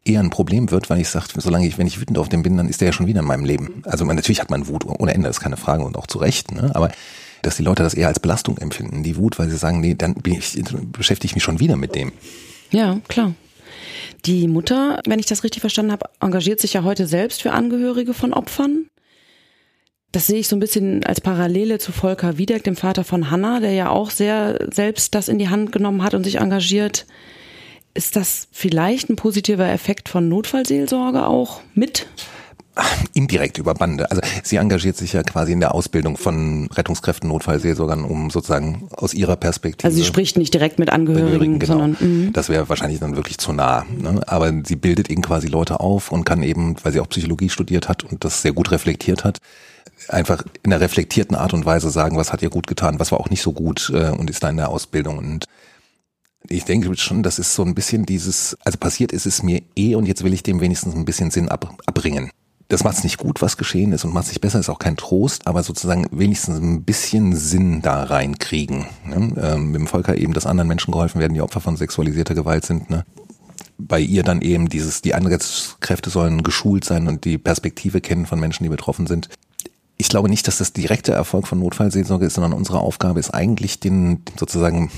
eher 0.03 0.19
ein 0.19 0.29
Problem 0.29 0.71
wird, 0.71 0.89
weil 0.89 0.99
ich 0.99 1.09
sage, 1.09 1.27
solange 1.37 1.67
ich, 1.67 1.77
wenn 1.77 1.87
ich 1.87 1.99
wütend 1.99 2.17
auf 2.17 2.29
den 2.29 2.43
bin, 2.43 2.57
dann 2.57 2.69
ist 2.69 2.81
der 2.81 2.87
ja 2.87 2.93
schon 2.93 3.07
wieder 3.07 3.21
in 3.21 3.25
meinem 3.25 3.45
Leben. 3.45 3.81
Also 3.85 4.05
man, 4.05 4.15
natürlich 4.15 4.41
hat 4.41 4.49
man 4.49 4.67
Wut 4.67 4.85
ohne 4.85 5.13
Ende, 5.13 5.27
das 5.27 5.37
ist 5.37 5.43
keine 5.43 5.57
Frage 5.57 5.83
und 5.83 5.97
auch 5.97 6.07
zu 6.07 6.17
Recht, 6.17 6.51
ne? 6.51 6.71
aber 6.73 6.91
dass 7.41 7.57
die 7.57 7.63
Leute 7.63 7.83
das 7.83 7.93
eher 7.93 8.07
als 8.07 8.19
Belastung 8.19 8.57
empfinden, 8.57 9.03
die 9.03 9.17
Wut, 9.17 9.37
weil 9.39 9.49
sie 9.49 9.57
sagen, 9.57 9.79
nee, 9.79 9.95
dann 9.95 10.15
bin 10.15 10.33
ich, 10.33 10.61
beschäftige 10.91 11.31
ich 11.31 11.35
mich 11.35 11.43
schon 11.43 11.59
wieder 11.59 11.75
mit 11.75 11.95
dem. 11.95 12.11
Ja, 12.71 12.99
klar. 13.07 13.33
Die 14.25 14.47
Mutter, 14.47 15.01
wenn 15.05 15.19
ich 15.19 15.25
das 15.25 15.43
richtig 15.43 15.61
verstanden 15.61 15.91
habe, 15.91 16.09
engagiert 16.19 16.59
sich 16.59 16.73
ja 16.73 16.83
heute 16.83 17.07
selbst 17.07 17.41
für 17.41 17.51
Angehörige 17.51 18.13
von 18.13 18.33
Opfern. 18.33 18.89
Das 20.11 20.27
sehe 20.27 20.39
ich 20.39 20.47
so 20.47 20.55
ein 20.55 20.61
bisschen 20.61 21.03
als 21.03 21.21
Parallele 21.21 21.79
zu 21.79 21.91
Volker 21.91 22.37
Wiedeck, 22.37 22.63
dem 22.63 22.75
Vater 22.75 23.03
von 23.03 23.29
Hannah, 23.29 23.59
der 23.59 23.73
ja 23.73 23.89
auch 23.89 24.09
sehr 24.09 24.67
selbst 24.73 25.15
das 25.15 25.27
in 25.27 25.37
die 25.37 25.49
Hand 25.49 25.71
genommen 25.71 26.01
hat 26.01 26.13
und 26.13 26.23
sich 26.23 26.37
engagiert. 26.37 27.05
Ist 27.93 28.15
das 28.15 28.47
vielleicht 28.51 29.09
ein 29.09 29.15
positiver 29.15 29.69
Effekt 29.69 30.07
von 30.07 30.29
Notfallseelsorge 30.29 31.25
auch 31.25 31.61
mit? 31.73 32.07
Indirekt 33.13 33.57
über 33.57 33.73
Bande. 33.73 34.09
Also 34.09 34.21
sie 34.43 34.57
engagiert 34.57 34.97
sich 34.97 35.13
ja 35.13 35.23
quasi 35.23 35.51
in 35.51 35.59
der 35.59 35.73
Ausbildung 35.73 36.17
von 36.17 36.67
Rettungskräften, 36.73 37.29
Notfallseelsorgern, 37.29 38.03
um 38.03 38.29
sozusagen 38.29 38.87
aus 38.91 39.13
ihrer 39.13 39.35
Perspektive. 39.35 39.87
Also 39.87 39.97
sie 39.97 40.05
spricht 40.05 40.37
nicht 40.37 40.53
direkt 40.53 40.79
mit 40.79 40.89
Angehörigen, 40.89 41.59
genau. 41.59 41.79
sondern 41.79 41.97
mh. 41.99 42.29
das 42.33 42.49
wäre 42.49 42.69
wahrscheinlich 42.69 42.99
dann 42.99 43.15
wirklich 43.15 43.37
zu 43.37 43.53
nah. 43.53 43.85
Ne? 43.97 44.21
Aber 44.27 44.51
sie 44.65 44.75
bildet 44.75 45.09
eben 45.09 45.21
quasi 45.21 45.47
Leute 45.47 45.79
auf 45.79 46.11
und 46.11 46.23
kann 46.23 46.43
eben, 46.43 46.75
weil 46.83 46.91
sie 46.91 46.99
auch 46.99 47.09
Psychologie 47.09 47.49
studiert 47.49 47.89
hat 47.89 48.03
und 48.03 48.23
das 48.23 48.41
sehr 48.41 48.53
gut 48.53 48.71
reflektiert 48.71 49.23
hat, 49.23 49.39
einfach 50.09 50.43
in 50.63 50.71
einer 50.71 50.81
reflektierten 50.81 51.35
Art 51.35 51.53
und 51.53 51.65
Weise 51.65 51.89
sagen, 51.89 52.17
was 52.17 52.31
hat 52.31 52.41
ihr 52.41 52.49
gut 52.49 52.67
getan, 52.67 52.99
was 52.99 53.11
war 53.11 53.19
auch 53.19 53.29
nicht 53.29 53.41
so 53.41 53.51
gut 53.51 53.91
äh, 53.93 54.11
und 54.11 54.29
ist 54.29 54.43
da 54.43 54.49
in 54.49 54.57
der 54.57 54.69
Ausbildung 54.69 55.17
und 55.17 55.45
ich 56.49 56.63
denke 56.63 56.95
schon, 56.95 57.23
das 57.23 57.39
ist 57.39 57.55
so 57.55 57.63
ein 57.63 57.75
bisschen 57.75 58.05
dieses, 58.05 58.57
also 58.63 58.77
passiert 58.77 59.11
ist 59.11 59.25
es 59.25 59.43
mir 59.43 59.61
eh 59.75 59.95
und 59.95 60.05
jetzt 60.05 60.23
will 60.23 60.33
ich 60.33 60.43
dem 60.43 60.61
wenigstens 60.61 60.95
ein 60.95 61.03
bisschen 61.03 61.29
Sinn 61.29 61.49
ab, 61.49 61.75
abbringen 61.85 62.31
das 62.69 62.83
macht 62.83 62.97
es 62.97 63.03
nicht 63.03 63.17
gut, 63.17 63.41
was 63.41 63.55
geschehen 63.55 63.93
ist 63.93 64.03
und 64.03 64.13
macht 64.13 64.25
es 64.25 64.31
nicht 64.31 64.41
besser, 64.41 64.59
ist 64.59 64.69
auch 64.69 64.79
kein 64.79 64.97
Trost, 64.97 65.47
aber 65.47 65.63
sozusagen 65.63 66.05
wenigstens 66.11 66.57
ein 66.59 66.83
bisschen 66.83 67.35
Sinn 67.35 67.81
da 67.81 68.03
reinkriegen. 68.03 68.87
Ne? 69.05 69.33
Ähm, 69.41 69.71
mit 69.71 69.79
dem 69.79 69.87
Volker 69.87 70.17
eben, 70.17 70.33
dass 70.33 70.45
anderen 70.45 70.67
Menschen 70.67 70.91
geholfen 70.91 71.21
werden, 71.21 71.33
die 71.33 71.41
Opfer 71.41 71.61
von 71.61 71.77
sexualisierter 71.77 72.35
Gewalt 72.35 72.65
sind. 72.65 72.89
Ne? 72.89 73.05
Bei 73.77 73.99
ihr 73.99 74.23
dann 74.23 74.41
eben 74.41 74.67
dieses, 74.67 75.01
die 75.01 75.13
Anrechtskräfte 75.13 76.09
sollen 76.09 76.43
geschult 76.43 76.83
sein 76.83 77.07
und 77.07 77.23
die 77.23 77.37
Perspektive 77.37 78.01
kennen 78.01 78.25
von 78.25 78.39
Menschen, 78.39 78.63
die 78.63 78.69
betroffen 78.69 79.07
sind. 79.07 79.29
Ich 79.95 80.09
glaube 80.09 80.29
nicht, 80.29 80.47
dass 80.47 80.57
das 80.57 80.73
direkte 80.73 81.13
Erfolg 81.13 81.47
von 81.47 81.59
Notfallseelsorge 81.59 82.25
ist, 82.25 82.33
sondern 82.33 82.53
unsere 82.53 82.79
Aufgabe 82.79 83.19
ist 83.19 83.33
eigentlich 83.33 83.79
den 83.79 84.23
sozusagen 84.37 84.91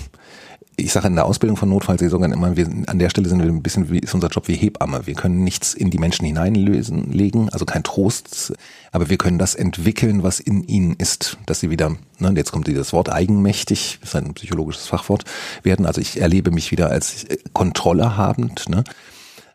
ich 0.79 0.91
sage 0.91 1.07
in 1.07 1.15
der 1.15 1.25
Ausbildung 1.25 1.57
von 1.57 1.69
Notfallseelsorgern 1.69 2.31
immer, 2.31 2.55
wir, 2.55 2.67
an 2.87 2.99
der 2.99 3.09
Stelle 3.09 3.29
sind 3.29 3.41
wir 3.41 3.47
ein 3.47 3.61
bisschen 3.61 3.89
wie 3.89 3.99
ist 3.99 4.13
unser 4.13 4.29
Job 4.29 4.47
wie 4.47 4.55
Hebamme. 4.55 5.05
Wir 5.05 5.13
können 5.13 5.43
nichts 5.43 5.73
in 5.73 5.89
die 5.89 5.97
Menschen 5.97 6.25
hineinlösen, 6.25 7.11
legen, 7.11 7.49
also 7.49 7.65
kein 7.65 7.83
Trost, 7.83 8.53
aber 8.91 9.09
wir 9.09 9.17
können 9.17 9.37
das 9.37 9.55
entwickeln, 9.55 10.23
was 10.23 10.39
in 10.39 10.63
ihnen 10.63 10.95
ist, 10.95 11.37
dass 11.45 11.59
sie 11.59 11.69
wieder, 11.69 11.95
ne, 12.19 12.33
jetzt 12.35 12.51
kommt 12.51 12.67
dieses 12.67 12.93
Wort 12.93 13.09
eigenmächtig, 13.09 13.99
ist 14.01 14.15
ein 14.15 14.33
psychologisches 14.33 14.87
Fachwort, 14.87 15.25
werden. 15.63 15.85
Also 15.85 16.01
ich 16.01 16.19
erlebe 16.19 16.51
mich 16.51 16.71
wieder 16.71 16.89
als 16.89 17.25
Kontrolle 17.53 18.17
habend, 18.17 18.69
ne? 18.69 18.83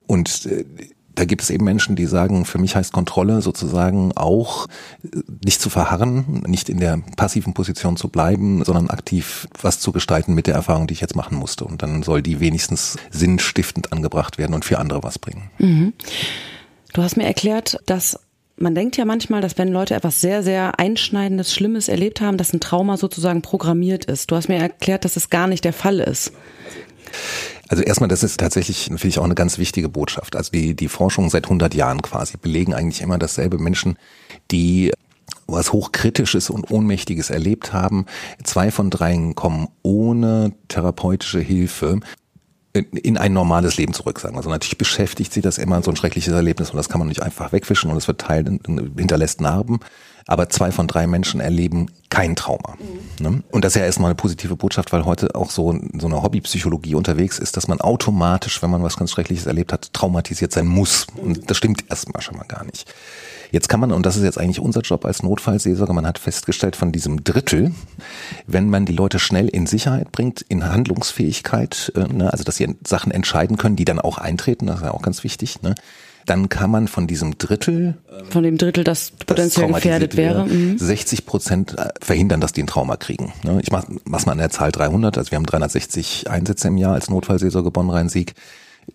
Und 0.07 0.47
äh, 0.47 0.65
da 1.15 1.25
gibt 1.25 1.43
es 1.43 1.51
eben 1.51 1.65
Menschen, 1.65 1.97
die 1.97 2.07
sagen, 2.07 2.45
für 2.45 2.59
mich 2.59 2.77
heißt 2.77 2.93
Kontrolle 2.93 3.41
sozusagen 3.41 4.13
auch 4.17 4.67
äh, 5.03 5.21
nicht 5.45 5.61
zu 5.61 5.71
verharren, 5.71 6.43
nicht 6.47 6.69
in 6.69 6.81
der 6.81 6.99
passiven 7.17 7.55
Position 7.55 7.97
zu 7.97 8.09
bleiben, 8.09 8.65
sondern 8.65 8.91
aktiv 8.91 9.49
was 9.61 9.81
zu 9.81 9.93
gestalten 9.93 10.35
mit 10.35 10.47
der 10.47 10.55
Erfahrung, 10.55 10.87
die 10.87 10.95
ich 10.95 11.01
jetzt 11.01 11.17
machen 11.17 11.39
musste. 11.39 11.65
Und 11.65 11.83
dann 11.83 12.03
soll 12.03 12.23
die 12.23 12.41
wenigstens 12.41 12.97
sinnstiftend 13.11 13.93
angebracht 13.93 14.39
werden 14.39 14.55
und 14.55 14.65
für 14.65 14.79
andere 14.79 15.03
was 15.03 15.19
bringen. 15.19 15.51
Mhm. 15.59 15.93
Du 16.93 17.03
hast 17.03 17.17
mir 17.17 17.25
erklärt, 17.25 17.79
dass 17.87 18.19
man 18.57 18.75
denkt 18.75 18.97
ja 18.97 19.05
manchmal, 19.05 19.41
dass 19.41 19.59
wenn 19.59 19.69
Leute 19.69 19.95
etwas 19.95 20.21
sehr, 20.21 20.43
sehr 20.43 20.79
Einschneidendes, 20.79 21.53
Schlimmes 21.53 21.89
erlebt 21.89 22.21
haben, 22.21 22.37
dass 22.37 22.53
ein 22.53 22.61
Trauma 22.61 22.97
sozusagen 22.97 23.43
programmiert 23.43 24.05
ist. 24.05 24.31
Du 24.31 24.37
hast 24.37 24.49
mir 24.49 24.59
erklärt, 24.59 25.05
dass 25.05 25.17
es 25.17 25.29
gar 25.29 25.49
nicht 25.49 25.65
der 25.65 25.73
Fall 25.73 25.99
ist. 25.99 26.33
Also 27.69 27.83
erstmal, 27.83 28.09
das 28.09 28.23
ist 28.23 28.39
tatsächlich, 28.41 28.85
finde 28.85 29.09
ich, 29.09 29.19
auch 29.19 29.25
eine 29.25 29.35
ganz 29.35 29.59
wichtige 29.59 29.89
Botschaft. 29.89 30.37
Also 30.37 30.51
die, 30.53 30.75
die 30.75 30.89
Forschung 30.89 31.31
seit 31.31 31.45
100 31.45 31.75
Jahren 31.75 32.03
quasi 32.03 32.37
belegen 32.37 32.75
eigentlich 32.75 33.01
immer 33.01 33.19
dasselbe. 33.19 33.59
Menschen, 33.59 33.97
die 34.51 34.93
was 35.47 35.73
Hochkritisches 35.73 36.51
und 36.51 36.71
Ohnmächtiges 36.71 37.31
erlebt 37.31 37.73
haben. 37.73 38.07
Zwei 38.43 38.71
von 38.71 38.91
dreien 38.91 39.35
kommen 39.35 39.69
ohne 39.83 40.53
therapeutische 40.69 41.41
Hilfe 41.41 42.01
in 42.73 43.17
ein 43.17 43.33
normales 43.33 43.77
Leben 43.77 43.95
zurück, 43.95 44.19
sagen. 44.19 44.37
Also 44.37 44.51
natürlich 44.51 44.79
beschäftigt 44.79 45.33
sie 45.33 45.43
das 45.43 45.59
immer 45.59 45.81
so 45.83 45.93
ein 45.93 45.97
schreckliches 45.97 46.33
Erlebnis 46.33 46.71
und 46.71 46.77
das 46.77 46.89
kann 46.89 46.99
man 46.99 47.07
nicht 47.07 47.23
einfach 47.23 47.53
wegwischen 47.53 47.91
und 47.91 47.97
es 47.97 48.09
wird 48.09 48.21
Teil, 48.21 48.45
hinterlässt 48.97 49.41
Narben 49.41 49.79
aber 50.27 50.49
zwei 50.49 50.73
von 50.73 50.87
drei 50.87 51.07
Menschen 51.07 51.41
erleben 51.41 51.91
kein 52.11 52.37
Trauma. 52.37 52.77
Mhm. 53.21 53.43
Und 53.51 53.65
das 53.65 53.75
ist 53.75 53.81
ja 53.81 53.87
erstmal 53.87 54.11
eine 54.11 54.15
positive 54.15 54.57
Botschaft, 54.57 54.93
weil 54.93 55.05
heute 55.05 55.35
auch 55.35 55.51
so, 55.51 55.79
so 55.99 56.07
eine 56.07 56.23
Hobbypsychologie 56.23 56.95
unterwegs 56.95 57.39
ist, 57.39 57.57
dass 57.57 57.69
man 57.69 57.81
automatisch, 57.81 58.63
wenn 58.63 58.71
man 58.71 58.83
was 58.83 58.97
ganz 58.97 59.11
Schreckliches 59.11 59.47
erlebt 59.47 59.73
hat, 59.73 59.93
traumatisiert 59.93 60.53
sein 60.53 60.67
muss. 60.67 61.07
Und 61.17 61.51
das 61.51 61.57
stimmt 61.57 61.85
erstmal 61.91 62.23
schon 62.23 62.37
mal 62.37 62.45
gar 62.45 62.65
nicht. 62.65 62.93
Jetzt 63.55 63.69
kann 63.69 63.79
man, 63.79 63.93
und 63.93 64.05
das 64.05 64.17
ist 64.17 64.25
jetzt 64.25 64.39
eigentlich 64.39 64.59
unser 64.59 64.81
Job 64.81 65.05
als 65.05 65.23
Notfallseelsorger, 65.23 65.93
man 65.93 66.07
hat 66.07 66.19
festgestellt, 66.19 66.75
von 66.75 66.91
diesem 66.91 67.23
Drittel, 67.23 67.73
wenn 68.49 68.69
man 68.69 68.85
die 68.85 68.93
Leute 68.93 69.21
schnell 69.21 69.49
in 69.49 69.67
Sicherheit 69.67 70.11
bringt, 70.11 70.41
in 70.43 70.65
Handlungsfähigkeit, 70.65 71.93
äh, 71.95 72.13
ne, 72.13 72.33
also 72.33 72.43
dass 72.43 72.57
sie 72.57 72.75
Sachen 72.85 73.13
entscheiden 73.13 73.57
können, 73.57 73.77
die 73.77 73.85
dann 73.85 74.01
auch 74.01 74.19
eintreten, 74.19 74.67
das 74.67 74.79
ist 74.79 74.83
ja 74.83 74.91
auch 74.91 75.03
ganz 75.03 75.23
wichtig, 75.23 75.63
ne, 75.63 75.77
dann 76.27 76.49
kann 76.49 76.71
man 76.71 76.89
von 76.89 77.07
diesem 77.07 77.39
Drittel, 77.39 77.97
von 78.31 78.43
dem 78.43 78.59
Drittel, 78.59 78.85
das 78.85 79.11
potenziell 79.11 79.69
das 79.69 79.77
gefährdet 79.77 80.17
wäre, 80.17 80.49
60 80.49 81.21
mhm. 81.21 81.27
Prozent 81.27 81.79
äh, 81.79 81.89
verhindern, 82.01 82.41
dass 82.41 82.53
die 82.53 82.63
ein 82.63 82.67
Trauma 82.67 82.97
kriegen. 82.97 83.33
Ne? 83.43 83.61
Ich 83.63 83.71
mach, 83.71 83.85
mach's 84.05 84.27
mal 84.27 84.33
an 84.33 84.39
der 84.39 84.51
Zahl 84.51 84.73
300, 84.73 85.19
also 85.19 85.31
wir 85.31 85.37
haben 85.37 85.47
360 85.47 86.31
Einsätze 86.31 86.69
im 86.69 86.77
Jahr 86.77 86.95
als 86.95 87.11
Notfallseelsorge 87.11 87.71
Bonn-Rhein-Sieg. 87.71 88.35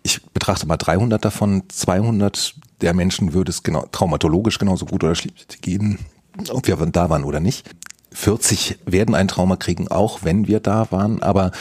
Ich 0.02 0.22
betrachte 0.22 0.66
mal 0.66 0.76
300 0.76 1.24
davon, 1.24 1.62
200 1.68 2.54
der 2.80 2.94
Menschen 2.94 3.32
würde 3.32 3.50
es 3.50 3.62
genau, 3.62 3.86
traumatologisch 3.92 4.58
genauso 4.58 4.86
gut 4.86 5.04
oder 5.04 5.14
schlecht 5.14 5.62
gehen, 5.62 5.98
ob 6.50 6.66
wir 6.66 6.76
da 6.76 7.10
waren 7.10 7.24
oder 7.24 7.40
nicht. 7.40 7.68
40 8.12 8.78
werden 8.86 9.14
ein 9.14 9.28
Trauma 9.28 9.56
kriegen, 9.56 9.88
auch 9.88 10.20
wenn 10.22 10.48
wir 10.48 10.60
da 10.60 10.90
waren, 10.90 11.22
aber 11.22 11.52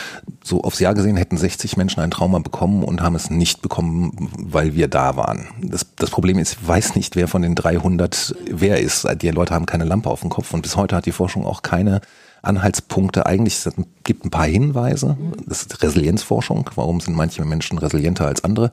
so 0.44 0.64
aufs 0.64 0.80
Jahr 0.80 0.96
gesehen 0.96 1.16
hätten 1.16 1.38
60 1.38 1.78
Menschen 1.78 2.02
ein 2.02 2.12
Trauma 2.12 2.40
bekommen 2.40 2.84
und 2.84 3.02
haben 3.02 3.16
es 3.16 3.30
nicht 3.30 3.62
bekommen, 3.62 4.32
weil 4.38 4.74
wir 4.74 4.88
da 4.88 5.16
waren. 5.16 5.48
Das, 5.62 5.86
das 5.96 6.10
Problem 6.10 6.40
ist, 6.40 6.54
ich 6.54 6.68
weiß 6.68 6.96
nicht, 6.96 7.16
wer 7.16 7.28
von 7.28 7.44
den 7.44 7.56
300 7.56 8.36
wer 8.50 8.80
ist. 8.80 9.08
Die 9.22 9.30
Leute 9.30 9.54
haben 9.54 9.68
keine 9.68 9.86
Lampe 9.86 10.10
auf 10.10 10.22
dem 10.22 10.30
Kopf 10.30 10.54
und 10.54 10.64
bis 10.64 10.76
heute 10.76 10.96
hat 10.96 11.06
die 11.06 11.12
Forschung 11.12 11.46
auch 11.46 11.62
keine 11.62 12.02
Anhaltspunkte. 12.42 13.26
Eigentlich 13.26 13.66
es 13.66 13.70
gibt 14.04 14.26
ein 14.26 14.32
paar 14.32 14.48
Hinweise. 14.48 15.18
Das 15.46 15.62
ist 15.62 15.84
Resilienzforschung. 15.84 16.70
Warum 16.76 17.00
sind 17.00 17.16
manche 17.16 17.46
Menschen 17.46 17.78
resilienter 17.78 18.26
als 18.26 18.44
andere? 18.44 18.72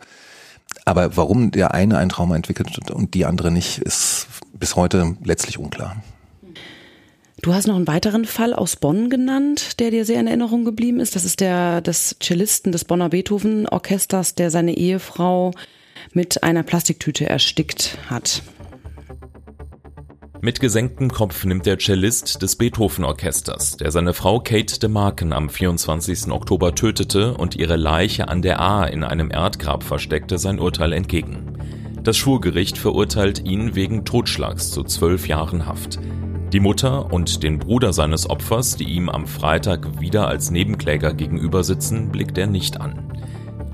Aber 0.84 1.16
warum 1.16 1.50
der 1.50 1.74
eine 1.74 1.98
ein 1.98 2.08
Trauma 2.08 2.36
entwickelt 2.36 2.90
und 2.90 3.14
die 3.14 3.26
andere 3.26 3.50
nicht, 3.50 3.78
ist 3.78 4.26
bis 4.52 4.76
heute 4.76 5.16
letztlich 5.22 5.58
unklar. 5.58 5.96
Du 7.42 7.52
hast 7.52 7.66
noch 7.66 7.76
einen 7.76 7.86
weiteren 7.86 8.24
Fall 8.24 8.54
aus 8.54 8.76
Bonn 8.76 9.10
genannt, 9.10 9.78
der 9.78 9.90
dir 9.90 10.04
sehr 10.04 10.20
in 10.20 10.26
Erinnerung 10.26 10.64
geblieben 10.64 11.00
ist. 11.00 11.14
Das 11.14 11.24
ist 11.24 11.40
der 11.40 11.80
des 11.80 12.16
Cellisten 12.20 12.72
des 12.72 12.84
Bonner 12.84 13.10
Beethoven 13.10 13.68
Orchesters, 13.68 14.34
der 14.34 14.50
seine 14.50 14.76
Ehefrau 14.76 15.52
mit 16.12 16.42
einer 16.42 16.62
Plastiktüte 16.62 17.28
erstickt 17.28 17.98
hat. 18.08 18.42
Mit 20.40 20.60
gesenktem 20.60 21.10
Kopf 21.10 21.44
nimmt 21.44 21.66
der 21.66 21.78
Cellist 21.78 22.40
des 22.40 22.56
Beethoven 22.56 23.04
Orchesters, 23.04 23.76
der 23.76 23.90
seine 23.90 24.14
Frau 24.14 24.40
Kate 24.40 24.78
de 24.78 24.88
Marken 24.88 25.32
am 25.32 25.50
24. 25.50 26.30
Oktober 26.30 26.74
tötete 26.74 27.34
und 27.34 27.56
ihre 27.56 27.76
Leiche 27.76 28.28
an 28.28 28.42
der 28.42 28.60
A 28.60 28.84
in 28.84 29.04
einem 29.04 29.30
Erdgrab 29.30 29.82
versteckte, 29.82 30.38
sein 30.38 30.58
Urteil 30.58 30.92
entgegen. 30.92 31.58
Das 32.02 32.16
Schwurgericht 32.16 32.78
verurteilt 32.78 33.44
ihn 33.44 33.74
wegen 33.74 34.04
Totschlags 34.04 34.70
zu 34.70 34.84
zwölf 34.84 35.26
Jahren 35.26 35.66
Haft. 35.66 35.98
Die 36.52 36.60
Mutter 36.60 37.12
und 37.12 37.42
den 37.42 37.58
Bruder 37.58 37.92
seines 37.92 38.30
Opfers, 38.30 38.76
die 38.76 38.84
ihm 38.84 39.08
am 39.08 39.26
Freitag 39.26 40.00
wieder 40.00 40.28
als 40.28 40.52
Nebenkläger 40.52 41.12
gegenüber 41.12 41.64
sitzen, 41.64 42.10
blickt 42.10 42.38
er 42.38 42.46
nicht 42.46 42.80
an. 42.80 43.12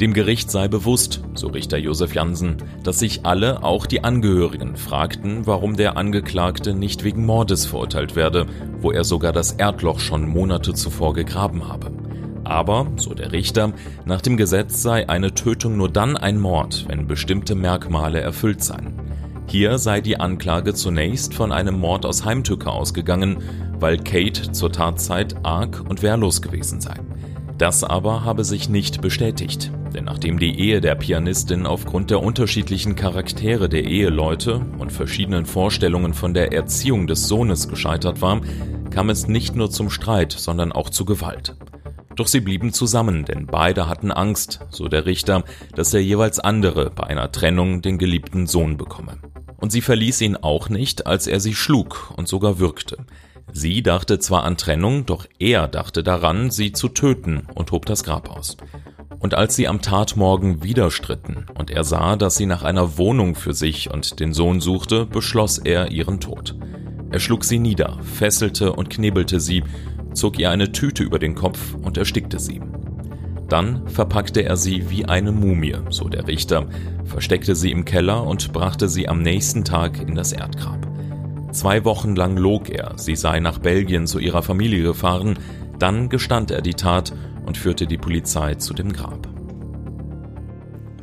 Dem 0.01 0.15
Gericht 0.15 0.51
sei 0.51 0.69
bewusst, 0.69 1.23
so 1.35 1.49
Richter 1.49 1.77
Josef 1.77 2.15
Jansen, 2.15 2.57
dass 2.83 2.99
sich 2.99 3.27
alle, 3.27 3.63
auch 3.63 3.85
die 3.85 4.03
Angehörigen, 4.03 4.77
fragten, 4.77 5.47
warum 5.47 5.77
der 5.77 5.99
Angeklagte 5.99 6.73
nicht 6.73 7.05
wegen 7.05 7.27
Mordes 7.27 7.67
verurteilt 7.67 8.17
werde, 8.17 8.47
wo 8.81 8.91
er 8.91 9.05
sogar 9.05 9.33
das 9.33 9.53
Erdloch 9.53 10.01
schon 10.01 10.27
Monate 10.27 10.73
zuvor 10.73 11.13
gegraben 11.13 11.69
habe. 11.69 11.93
Aber, 12.43 12.87
so 12.97 13.13
der 13.13 13.33
Richter, 13.33 13.75
nach 14.07 14.23
dem 14.23 14.39
Gesetz 14.39 14.83
sei 14.83 15.09
eine 15.11 15.35
Tötung 15.35 15.77
nur 15.77 15.91
dann 15.91 16.17
ein 16.17 16.41
Mord, 16.41 16.87
wenn 16.89 17.07
bestimmte 17.07 17.55
Merkmale 17.55 18.21
erfüllt 18.21 18.65
seien. 18.65 19.02
Hier 19.53 19.77
sei 19.77 20.01
die 20.01 20.19
Anklage 20.19 20.73
zunächst 20.73 21.35
von 21.35 21.53
einem 21.53 21.79
Mord 21.79 22.07
aus 22.07 22.25
Heimtücke 22.25 22.71
ausgegangen, 22.71 23.43
weil 23.79 23.99
Kate 23.99 24.51
zur 24.51 24.73
Tatzeit 24.73 25.45
arg 25.45 25.85
und 25.87 26.03
wehrlos 26.03 26.41
gewesen 26.41 26.81
sei. 26.81 26.95
Das 27.59 27.85
aber 27.85 28.25
habe 28.25 28.45
sich 28.45 28.71
nicht 28.71 29.03
bestätigt, 29.03 29.71
denn 29.95 30.07
nachdem 30.07 30.39
die 30.39 30.59
Ehe 30.59 30.81
der 30.81 30.95
Pianistin 30.95 31.67
aufgrund 31.67 32.11
der 32.11 32.23
unterschiedlichen 32.23 32.97
Charaktere 32.97 33.69
der 33.69 33.85
Eheleute 33.85 34.65
und 34.79 34.91
verschiedenen 34.91 35.45
Vorstellungen 35.45 36.15
von 36.15 36.33
der 36.33 36.55
Erziehung 36.55 37.07
des 37.07 37.29
Sohnes 37.29 37.69
gescheitert 37.69 38.23
war, 38.23 38.41
kam 38.89 39.11
es 39.11 39.29
nicht 39.29 39.55
nur 39.55 39.71
zum 39.71 39.91
Streit, 39.91 40.33
sondern 40.33 40.73
auch 40.73 40.89
zu 40.89 41.05
Gewalt. 41.05 41.57
Doch 42.17 42.27
sie 42.27 42.41
blieben 42.41 42.73
zusammen, 42.73 43.27
denn 43.27 43.45
beide 43.45 43.87
hatten 43.87 44.13
Angst, 44.13 44.61
so 44.71 44.89
der 44.89 45.05
Richter, 45.05 45.45
dass 45.75 45.91
der 45.91 46.03
jeweils 46.03 46.41
andere 46.41 46.89
bei 46.89 47.05
einer 47.05 47.31
Trennung 47.33 47.83
den 47.83 47.99
geliebten 47.99 48.47
Sohn 48.47 48.79
bekomme. 48.79 49.19
Und 49.63 49.71
sie 49.71 49.81
verließ 49.81 50.21
ihn 50.23 50.37
auch 50.37 50.69
nicht, 50.71 51.07
als 51.07 51.29
er 51.29 51.39
sie 51.39 51.55
schlug 51.55 52.13
und 52.17 52.27
sogar 52.27 52.59
würgte. 52.59 52.99
Sie 53.53 53.81
dachte 53.81 54.19
zwar 54.19 54.43
an 54.43 54.57
Trennung, 54.57 55.07
doch 55.07 55.27
er 55.39 55.69
dachte 55.69 56.03
daran, 56.03 56.51
sie 56.51 56.73
zu 56.73 56.89
töten 56.89 57.47
und 57.55 57.71
hob 57.71 57.87
das 57.87 58.03
Grab 58.03 58.29
aus. 58.29 58.57
Und 59.21 59.35
als 59.35 59.55
sie 59.55 59.69
am 59.69 59.81
Tatmorgen 59.81 60.65
wieder 60.65 60.91
stritten 60.91 61.47
und 61.55 61.71
er 61.71 61.85
sah, 61.85 62.17
dass 62.17 62.35
sie 62.35 62.47
nach 62.47 62.65
einer 62.65 62.99
Wohnung 62.99 63.37
für 63.37 63.55
sich 63.55 63.89
und 63.89 64.19
den 64.19 64.33
Sohn 64.33 64.61
suchte, 64.61 65.07
beschloss 65.07 65.59
er 65.59 65.93
ihren 65.93 66.19
Tod. 66.19 66.57
Er 67.13 67.21
schlug 67.21 67.45
sie 67.45 67.61
nieder, 67.61 68.01
fesselte 68.03 68.73
und 68.73 68.91
knebelte 68.91 69.39
sie, 69.39 69.63
zog 70.13 70.41
ihr 70.41 70.51
eine 70.51 70.73
Tüte 70.73 71.05
über 71.05 71.21
den 71.21 71.37
Kopf 71.37 71.75
und 71.75 71.97
erstickte 71.97 72.41
sie. 72.41 72.61
Dann 73.49 73.87
verpackte 73.89 74.45
er 74.45 74.57
sie 74.57 74.91
wie 74.91 75.05
eine 75.05 75.33
Mumie, 75.33 75.77
so 75.91 76.09
der 76.09 76.27
Richter, 76.27 76.67
versteckte 77.05 77.55
sie 77.55 77.71
im 77.71 77.85
Keller 77.85 78.27
und 78.27 78.53
brachte 78.53 78.89
sie 78.89 79.09
am 79.09 79.23
nächsten 79.23 79.65
Tag 79.65 80.01
in 80.01 80.15
das 80.15 80.33
Erdgrab. 80.33 80.87
Zwei 81.53 81.85
Wochen 81.85 82.17
lang 82.17 82.39
log 82.39 82.71
er, 82.71 82.95
sie 82.97 83.15
sei 83.15 83.41
nach 83.41 83.59
Belgien 83.59 84.07
zu 84.07 84.19
ihrer 84.19 84.43
Familie 84.43 84.83
gefahren, 84.83 85.39
dann 85.79 86.09
gestand 86.09 86.51
er 86.51 86.63
die 86.63 86.75
Tat 86.75 87.13
und 87.45 87.59
führte 87.59 87.87
die 87.87 87.99
Polizei 87.99 88.55
zu 88.55 88.73
dem 88.73 88.93
Grab. 88.93 89.29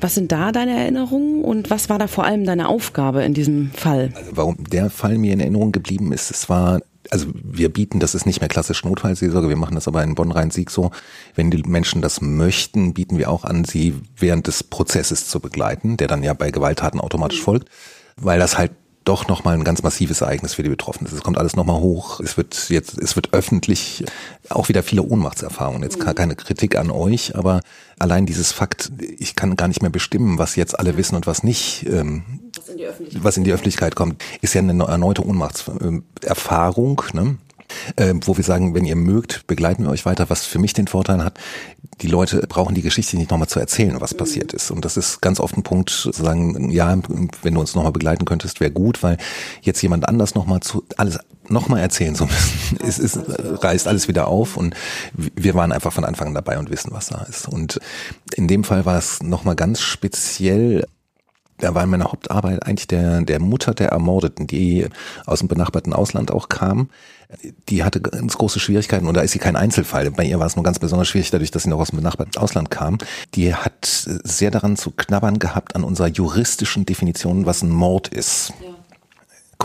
Was 0.01 0.15
sind 0.15 0.31
da 0.31 0.51
deine 0.51 0.71
Erinnerungen 0.71 1.43
und 1.43 1.69
was 1.69 1.89
war 1.89 1.99
da 1.99 2.07
vor 2.07 2.23
allem 2.23 2.45
deine 2.45 2.69
Aufgabe 2.69 3.23
in 3.23 3.33
diesem 3.33 3.71
Fall? 3.71 4.11
Also 4.15 4.31
warum 4.35 4.55
der 4.71 4.89
Fall 4.89 5.17
mir 5.17 5.33
in 5.33 5.41
Erinnerung 5.41 5.71
geblieben 5.71 6.13
ist, 6.13 6.31
es 6.31 6.49
war 6.49 6.79
also 7.09 7.27
wir 7.33 7.69
bieten, 7.69 7.99
das 7.99 8.15
ist 8.15 8.25
nicht 8.25 8.39
mehr 8.41 8.49
klassisch 8.49 8.83
Notfallseelsorge, 8.83 9.49
wir 9.49 9.55
machen 9.55 9.75
das 9.75 9.87
aber 9.87 10.03
in 10.03 10.15
Bonn-Rhein-Sieg 10.15 10.69
so. 10.69 10.91
Wenn 11.35 11.51
die 11.51 11.63
Menschen 11.63 12.01
das 12.01 12.21
möchten, 12.21 12.93
bieten 12.93 13.17
wir 13.17 13.29
auch 13.29 13.43
an, 13.43 13.63
sie 13.63 13.95
während 14.17 14.47
des 14.47 14.63
Prozesses 14.63 15.27
zu 15.27 15.39
begleiten, 15.39 15.97
der 15.97 16.07
dann 16.07 16.23
ja 16.23 16.33
bei 16.33 16.51
Gewalttaten 16.51 16.99
automatisch 16.99 17.41
folgt, 17.41 17.69
weil 18.15 18.39
das 18.39 18.57
halt 18.57 18.71
doch 19.05 19.27
nochmal 19.27 19.55
ein 19.55 19.63
ganz 19.63 19.81
massives 19.81 20.21
Ereignis 20.21 20.53
für 20.53 20.61
die 20.61 20.69
Betroffenen. 20.69 21.11
Es 21.11 21.23
kommt 21.23 21.39
alles 21.39 21.55
nochmal 21.55 21.79
hoch. 21.79 22.19
Es 22.19 22.37
wird 22.37 22.69
jetzt, 22.69 22.97
es 22.97 23.15
wird 23.15 23.33
öffentlich 23.33 24.03
auch 24.49 24.69
wieder 24.69 24.83
viele 24.83 25.01
Ohnmachtserfahrungen. 25.01 25.81
Jetzt 25.81 25.99
keine 25.99 26.35
Kritik 26.35 26.77
an 26.77 26.91
euch, 26.91 27.35
aber 27.35 27.61
allein 27.97 28.27
dieses 28.27 28.51
Fakt, 28.51 28.91
ich 29.17 29.35
kann 29.35 29.55
gar 29.55 29.67
nicht 29.67 29.81
mehr 29.81 29.89
bestimmen, 29.89 30.37
was 30.37 30.55
jetzt 30.55 30.77
alle 30.77 30.95
wissen 30.95 31.15
und 31.15 31.25
was 31.25 31.41
nicht, 31.43 31.87
ähm, 32.69 32.79
was, 32.89 32.99
in 32.99 33.23
was 33.23 33.37
in 33.37 33.43
die 33.43 33.51
Öffentlichkeit 33.51 33.95
kommt, 33.95 34.23
ist 34.41 34.53
ja 34.53 34.61
eine 34.61 34.83
erneute 34.83 35.25
Ohnmachtserfahrung. 35.25 37.01
Ne? 37.13 37.37
äh, 37.95 38.13
wo 38.21 38.37
wir 38.37 38.43
sagen, 38.43 38.73
wenn 38.73 38.85
ihr 38.85 38.95
mögt, 38.95 39.47
begleiten 39.47 39.83
wir 39.83 39.91
euch 39.91 40.05
weiter, 40.05 40.29
was 40.29 40.45
für 40.45 40.59
mich 40.59 40.73
den 40.73 40.87
Vorteil 40.87 41.23
hat, 41.23 41.39
die 42.01 42.07
Leute 42.07 42.45
brauchen 42.47 42.75
die 42.75 42.81
Geschichte 42.81 43.17
nicht 43.17 43.31
nochmal 43.31 43.47
zu 43.47 43.59
erzählen, 43.59 43.99
was 43.99 44.13
passiert 44.13 44.53
ist. 44.53 44.71
Und 44.71 44.85
das 44.85 44.97
ist 44.97 45.21
ganz 45.21 45.39
oft 45.39 45.57
ein 45.57 45.63
Punkt, 45.63 45.89
zu 45.89 46.11
sagen, 46.11 46.69
ja, 46.71 46.97
wenn 47.41 47.53
du 47.53 47.59
uns 47.59 47.75
nochmal 47.75 47.91
begleiten 47.91 48.25
könntest, 48.25 48.59
wäre 48.59 48.71
gut, 48.71 49.03
weil 49.03 49.17
jetzt 49.61 49.81
jemand 49.81 50.07
anders 50.07 50.35
nochmal 50.35 50.61
zu, 50.61 50.83
alles 50.97 51.19
nochmal 51.47 51.81
erzählen 51.81 52.15
zu 52.15 52.25
müssen, 52.25 52.79
es, 52.87 52.99
es 52.99 53.19
reißt 53.63 53.87
alles 53.87 54.07
wieder 54.07 54.27
auf 54.27 54.57
und 54.57 54.75
wir 55.13 55.53
waren 55.55 55.71
einfach 55.71 55.93
von 55.93 56.05
Anfang 56.05 56.29
an 56.29 56.35
dabei 56.35 56.57
und 56.57 56.69
wissen, 56.69 56.91
was 56.93 57.07
da 57.07 57.23
ist. 57.23 57.47
Und 57.47 57.79
in 58.35 58.47
dem 58.47 58.63
Fall 58.63 58.85
war 58.85 58.97
es 58.97 59.21
nochmal 59.21 59.55
ganz 59.55 59.81
speziell, 59.81 60.85
da 61.59 61.75
war 61.75 61.85
meine 61.85 62.05
Hauptarbeit 62.05 62.65
eigentlich 62.65 62.87
der, 62.87 63.21
der 63.21 63.39
Mutter 63.39 63.73
der 63.73 63.89
Ermordeten, 63.89 64.47
die 64.47 64.87
aus 65.25 65.39
dem 65.39 65.47
benachbarten 65.47 65.93
Ausland 65.93 66.31
auch 66.31 66.49
kam. 66.49 66.89
Die 67.67 67.83
hatte 67.83 68.01
ganz 68.01 68.37
große 68.37 68.59
Schwierigkeiten 68.59 69.07
und 69.07 69.15
da 69.15 69.21
ist 69.21 69.31
sie 69.31 69.39
kein 69.39 69.55
Einzelfall. 69.55 70.09
Bei 70.11 70.23
ihr 70.23 70.39
war 70.39 70.47
es 70.47 70.55
nur 70.55 70.63
ganz 70.63 70.79
besonders 70.79 71.07
schwierig, 71.07 71.29
dadurch, 71.29 71.51
dass 71.51 71.63
sie 71.63 71.69
noch 71.69 71.79
aus 71.79 71.89
dem 71.89 71.97
benachbarten 71.97 72.41
Ausland 72.41 72.71
kam. 72.71 72.97
Die 73.35 73.53
hat 73.53 73.85
sehr 73.85 74.49
daran 74.49 74.77
zu 74.77 74.91
knabbern 74.91 75.37
gehabt 75.37 75.75
an 75.75 75.83
unserer 75.83 76.07
juristischen 76.07 76.85
Definition, 76.85 77.45
was 77.45 77.61
ein 77.61 77.69
Mord 77.69 78.07
ist. 78.07 78.53
Ja 78.63 78.68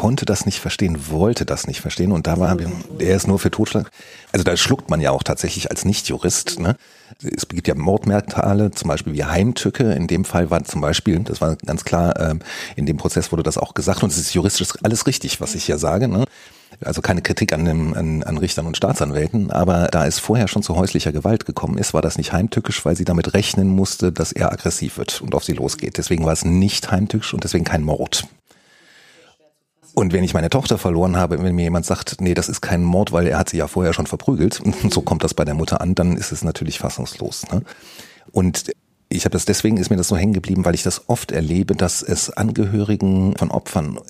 konnte 0.04 0.26
das 0.26 0.44
nicht 0.44 0.60
verstehen, 0.60 1.08
wollte 1.08 1.46
das 1.46 1.66
nicht 1.66 1.80
verstehen 1.80 2.12
und 2.12 2.26
da 2.26 2.38
war 2.38 2.58
er 2.98 3.16
ist 3.16 3.26
nur 3.26 3.38
für 3.38 3.50
Totschlag. 3.50 3.90
Also 4.32 4.44
da 4.44 4.54
schluckt 4.54 4.90
man 4.90 5.00
ja 5.00 5.12
auch 5.12 5.22
tatsächlich 5.22 5.70
als 5.70 5.86
Nicht-Jurist. 5.86 6.60
Ne? 6.60 6.76
Es 7.22 7.48
gibt 7.48 7.66
ja 7.68 7.74
Mordmerkmale, 7.74 8.70
zum 8.72 8.88
Beispiel 8.88 9.14
wie 9.14 9.24
Heimtücke. 9.24 9.94
In 9.94 10.06
dem 10.06 10.26
Fall 10.26 10.50
war 10.50 10.62
zum 10.62 10.82
Beispiel, 10.82 11.20
das 11.20 11.40
war 11.40 11.56
ganz 11.56 11.86
klar, 11.86 12.20
ähm, 12.20 12.40
in 12.76 12.84
dem 12.84 12.98
Prozess 12.98 13.32
wurde 13.32 13.42
das 13.42 13.56
auch 13.56 13.72
gesagt 13.72 14.02
und 14.02 14.12
es 14.12 14.18
ist 14.18 14.34
juristisch 14.34 14.74
alles 14.82 15.06
richtig, 15.06 15.40
was 15.40 15.54
ich 15.54 15.64
hier 15.64 15.78
sage. 15.78 16.06
Ne? 16.06 16.26
Also 16.84 17.00
keine 17.00 17.22
Kritik 17.22 17.54
an, 17.54 17.64
dem, 17.64 17.94
an, 17.94 18.22
an 18.24 18.36
Richtern 18.36 18.66
und 18.66 18.76
Staatsanwälten, 18.76 19.50
aber 19.52 19.86
da 19.86 20.06
es 20.06 20.18
vorher 20.18 20.48
schon 20.48 20.62
zu 20.62 20.76
häuslicher 20.76 21.12
Gewalt 21.12 21.46
gekommen 21.46 21.78
ist, 21.78 21.94
war 21.94 22.02
das 22.02 22.18
nicht 22.18 22.30
heimtückisch, 22.30 22.84
weil 22.84 22.94
sie 22.94 23.06
damit 23.06 23.32
rechnen 23.32 23.68
musste, 23.68 24.12
dass 24.12 24.32
er 24.32 24.52
aggressiv 24.52 24.98
wird 24.98 25.22
und 25.22 25.34
auf 25.34 25.44
sie 25.44 25.54
losgeht. 25.54 25.96
Deswegen 25.96 26.26
war 26.26 26.34
es 26.34 26.44
nicht 26.44 26.90
heimtückisch 26.90 27.32
und 27.32 27.42
deswegen 27.42 27.64
kein 27.64 27.82
Mord. 27.82 28.28
Und 29.94 30.12
wenn 30.12 30.24
ich 30.24 30.34
meine 30.34 30.50
Tochter 30.50 30.76
verloren 30.76 31.16
habe, 31.16 31.40
wenn 31.40 31.54
mir 31.54 31.62
jemand 31.62 31.86
sagt, 31.86 32.20
nee, 32.20 32.34
das 32.34 32.48
ist 32.48 32.60
kein 32.60 32.82
Mord, 32.82 33.12
weil 33.12 33.28
er 33.28 33.38
hat 33.38 33.48
sie 33.48 33.58
ja 33.58 33.68
vorher 33.68 33.92
schon 33.92 34.06
verprügelt, 34.06 34.60
und 34.60 34.74
so 34.92 35.02
kommt 35.02 35.22
das 35.22 35.34
bei 35.34 35.44
der 35.44 35.54
Mutter 35.54 35.80
an, 35.80 35.94
dann 35.94 36.16
ist 36.16 36.32
es 36.32 36.42
natürlich 36.42 36.78
fassungslos. 36.78 37.44
Ne? 37.52 37.62
Und 38.32 38.72
ich 39.08 39.24
habe 39.24 39.32
das 39.32 39.44
deswegen 39.44 39.76
ist 39.76 39.90
mir 39.90 39.96
das 39.96 40.08
so 40.08 40.16
hängen 40.16 40.32
geblieben, 40.32 40.64
weil 40.64 40.74
ich 40.74 40.82
das 40.82 41.08
oft 41.08 41.30
erlebe, 41.30 41.76
dass 41.76 42.02
es 42.02 42.30
Angehörigen 42.30 43.36
von 43.36 43.50
Opfern 43.52 44.00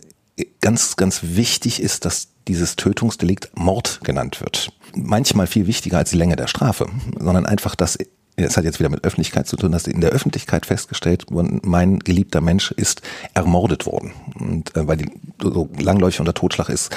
ganz, 0.60 0.96
ganz 0.96 1.20
wichtig 1.22 1.80
ist, 1.80 2.04
dass 2.06 2.28
dieses 2.48 2.76
Tötungsdelikt 2.76 3.50
Mord 3.54 4.00
genannt 4.02 4.40
wird. 4.40 4.72
Manchmal 4.94 5.46
viel 5.46 5.66
wichtiger 5.66 5.98
als 5.98 6.10
die 6.10 6.16
Länge 6.16 6.36
der 6.36 6.46
Strafe, 6.46 6.86
sondern 7.18 7.46
einfach, 7.46 7.74
dass 7.74 7.98
es 8.36 8.56
hat 8.56 8.64
jetzt 8.64 8.80
wieder 8.80 8.88
mit 8.88 9.04
Öffentlichkeit 9.04 9.46
zu 9.46 9.56
tun, 9.56 9.72
dass 9.72 9.86
in 9.86 10.00
der 10.00 10.10
Öffentlichkeit 10.10 10.66
festgestellt 10.66 11.26
wurde, 11.30 11.60
mein 11.62 12.00
geliebter 12.00 12.40
Mensch 12.40 12.72
ist 12.72 13.02
ermordet 13.32 13.86
worden. 13.86 14.12
Und 14.38 14.74
äh, 14.76 14.86
weil 14.86 14.96
die 14.96 15.10
so 15.40 15.68
langläufig 15.78 16.20
unter 16.20 16.34
Totschlag 16.34 16.68
ist, 16.68 16.96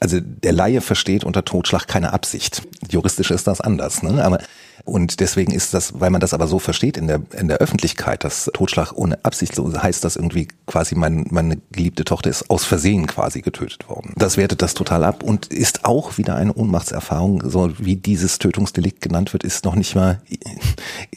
also 0.00 0.18
der 0.20 0.52
Laie 0.52 0.80
versteht 0.80 1.24
unter 1.24 1.44
Totschlag 1.44 1.86
keine 1.86 2.12
Absicht. 2.12 2.62
Juristisch 2.90 3.30
ist 3.30 3.46
das 3.46 3.60
anders, 3.60 4.02
ne? 4.02 4.24
Aber 4.24 4.38
und 4.84 5.20
deswegen 5.20 5.52
ist 5.52 5.74
das, 5.74 6.00
weil 6.00 6.10
man 6.10 6.20
das 6.20 6.34
aber 6.34 6.46
so 6.46 6.58
versteht 6.58 6.96
in 6.96 7.06
der, 7.06 7.20
in 7.38 7.48
der 7.48 7.58
Öffentlichkeit, 7.58 8.24
dass 8.24 8.50
Totschlag 8.52 8.92
ohne 8.92 9.24
Absicht 9.24 9.54
so 9.54 9.70
heißt, 9.72 10.04
dass 10.04 10.16
irgendwie 10.16 10.48
quasi 10.66 10.94
mein, 10.94 11.26
meine 11.30 11.58
geliebte 11.72 12.04
Tochter 12.04 12.30
ist 12.30 12.50
aus 12.50 12.64
Versehen 12.64 13.06
quasi 13.06 13.42
getötet 13.42 13.88
worden. 13.88 14.12
Das 14.16 14.36
wertet 14.36 14.62
das 14.62 14.74
total 14.74 15.04
ab 15.04 15.22
und 15.22 15.46
ist 15.46 15.84
auch 15.84 16.18
wieder 16.18 16.34
eine 16.36 16.54
Ohnmachtserfahrung, 16.54 17.42
so 17.48 17.72
wie 17.78 17.96
dieses 17.96 18.38
Tötungsdelikt 18.38 19.00
genannt 19.00 19.32
wird, 19.32 19.44
ist 19.44 19.64
noch 19.64 19.74
nicht 19.74 19.94
mal, 19.94 20.20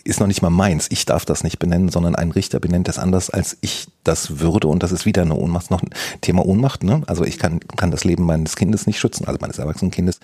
ist 0.04 0.20
noch 0.20 0.28
nicht 0.28 0.42
mal 0.42 0.50
meins. 0.50 0.88
Ich 0.90 1.06
darf 1.06 1.26
das 1.26 1.44
nicht 1.44 1.60
benennen, 1.60 1.90
sondern 1.90 2.16
ein 2.16 2.32
Richter 2.32 2.60
benennt 2.60 2.88
das 2.88 3.00
anders, 3.00 3.30
als 3.30 3.58
ich 3.62 3.88
das 4.04 4.40
würde 4.40 4.68
und 4.68 4.84
das 4.84 4.92
ist 4.92 5.06
wieder 5.06 5.22
eine 5.22 5.36
Ohnmacht, 5.36 5.72
noch 5.72 5.82
ein 5.82 5.90
Thema 6.22 6.46
Ohnmacht, 6.46 6.84
ne? 6.84 7.02
Also 7.08 7.24
ich 7.24 7.40
kann, 7.40 7.60
kann 7.62 7.92
das 7.92 8.04
Leben 8.04 8.26
meines 8.26 8.56
Kindes 8.56 8.88
nicht 8.88 9.00
schützen, 9.00 9.26
also 9.28 9.38
meines 9.40 9.60
erwachsenen 9.60 9.92
Kindes 9.92 10.20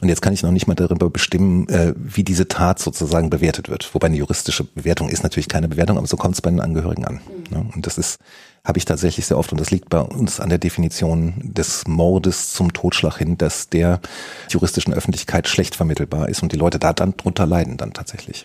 und 0.00 0.08
jetzt 0.08 0.22
kann 0.22 0.32
ich 0.32 0.42
noch 0.42 0.52
nicht 0.52 0.68
mal 0.68 0.74
darüber 0.74 1.10
bestimmen, 1.10 1.68
äh, 1.68 1.92
wie 1.96 2.22
diese 2.22 2.46
Tat 2.46 2.78
sozusagen 2.78 3.30
bewertet 3.30 3.68
wird. 3.68 3.92
Wobei 3.94 4.06
eine 4.06 4.16
juristische 4.16 4.62
Bewertung 4.62 5.08
ist 5.08 5.24
natürlich 5.24 5.48
keine 5.48 5.68
Bewertung, 5.68 5.98
aber 5.98 6.06
so 6.06 6.16
kommt 6.16 6.34
es 6.34 6.40
bei 6.40 6.50
den 6.50 6.60
Angehörigen 6.60 7.04
an. 7.04 7.20
Mhm. 7.50 7.70
Und 7.74 7.86
das 7.86 7.98
ist, 7.98 8.18
habe 8.64 8.78
ich 8.78 8.84
tatsächlich 8.84 9.26
sehr 9.26 9.36
oft, 9.36 9.50
und 9.50 9.60
das 9.60 9.72
liegt 9.72 9.88
bei 9.88 10.00
uns 10.00 10.38
an 10.38 10.50
der 10.50 10.58
Definition 10.58 11.34
des 11.42 11.86
Mordes 11.88 12.52
zum 12.52 12.72
Totschlag 12.72 13.18
hin, 13.18 13.38
dass 13.38 13.70
der 13.70 14.00
juristischen 14.48 14.94
Öffentlichkeit 14.94 15.48
schlecht 15.48 15.74
vermittelbar 15.74 16.28
ist 16.28 16.42
und 16.42 16.52
die 16.52 16.56
Leute 16.56 16.78
da 16.78 16.92
dann 16.92 17.16
drunter 17.16 17.46
leiden 17.46 17.76
dann 17.76 17.92
tatsächlich. 17.92 18.44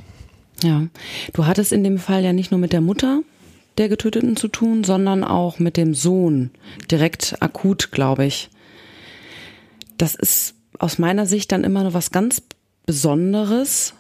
Ja, 0.63 0.87
du 1.33 1.45
hattest 1.45 1.71
in 1.71 1.83
dem 1.83 1.99
Fall 1.99 2.23
ja 2.23 2.33
nicht 2.33 2.49
nur 2.49 2.59
mit 2.59 2.73
der 2.73 2.81
Mutter 2.81 3.21
der 3.77 3.89
Getöteten 3.89 4.37
zu 4.37 4.47
tun, 4.47 4.83
sondern 4.83 5.23
auch 5.23 5.59
mit 5.59 5.77
dem 5.77 5.93
Sohn, 5.93 6.51
direkt 6.89 7.35
akut, 7.41 7.91
glaube 7.91 8.25
ich. 8.25 8.49
Das 9.97 10.15
ist 10.15 10.55
aus 10.79 10.97
meiner 10.97 11.25
Sicht 11.25 11.51
dann 11.51 11.63
immer 11.63 11.83
noch 11.83 11.93
was 11.93 12.11
ganz 12.11 12.41
Besonderes, 12.85 13.93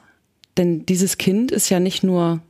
denn 0.57 0.85
dieses 0.85 1.17
Kind 1.17 1.51
ist 1.51 1.69
ja 1.69 1.79
nicht 1.79 2.03
nur 2.03 2.41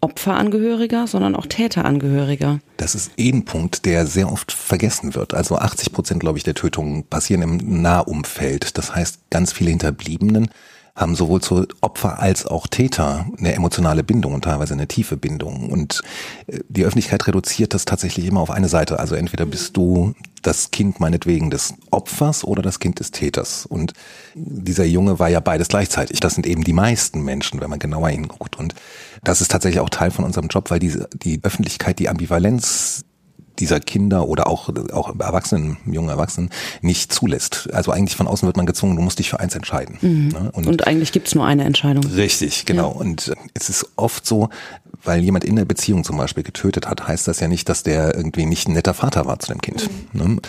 Opferangehöriger, 0.00 1.06
sondern 1.06 1.34
auch 1.34 1.46
Täterangehöriger. 1.46 2.60
Das 2.76 2.94
ist 2.94 3.10
eh 3.16 3.30
ein 3.30 3.44
Punkt, 3.44 3.84
der 3.84 4.06
sehr 4.06 4.30
oft 4.30 4.52
vergessen 4.52 5.14
wird. 5.14 5.34
Also 5.34 5.56
80 5.56 5.92
Prozent, 5.92 6.20
glaube 6.20 6.38
ich, 6.38 6.44
der 6.44 6.54
Tötungen 6.54 7.04
passieren 7.04 7.42
im 7.42 7.82
Nahumfeld. 7.82 8.78
Das 8.78 8.94
heißt, 8.94 9.30
ganz 9.30 9.52
viele 9.52 9.70
Hinterbliebenen 9.70 10.50
haben 10.98 11.14
sowohl 11.14 11.40
zu 11.40 11.64
Opfer 11.80 12.18
als 12.18 12.44
auch 12.44 12.66
Täter 12.66 13.26
eine 13.38 13.54
emotionale 13.54 14.02
Bindung 14.02 14.34
und 14.34 14.42
teilweise 14.44 14.74
eine 14.74 14.88
tiefe 14.88 15.16
Bindung. 15.16 15.70
Und 15.70 16.02
äh, 16.48 16.58
die 16.68 16.84
Öffentlichkeit 16.84 17.26
reduziert 17.26 17.72
das 17.72 17.84
tatsächlich 17.84 18.26
immer 18.26 18.40
auf 18.40 18.50
eine 18.50 18.68
Seite. 18.68 18.98
Also 18.98 19.14
entweder 19.14 19.46
bist 19.46 19.76
du 19.76 20.14
das 20.42 20.70
Kind 20.72 20.98
meinetwegen 20.98 21.50
des 21.50 21.74
Opfers 21.90 22.42
oder 22.42 22.62
das 22.62 22.80
Kind 22.80 22.98
des 22.98 23.12
Täters. 23.12 23.64
Und 23.64 23.92
dieser 24.34 24.84
Junge 24.84 25.18
war 25.20 25.28
ja 25.28 25.40
beides 25.40 25.68
gleichzeitig. 25.68 26.18
Das 26.20 26.34
sind 26.34 26.46
eben 26.46 26.64
die 26.64 26.72
meisten 26.72 27.22
Menschen, 27.22 27.60
wenn 27.60 27.70
man 27.70 27.78
genauer 27.78 28.08
hinguckt. 28.08 28.56
Und 28.56 28.74
das 29.22 29.40
ist 29.40 29.50
tatsächlich 29.52 29.80
auch 29.80 29.90
Teil 29.90 30.10
von 30.10 30.24
unserem 30.24 30.48
Job, 30.48 30.70
weil 30.70 30.80
diese, 30.80 31.08
die 31.12 31.40
Öffentlichkeit 31.42 31.98
die 32.00 32.08
Ambivalenz 32.08 33.04
dieser 33.58 33.80
Kinder 33.80 34.28
oder 34.28 34.46
auch, 34.46 34.70
auch 34.92 35.18
Erwachsenen, 35.18 35.76
jungen 35.86 36.08
Erwachsenen 36.08 36.50
nicht 36.80 37.12
zulässt. 37.12 37.68
Also 37.72 37.92
eigentlich 37.92 38.16
von 38.16 38.26
außen 38.26 38.46
wird 38.46 38.56
man 38.56 38.66
gezwungen, 38.66 38.96
du 38.96 39.02
musst 39.02 39.18
dich 39.18 39.30
für 39.30 39.40
eins 39.40 39.54
entscheiden. 39.54 39.98
Mhm. 40.00 40.28
Ne? 40.28 40.50
Und, 40.52 40.66
und, 40.66 40.86
eigentlich 40.86 41.12
gibt's 41.12 41.34
nur 41.34 41.44
eine 41.44 41.64
Entscheidung. 41.64 42.04
Richtig, 42.04 42.66
genau. 42.66 42.92
Ja. 42.92 43.00
Und 43.00 43.32
es 43.54 43.68
ist 43.68 43.86
oft 43.96 44.26
so, 44.26 44.48
weil 45.04 45.22
jemand 45.22 45.44
in 45.44 45.56
der 45.56 45.64
Beziehung 45.64 46.04
zum 46.04 46.16
Beispiel 46.16 46.42
getötet 46.42 46.88
hat, 46.88 47.06
heißt 47.06 47.28
das 47.28 47.40
ja 47.40 47.48
nicht, 47.48 47.68
dass 47.68 47.82
der 47.82 48.14
irgendwie 48.14 48.46
nicht 48.46 48.68
ein 48.68 48.72
netter 48.72 48.94
Vater 48.94 49.26
war 49.26 49.38
zu 49.38 49.52
dem 49.52 49.60
Kind. 49.60 49.88
Mhm. 50.12 50.34
Ne? 50.34 50.40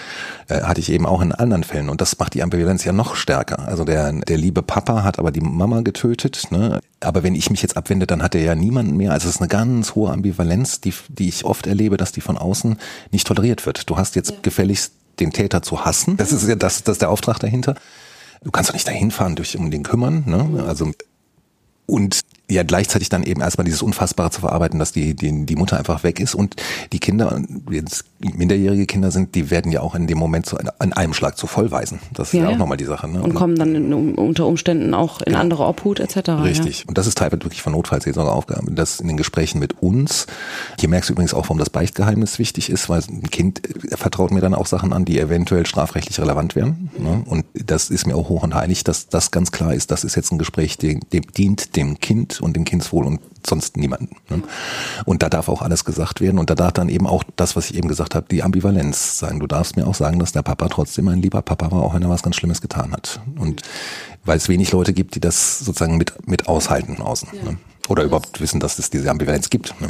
Äh, 0.47 0.61
hatte 0.63 0.81
ich 0.81 0.91
eben 0.91 1.05
auch 1.05 1.21
in 1.21 1.31
anderen 1.31 1.63
Fällen. 1.63 1.89
Und 1.89 2.01
das 2.01 2.17
macht 2.19 2.33
die 2.33 2.43
Ambivalenz 2.43 2.83
ja 2.83 2.91
noch 2.91 3.15
stärker. 3.15 3.67
Also 3.67 3.83
der, 3.83 4.11
der 4.11 4.37
liebe 4.37 4.61
Papa 4.61 5.03
hat 5.03 5.19
aber 5.19 5.31
die 5.31 5.41
Mama 5.41 5.81
getötet. 5.81 6.47
Ne? 6.51 6.79
Aber 6.99 7.23
wenn 7.23 7.35
ich 7.35 7.49
mich 7.49 7.61
jetzt 7.61 7.77
abwende, 7.77 8.07
dann 8.07 8.23
hat 8.23 8.35
er 8.35 8.41
ja 8.41 8.55
niemanden 8.55 8.97
mehr. 8.97 9.11
Also 9.11 9.29
es 9.29 9.35
ist 9.35 9.41
eine 9.41 9.49
ganz 9.49 9.95
hohe 9.95 10.11
Ambivalenz, 10.11 10.81
die, 10.81 10.93
die 11.07 11.29
ich 11.29 11.45
oft 11.45 11.67
erlebe, 11.67 11.97
dass 11.97 12.11
die 12.11 12.21
von 12.21 12.37
außen 12.37 12.77
nicht 13.11 13.27
toleriert 13.27 13.65
wird. 13.65 13.89
Du 13.89 13.97
hast 13.97 14.15
jetzt 14.15 14.31
ja. 14.31 14.37
gefälligst 14.41 14.93
den 15.19 15.31
Täter 15.31 15.61
zu 15.61 15.85
hassen. 15.85 16.17
Das 16.17 16.31
ist 16.31 16.47
ja 16.47 16.55
das, 16.55 16.83
das 16.83 16.93
ist 16.93 17.01
der 17.01 17.09
Auftrag 17.09 17.39
dahinter. 17.39 17.75
Du 18.43 18.51
kannst 18.51 18.69
doch 18.69 18.73
nicht 18.73 18.87
dahin 18.87 19.11
fahren, 19.11 19.35
dich 19.35 19.57
um 19.57 19.69
den 19.69 19.83
kümmern. 19.83 20.23
Ne? 20.25 20.63
Also 20.65 20.91
und 21.85 22.21
ja 22.49 22.63
gleichzeitig 22.63 23.09
dann 23.09 23.23
eben 23.23 23.41
erstmal 23.41 23.65
dieses 23.65 23.81
Unfassbare 23.81 24.31
zu 24.31 24.41
verarbeiten, 24.41 24.79
dass 24.79 24.91
die, 24.91 25.13
die, 25.13 25.45
die 25.45 25.55
Mutter 25.55 25.77
einfach 25.77 26.03
weg 26.03 26.19
ist 26.19 26.35
und 26.35 26.55
die 26.91 26.99
Kinder, 26.99 27.41
jetzt 27.69 28.05
minderjährige 28.19 28.85
Kinder 28.85 29.11
sind, 29.11 29.35
die 29.35 29.49
werden 29.49 29.71
ja 29.71 29.81
auch 29.81 29.95
in 29.95 30.07
dem 30.07 30.17
Moment 30.17 30.45
so 30.45 30.57
an 30.57 30.93
einem 30.93 31.13
Schlag 31.13 31.37
zu 31.37 31.47
Vollweisen. 31.47 31.99
Das 32.13 32.29
ist 32.29 32.33
ja, 32.33 32.43
ja 32.43 32.49
auch 32.49 32.57
nochmal 32.57 32.77
die 32.77 32.85
Sache. 32.85 33.07
Ne? 33.07 33.21
Und 33.21 33.35
kommen 33.35 33.55
dann 33.55 33.75
in, 33.75 33.93
unter 33.93 34.45
Umständen 34.45 34.93
auch 34.93 35.19
in 35.21 35.25
genau. 35.25 35.39
andere 35.39 35.65
Obhut 35.65 35.99
etc. 35.99 36.29
Richtig. 36.43 36.79
Ja. 36.79 36.85
Und 36.87 36.97
das 36.97 37.07
ist 37.07 37.17
teilweise 37.17 37.43
wirklich 37.43 37.61
von 37.61 37.73
Notfallseelsorgeaufgaben. 37.73 38.75
Das 38.75 38.99
in 38.99 39.07
den 39.07 39.17
Gesprächen 39.17 39.59
mit 39.59 39.81
uns. 39.81 40.27
Hier 40.79 40.89
merkst 40.89 41.09
du 41.09 41.13
übrigens 41.13 41.33
auch, 41.33 41.43
warum 41.43 41.59
das 41.59 41.69
Beichtgeheimnis 41.69 42.39
wichtig 42.39 42.69
ist, 42.69 42.89
weil 42.89 43.01
ein 43.09 43.29
Kind 43.29 43.61
vertraut 43.95 44.31
mir 44.31 44.41
dann 44.41 44.53
auch 44.53 44.65
Sachen 44.65 44.91
an, 44.91 45.05
die 45.05 45.19
eventuell 45.19 45.65
strafrechtlich 45.65 46.19
relevant 46.19 46.55
wären. 46.55 46.89
Ne? 46.97 47.23
Und 47.25 47.45
das 47.53 47.89
ist 47.89 48.07
mir 48.07 48.15
auch 48.15 48.29
hoch 48.29 48.43
und 48.43 48.55
heilig, 48.55 48.83
dass 48.83 49.07
das 49.07 49.31
ganz 49.31 49.51
klar 49.51 49.73
ist, 49.73 49.91
das 49.91 50.03
ist 50.03 50.15
jetzt 50.15 50.31
ein 50.31 50.37
Gespräch, 50.37 50.77
dem, 50.77 51.01
dem 51.13 51.23
dient 51.37 51.75
dem 51.75 51.99
Kind 51.99 52.38
und 52.41 52.55
dem 52.55 52.65
Kindswohl 52.65 53.05
und 53.05 53.19
sonst 53.45 53.77
niemanden. 53.77 54.15
Ne? 54.29 54.43
Und 55.05 55.23
da 55.23 55.29
darf 55.29 55.49
auch 55.49 55.61
alles 55.61 55.85
gesagt 55.85 56.21
werden 56.21 56.39
und 56.39 56.49
da 56.49 56.55
darf 56.55 56.73
dann 56.73 56.89
eben 56.89 57.07
auch 57.07 57.23
das, 57.35 57.55
was 57.55 57.69
ich 57.69 57.77
eben 57.77 57.87
gesagt 57.87 58.15
habe, 58.15 58.27
die 58.29 58.43
Ambivalenz 58.43 59.19
sein. 59.19 59.39
Du 59.39 59.47
darfst 59.47 59.75
mir 59.75 59.87
auch 59.87 59.95
sagen, 59.95 60.19
dass 60.19 60.31
der 60.31 60.41
Papa 60.41 60.67
trotzdem 60.69 61.07
ein 61.07 61.21
lieber 61.21 61.41
Papa 61.41 61.71
war, 61.71 61.83
auch 61.83 61.93
wenn 61.93 62.03
er 62.03 62.09
was 62.09 62.23
ganz 62.23 62.35
Schlimmes 62.35 62.61
getan 62.61 62.91
hat. 62.91 63.21
Und 63.37 63.61
weil 64.25 64.37
es 64.37 64.49
wenig 64.49 64.71
Leute 64.71 64.93
gibt, 64.93 65.15
die 65.15 65.19
das 65.19 65.59
sozusagen 65.59 65.97
mit, 65.97 66.27
mit 66.27 66.47
aushalten 66.47 67.01
außen. 67.01 67.29
Ja. 67.33 67.51
Ne? 67.51 67.57
Oder 67.87 68.03
überhaupt 68.03 68.39
wissen, 68.39 68.59
dass 68.59 68.77
es 68.77 68.91
diese 68.91 69.09
Ambivalenz 69.09 69.49
gibt. 69.49 69.79
Ne? 69.81 69.89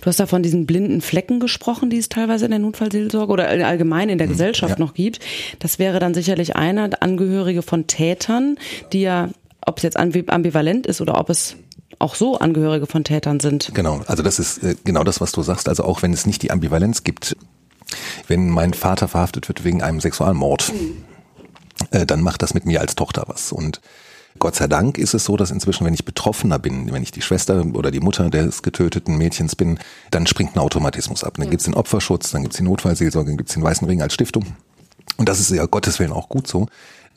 Du 0.00 0.06
hast 0.06 0.20
da 0.20 0.26
von 0.26 0.44
diesen 0.44 0.64
blinden 0.64 1.00
Flecken 1.00 1.40
gesprochen, 1.40 1.90
die 1.90 1.98
es 1.98 2.08
teilweise 2.08 2.44
in 2.44 2.52
der 2.52 2.60
Notfallseelsorge 2.60 3.32
oder 3.32 3.48
allgemein 3.48 4.08
in 4.08 4.18
der 4.18 4.28
mhm. 4.28 4.32
Gesellschaft 4.32 4.78
ja. 4.78 4.84
noch 4.84 4.94
gibt. 4.94 5.18
Das 5.58 5.80
wäre 5.80 5.98
dann 5.98 6.14
sicherlich 6.14 6.54
einer, 6.54 6.88
Angehörige 7.00 7.62
von 7.62 7.88
Tätern, 7.88 8.58
die 8.92 9.00
ja, 9.02 9.30
ob 9.60 9.78
es 9.78 9.82
jetzt 9.82 9.96
ambivalent 9.96 10.86
ist 10.86 11.00
oder 11.00 11.18
ob 11.18 11.28
es 11.28 11.56
auch 11.98 12.14
so 12.14 12.38
Angehörige 12.38 12.86
von 12.86 13.04
Tätern 13.04 13.40
sind. 13.40 13.70
Genau, 13.74 14.02
also 14.06 14.22
das 14.22 14.38
ist 14.38 14.62
äh, 14.62 14.76
genau 14.84 15.04
das, 15.04 15.20
was 15.20 15.32
du 15.32 15.42
sagst. 15.42 15.68
Also 15.68 15.84
auch 15.84 16.02
wenn 16.02 16.12
es 16.12 16.26
nicht 16.26 16.42
die 16.42 16.50
Ambivalenz 16.50 17.04
gibt, 17.04 17.36
wenn 18.28 18.50
mein 18.50 18.74
Vater 18.74 19.08
verhaftet 19.08 19.48
wird 19.48 19.64
wegen 19.64 19.82
einem 19.82 20.00
Sexualmord, 20.00 20.72
mhm. 20.72 21.04
äh, 21.90 22.06
dann 22.06 22.20
macht 22.20 22.42
das 22.42 22.54
mit 22.54 22.66
mir 22.66 22.80
als 22.80 22.96
Tochter 22.96 23.24
was. 23.26 23.52
Und 23.52 23.80
Gott 24.38 24.54
sei 24.54 24.66
Dank 24.66 24.98
ist 24.98 25.14
es 25.14 25.24
so, 25.24 25.36
dass 25.36 25.50
inzwischen, 25.50 25.86
wenn 25.86 25.94
ich 25.94 26.04
Betroffener 26.04 26.58
bin, 26.58 26.92
wenn 26.92 27.02
ich 27.02 27.10
die 27.10 27.22
Schwester 27.22 27.64
oder 27.72 27.90
die 27.90 28.00
Mutter 28.00 28.28
des 28.28 28.62
getöteten 28.62 29.16
Mädchens 29.16 29.56
bin, 29.56 29.78
dann 30.10 30.26
springt 30.26 30.56
ein 30.56 30.58
Automatismus 30.60 31.24
ab. 31.24 31.34
Dann 31.36 31.46
ja. 31.46 31.50
gibt's 31.50 31.64
den 31.64 31.74
Opferschutz, 31.74 32.30
dann 32.30 32.42
gibt's 32.42 32.58
die 32.58 32.64
Notfallseelsorge, 32.64 33.30
dann 33.30 33.38
gibt's 33.38 33.54
den 33.54 33.62
Weißen 33.62 33.86
Ring 33.86 34.02
als 34.02 34.14
Stiftung. 34.14 34.44
Und 35.16 35.28
das 35.28 35.40
ist 35.40 35.50
ja 35.50 35.64
Gottes 35.66 35.98
Willen 35.98 36.12
auch 36.12 36.28
gut 36.28 36.46
so. 36.46 36.66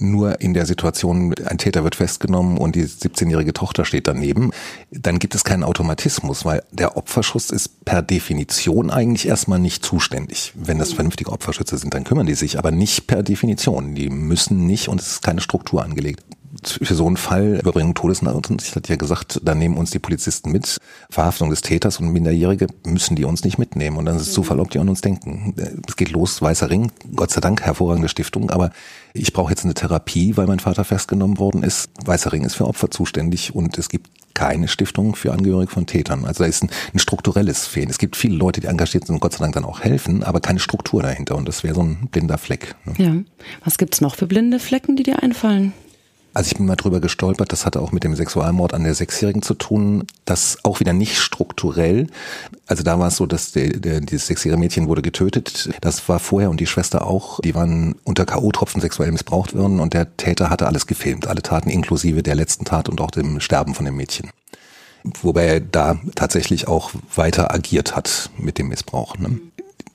Nur 0.02 0.40
in 0.40 0.54
der 0.54 0.66
Situation, 0.66 1.36
ein 1.46 1.58
Täter 1.58 1.84
wird 1.84 1.96
festgenommen 1.96 2.58
und 2.58 2.76
die 2.76 2.86
17-jährige 2.86 3.52
Tochter 3.52 3.84
steht 3.84 4.08
daneben, 4.08 4.52
dann 4.92 5.20
gibt 5.20 5.36
es 5.36 5.44
keinen 5.44 5.66
Automatismus, 5.66 6.46
weil 6.46 6.64
der 6.72 6.96
Opferschutz 6.96 7.50
ist 7.50 7.84
per 7.84 8.02
Definition 8.02 8.92
eigentlich 8.92 9.28
erstmal 9.28 9.60
nicht 9.60 9.84
zuständig. 9.84 10.54
Wenn 10.56 10.80
das 10.80 10.94
vernünftige 10.94 11.34
Opferschütze 11.34 11.78
sind, 11.78 11.94
dann 11.94 12.06
kümmern 12.06 12.28
die 12.28 12.36
sich, 12.36 12.58
aber 12.58 12.72
nicht 12.72 13.08
per 13.08 13.24
Definition. 13.24 13.94
Die 13.94 14.10
müssen 14.10 14.66
nicht 14.66 14.88
und 14.88 15.02
es 15.02 15.08
ist 15.08 15.22
keine 15.22 15.42
Struktur 15.42 15.84
angelegt 15.84 16.24
für 16.64 16.96
so 16.96 17.06
einen 17.06 17.18
Fall 17.18 17.60
Überbringung 17.60 17.94
Todesnachrichten, 17.94 18.58
ich 18.62 18.76
hatte 18.76 18.90
ja 18.90 18.96
gesagt, 18.96 19.40
da 19.44 19.56
nehmen 19.56 19.78
uns 19.78 19.92
die 19.92 20.00
Polizisten 20.00 20.52
mit. 20.52 20.78
Verhaftung 21.10 21.50
des 21.50 21.62
Täters 21.62 22.00
und 22.00 22.10
Minderjährige 22.10 22.68
müssen 22.86 23.16
die 23.16 23.26
uns 23.26 23.44
nicht 23.44 23.58
mitnehmen. 23.58 23.98
Und 23.98 24.06
dann 24.06 24.16
ist 24.16 24.24
es 24.24 24.34
Zufall, 24.34 24.60
ob 24.60 24.72
die 24.72 24.80
an 24.80 24.90
uns 24.90 25.02
denken. 25.02 25.54
Es 25.88 25.96
geht 25.96 26.12
los, 26.12 26.42
Weißer 26.42 26.70
Ring, 26.70 26.92
Gott 27.16 27.32
sei 27.32 27.42
Dank, 27.42 27.62
hervorragende 27.62 28.10
Stiftung, 28.10 28.50
aber 28.50 28.72
ich 29.14 29.34
brauche 29.34 29.52
jetzt 29.52 29.64
eine 29.64 29.74
Therapie, 29.74 30.38
weil 30.38 30.48
mein 30.48 30.60
Vater 30.60 30.84
festgenommen 30.84 31.38
worden 31.38 31.64
ist. 31.64 31.90
Weißer 32.06 32.32
Ring 32.32 32.44
ist 32.44 32.56
für 32.56 32.68
Opfer 32.68 32.92
zuständig 32.92 33.56
und 33.56 33.78
es 33.78 33.90
gibt 33.90 34.10
keine 34.34 34.68
Stiftung 34.68 35.16
für 35.16 35.34
Angehörige 35.34 35.72
von 35.72 35.86
Tätern. 35.86 36.26
Also 36.26 36.44
da 36.44 36.50
ist 36.50 36.64
ein, 36.64 36.70
ein 36.94 37.00
strukturelles 37.00 37.68
Fehlen. 37.68 37.90
Es 37.90 37.98
gibt 37.98 38.16
viele 38.16 38.36
Leute, 38.36 38.62
die 38.62 38.68
engagiert 38.68 39.06
sind 39.06 39.16
und 39.16 39.20
Gott 39.20 39.34
sei 39.34 39.40
Dank 39.40 39.54
dann 39.54 39.66
auch 39.66 39.82
helfen, 39.82 40.24
aber 40.24 40.40
keine 40.40 40.60
Struktur 40.60 41.02
dahinter. 41.02 41.36
Und 41.36 41.48
das 41.48 41.64
wäre 41.64 41.76
so 41.76 41.82
ein 41.82 42.08
blinder 42.12 42.38
Fleck. 42.38 42.76
Ne? 42.86 42.94
Ja. 42.98 43.16
Was 43.66 43.78
gibt's 43.78 44.02
noch 44.02 44.16
für 44.16 44.28
blinde 44.28 44.60
Flecken, 44.60 44.96
die 44.96 45.04
dir 45.04 45.22
einfallen? 45.22 45.74
Also 46.40 46.52
ich 46.52 46.56
bin 46.56 46.68
mal 46.68 46.78
drüber 46.78 47.02
gestolpert, 47.02 47.52
das 47.52 47.66
hatte 47.66 47.82
auch 47.82 47.92
mit 47.92 48.06
dem 48.06 48.16
Sexualmord 48.16 48.74
an 48.74 48.86
der 48.86 48.96
Sechsjährigen 48.96 49.42
zu 49.42 49.56
tun, 49.56 50.06
das 50.24 50.60
auch 50.64 50.80
wieder 50.80 50.94
nicht 50.94 51.18
strukturell. 51.18 52.08
Also 52.66 52.82
da 52.82 52.98
war 52.98 53.10
es 53.10 53.18
so, 53.18 53.26
dass 53.26 53.52
der, 53.52 53.72
der, 53.72 54.00
dieses 54.00 54.28
sechsjährige 54.28 54.58
Mädchen 54.58 54.88
wurde 54.88 55.02
getötet. 55.02 55.70
Das 55.82 56.08
war 56.08 56.18
vorher 56.18 56.50
und 56.50 56.62
die 56.62 56.66
Schwester 56.66 57.06
auch. 57.06 57.42
Die 57.42 57.56
waren 57.56 57.96
unter 58.06 58.26
K.O.-Tropfen 58.26 58.80
sexuell 58.80 59.12
missbraucht 59.12 59.54
worden 59.54 59.82
und 59.82 59.94
der 59.94 60.16
Täter 60.16 60.50
hatte 60.50 60.68
alles 60.68 60.88
gefilmt, 60.88 61.28
alle 61.28 61.42
Taten 61.42 61.70
inklusive 61.70 62.24
der 62.24 62.36
letzten 62.36 62.64
Tat 62.64 62.88
und 62.88 63.02
auch 63.02 63.12
dem 63.12 63.42
Sterben 63.42 63.76
von 63.76 63.84
dem 63.84 63.98
Mädchen. 63.98 64.30
Wobei 65.22 65.46
er 65.46 65.60
da 65.60 66.00
tatsächlich 66.16 66.70
auch 66.70 66.92
weiter 67.14 67.54
agiert 67.54 67.98
hat 67.98 68.30
mit 68.38 68.58
dem 68.58 68.70
Missbrauch. 68.70 69.18
Ne? 69.18 69.42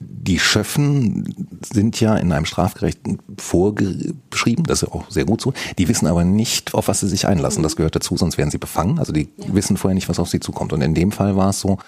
Die 0.07 0.39
Schöffen 0.39 1.59
sind 1.73 2.01
ja 2.01 2.17
in 2.17 2.33
einem 2.33 2.47
strafgerechten 2.47 3.19
vorgeschrieben, 3.39 4.65
das 4.65 4.83
ist 4.83 4.89
ja 4.89 4.95
auch 4.95 5.11
sehr 5.11 5.25
gut 5.25 5.41
so. 5.41 5.53
Die 5.79 5.89
wissen 5.89 6.07
aber 6.07 6.25
nicht, 6.25 6.75
auf 6.75 6.89
was 6.89 7.01
sie 7.01 7.09
sich 7.09 7.27
einlassen. 7.27 7.63
Das 7.63 7.77
gehört 7.77 7.97
dazu, 7.97 8.17
sonst 8.17 8.39
werden 8.39 8.51
sie 8.51 8.59
befangen. 8.59 8.99
Also 8.99 9.13
die 9.13 9.29
ja. 9.37 9.55
wissen 9.55 9.77
vorher 9.77 9.95
nicht, 9.95 10.09
was 10.09 10.19
auf 10.19 10.29
sie 10.29 10.41
zukommt. 10.41 10.73
Und 10.73 10.81
in 10.83 10.95
dem 10.95 11.13
Fall 11.13 11.37
war 11.37 11.51
es 11.51 11.61
so, 11.61 11.79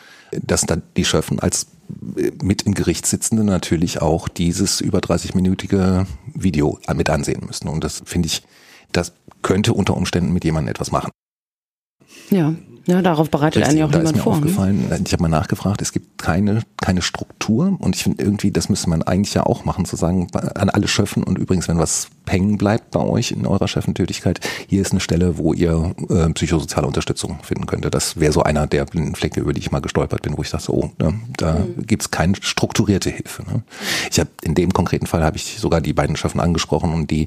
dass 0.43 0.63
da 0.63 0.77
die 0.97 1.05
Schöffen 1.05 1.41
als 1.41 1.67
äh, 2.17 2.33
mit 2.43 2.63
im 2.63 2.75
Gericht 2.75 3.07
sitzende 3.07 3.45
natürlich 3.45 4.03
auch 4.03 4.29
dieses 4.29 4.81
über 4.81 4.99
30-minütige 4.99 6.07
Video 6.35 6.79
mit 6.95 7.11
ansehen 7.11 7.45
müssen. 7.47 7.69
Und 7.69 7.85
das 7.85 8.03
finde 8.05 8.27
ich, 8.27 8.43
das 8.93 9.13
könnte 9.43 9.73
unter 9.73 9.97
Umständen 9.97 10.33
mit 10.33 10.45
jemandem 10.45 10.71
etwas 10.71 10.91
machen. 10.91 11.11
Ja, 12.31 12.55
ja, 12.87 13.03
darauf 13.03 13.31
bereitet 13.31 13.63
Richtig, 13.63 13.71
einen 13.71 13.79
ja 13.79 13.87
auch 13.87 13.91
da 13.91 13.99
niemand 13.99 14.17
ist 14.17 14.19
mir 14.19 14.23
vor. 14.23 14.33
Ne? 14.35 14.39
Aufgefallen, 14.39 14.89
ne? 14.89 15.01
Ich 15.05 15.13
habe 15.13 15.23
mal 15.23 15.29
nachgefragt, 15.29 15.83
es 15.83 15.93
gibt 15.93 16.23
keine, 16.23 16.63
keine 16.81 17.03
Struktur 17.03 17.77
und 17.81 17.97
ich 17.97 18.05
finde 18.05 18.23
irgendwie, 18.23 18.53
das 18.53 18.69
müsste 18.69 18.89
man 18.89 19.03
eigentlich 19.03 19.35
ja 19.35 19.43
auch 19.43 19.65
machen, 19.65 19.85
zu 19.85 19.97
sagen, 19.97 20.29
an 20.33 20.71
alle 20.71 20.87
Schöffen 20.87 21.25
und 21.25 21.37
übrigens, 21.37 21.67
wenn 21.67 21.79
was 21.79 22.09
hängen 22.29 22.59
bleibt 22.59 22.93
bei 22.93 23.01
euch 23.01 23.33
in 23.33 23.47
eurer 23.47 23.69
Chefentätigkeit, 23.69 24.41
hier 24.69 24.83
ist 24.83 24.93
eine 24.93 25.01
Stelle, 25.01 25.39
wo 25.39 25.53
ihr 25.53 25.95
äh, 26.09 26.29
psychosoziale 26.31 26.87
Unterstützung 26.87 27.39
finden 27.43 27.67
könntet. 27.67 27.95
Das 27.95 28.19
wäre 28.19 28.33
so 28.33 28.43
einer 28.43 28.67
der 28.67 28.85
blinden 28.85 29.15
Flecke, 29.15 29.41
über 29.41 29.53
die 29.53 29.61
ich 29.61 29.71
mal 29.71 29.81
gestolpert 29.81 30.23
bin, 30.23 30.37
wo 30.37 30.43
ich 30.43 30.51
dachte, 30.51 30.73
oh, 30.73 30.91
ne, 30.99 31.15
da 31.37 31.55
mhm. 31.55 31.87
gibt's 31.87 32.11
keine 32.11 32.35
strukturierte 32.41 33.11
Hilfe. 33.11 33.43
Ne? 33.45 33.63
Ich 34.11 34.19
habe 34.19 34.31
in 34.43 34.55
dem 34.55 34.73
konkreten 34.73 35.07
Fall 35.07 35.25
habe 35.25 35.37
ich 35.37 35.59
sogar 35.59 35.81
die 35.81 35.93
beiden 35.93 36.17
Schöffen 36.17 36.41
angesprochen 36.41 36.93
und 36.93 37.11
die 37.11 37.27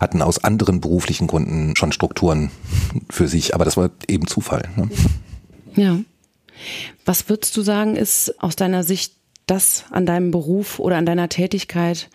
hatten 0.00 0.22
aus 0.22 0.42
anderen 0.42 0.80
beruflichen 0.80 1.26
Gründen 1.26 1.74
schon 1.76 1.92
Strukturen 1.92 2.50
für 3.08 3.28
sich, 3.28 3.54
aber 3.54 3.64
das 3.64 3.76
war 3.76 3.90
eben 4.08 4.26
Zufall. 4.26 4.68
Ne? 4.76 4.88
Ja. 5.76 5.98
Was 7.04 7.28
würdest 7.28 7.56
du 7.56 7.62
sagen, 7.62 7.96
ist 7.96 8.42
aus 8.42 8.56
deiner 8.56 8.84
Sicht 8.84 9.14
das 9.46 9.84
an 9.90 10.06
deinem 10.06 10.30
Beruf 10.30 10.78
oder 10.78 10.96
an 10.96 11.06
deiner 11.06 11.28
Tätigkeit, 11.28 12.08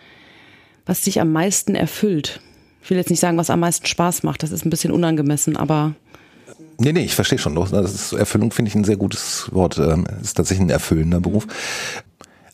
was 0.84 1.02
dich 1.02 1.20
am 1.20 1.32
meisten 1.32 1.74
erfüllt? 1.74 2.40
Ich 2.82 2.90
will 2.90 2.96
jetzt 2.96 3.10
nicht 3.10 3.20
sagen, 3.20 3.36
was 3.36 3.50
am 3.50 3.60
meisten 3.60 3.86
Spaß 3.86 4.22
macht, 4.22 4.42
das 4.42 4.52
ist 4.52 4.64
ein 4.64 4.70
bisschen 4.70 4.92
unangemessen, 4.92 5.56
aber. 5.56 5.94
Nee, 6.78 6.92
nee, 6.92 7.04
ich 7.04 7.14
verstehe 7.14 7.38
schon. 7.38 7.54
Das 7.54 7.92
ist, 7.92 8.12
Erfüllung 8.12 8.52
finde 8.52 8.68
ich 8.68 8.74
ein 8.74 8.84
sehr 8.84 8.96
gutes 8.96 9.48
Wort. 9.52 9.78
Ähm, 9.78 10.06
ist 10.22 10.34
tatsächlich 10.34 10.66
ein 10.66 10.70
erfüllender 10.70 11.20
Beruf. 11.20 11.46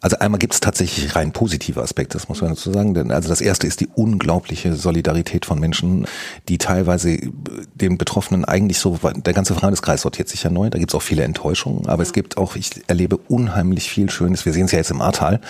Also 0.02 0.18
einmal 0.18 0.40
gibt 0.40 0.52
es 0.52 0.58
tatsächlich 0.60 1.14
rein 1.14 1.30
positive 1.30 1.80
Aspekte, 1.80 2.18
das 2.18 2.28
muss 2.28 2.40
man 2.40 2.50
dazu 2.50 2.72
sagen. 2.72 3.12
Also 3.12 3.28
das 3.28 3.40
erste 3.40 3.68
ist 3.68 3.78
die 3.80 3.88
unglaubliche 3.94 4.74
Solidarität 4.74 5.46
von 5.46 5.60
Menschen, 5.60 6.06
die 6.48 6.58
teilweise 6.58 7.18
den 7.74 7.98
Betroffenen 7.98 8.44
eigentlich 8.44 8.78
so, 8.78 8.98
der 9.00 9.32
ganze 9.32 9.54
Freundeskreis 9.54 10.02
sortiert 10.02 10.28
sich 10.28 10.42
ja 10.42 10.50
neu, 10.50 10.70
da 10.70 10.80
gibt 10.80 10.90
es 10.90 10.94
auch 10.96 11.02
viele 11.02 11.22
Enttäuschungen, 11.22 11.86
aber 11.86 12.02
es 12.02 12.12
gibt 12.12 12.36
auch, 12.36 12.56
ich 12.56 12.82
erlebe 12.88 13.16
unheimlich 13.16 13.88
viel 13.88 14.10
Schönes. 14.10 14.44
Wir 14.44 14.52
sehen 14.52 14.64
es 14.64 14.72
ja 14.72 14.78
jetzt 14.78 14.90
im 14.90 15.00
Ahrtal, 15.00 15.40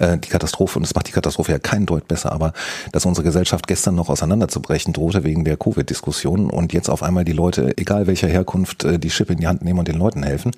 äh, 0.00 0.18
die 0.18 0.28
Katastrophe, 0.28 0.80
und 0.80 0.84
es 0.84 0.94
macht 0.94 1.06
die 1.06 1.12
Katastrophe 1.12 1.52
ja 1.52 1.60
keinen 1.60 1.86
Deut 1.86 2.08
besser, 2.08 2.32
aber 2.32 2.52
dass 2.90 3.06
unsere 3.06 3.24
Gesellschaft 3.24 3.68
gestern 3.68 3.94
noch 3.94 4.08
auseinanderzubrechen 4.08 4.92
drohte 4.92 5.22
wegen 5.22 5.44
der 5.44 5.56
Covid-Diskussion 5.56 6.50
und 6.50 6.72
jetzt 6.72 6.90
auf 6.90 7.04
einmal 7.04 7.24
die 7.24 7.32
Leute, 7.32 7.78
egal 7.78 8.08
welcher 8.08 8.26
Herkunft, 8.26 8.82
äh, 8.82 8.98
die 8.98 9.10
Schippe 9.10 9.34
in 9.34 9.38
die 9.38 9.46
Hand 9.46 9.62
nehmen 9.62 9.78
und 9.78 9.86
den 9.86 9.98
Leuten 9.98 10.24
helfen, 10.24 10.50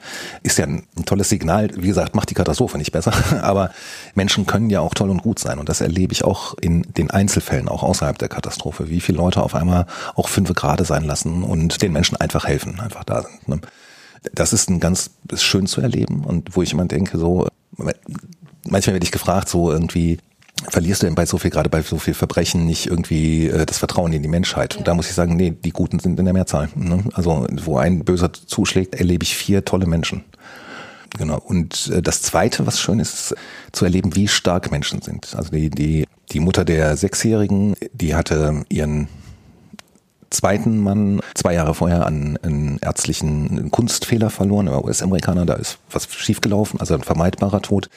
ist 0.42 0.57
ja 0.57 0.64
ein, 0.64 0.84
ein 0.96 1.05
tolles 1.05 1.28
Signal. 1.28 1.68
Wie 1.76 1.88
gesagt, 1.88 2.14
macht 2.14 2.30
die 2.30 2.34
Katastrophe 2.34 2.78
nicht 2.78 2.92
besser, 2.92 3.12
Ne? 3.43 3.47
Aber 3.47 3.70
Menschen 4.14 4.47
können 4.47 4.70
ja 4.70 4.80
auch 4.80 4.95
toll 4.95 5.11
und 5.11 5.22
gut 5.22 5.38
sein 5.38 5.59
und 5.59 5.68
das 5.68 5.80
erlebe 5.80 6.12
ich 6.12 6.24
auch 6.24 6.55
in 6.61 6.82
den 6.82 7.11
Einzelfällen, 7.11 7.68
auch 7.68 7.82
außerhalb 7.82 8.18
der 8.18 8.28
Katastrophe, 8.28 8.88
wie 8.88 9.01
viele 9.01 9.18
Leute 9.18 9.43
auf 9.43 9.55
einmal 9.55 9.86
auch 10.14 10.28
fünfe 10.28 10.55
Grade 10.55 10.84
sein 10.84 11.05
lassen 11.05 11.43
und 11.43 11.82
den 11.82 11.93
Menschen 11.93 12.16
einfach 12.16 12.47
helfen, 12.47 12.80
einfach 12.80 13.05
da 13.05 13.22
sind. 13.22 13.49
Ne? 13.49 13.61
Das 14.34 14.53
ist 14.53 14.70
ein 14.70 14.80
ganz 14.80 15.11
ist 15.30 15.43
schön 15.43 15.66
zu 15.66 15.80
erleben 15.80 16.24
und 16.24 16.57
wo 16.57 16.62
ich 16.62 16.72
immer 16.72 16.86
denke, 16.86 17.18
so 17.18 17.47
manchmal 18.64 18.95
werde 18.95 19.05
ich 19.05 19.12
gefragt, 19.12 19.49
so 19.49 19.70
irgendwie, 19.70 20.18
verlierst 20.68 21.03
du 21.03 21.07
denn 21.07 21.14
bei 21.14 21.26
so 21.26 21.38
viel, 21.38 21.51
gerade 21.51 21.70
bei 21.70 21.82
so 21.82 21.99
viel 21.99 22.14
Verbrechen, 22.14 22.66
nicht 22.66 22.86
irgendwie 22.86 23.49
äh, 23.49 23.66
das 23.66 23.78
Vertrauen 23.78 24.12
in 24.12 24.22
die 24.22 24.28
Menschheit? 24.28 24.76
Und 24.76 24.86
da 24.86 24.95
muss 24.95 25.09
ich 25.09 25.14
sagen, 25.14 25.36
nee, 25.36 25.51
die 25.51 25.70
Guten 25.70 25.99
sind 25.99 26.18
in 26.18 26.24
der 26.24 26.34
Mehrzahl. 26.34 26.68
Ne? 26.74 27.05
Also 27.14 27.47
wo 27.64 27.78
ein 27.78 28.05
Böser 28.05 28.32
zuschlägt, 28.32 28.95
erlebe 28.95 29.24
ich 29.24 29.36
vier 29.36 29.64
tolle 29.64 29.86
Menschen. 29.86 30.24
Genau. 31.18 31.38
Und 31.38 31.90
äh, 31.92 32.02
das 32.02 32.22
Zweite, 32.22 32.66
was 32.66 32.80
schön 32.80 32.98
ist, 32.98 33.32
ist 33.32 33.34
zu 33.72 33.84
erleben, 33.84 34.16
wie 34.16 34.28
stark 34.28 34.70
Menschen 34.70 35.02
sind. 35.02 35.34
Also 35.34 35.50
die, 35.50 35.70
die, 35.70 36.06
die 36.30 36.40
Mutter 36.40 36.64
der 36.64 36.96
Sechsjährigen, 36.96 37.74
die 37.92 38.14
hatte 38.14 38.64
ihren 38.68 39.08
zweiten 40.30 40.78
Mann 40.78 41.20
zwei 41.34 41.54
Jahre 41.54 41.74
vorher 41.74 42.06
an 42.06 42.38
einen 42.42 42.78
ärztlichen 42.78 43.70
Kunstfehler 43.70 44.30
verloren, 44.30 44.66
er 44.66 44.74
war 44.74 44.84
US-Amerikaner, 44.84 45.44
da 45.44 45.54
ist 45.54 45.78
was 45.90 46.08
schiefgelaufen, 46.10 46.80
also 46.80 46.94
ein 46.94 47.02
vermeidbarer 47.02 47.60
Tod. 47.60 47.90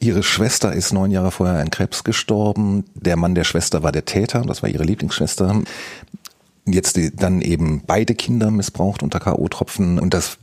Ihre 0.00 0.24
Schwester 0.24 0.72
ist 0.72 0.92
neun 0.92 1.12
Jahre 1.12 1.30
vorher 1.30 1.60
an 1.60 1.70
Krebs 1.70 2.02
gestorben. 2.02 2.84
Der 2.94 3.16
Mann 3.16 3.36
der 3.36 3.44
Schwester 3.44 3.82
war 3.82 3.92
der 3.92 4.04
Täter, 4.04 4.42
das 4.42 4.62
war 4.62 4.68
ihre 4.68 4.82
Lieblingsschwester. 4.82 5.62
Jetzt 6.66 6.96
die, 6.96 7.14
dann 7.14 7.40
eben 7.40 7.82
beide 7.86 8.14
Kinder 8.14 8.50
missbraucht 8.50 9.02
unter 9.02 9.20
K.O.-Tropfen 9.20 10.00
und 10.00 10.12
das 10.12 10.38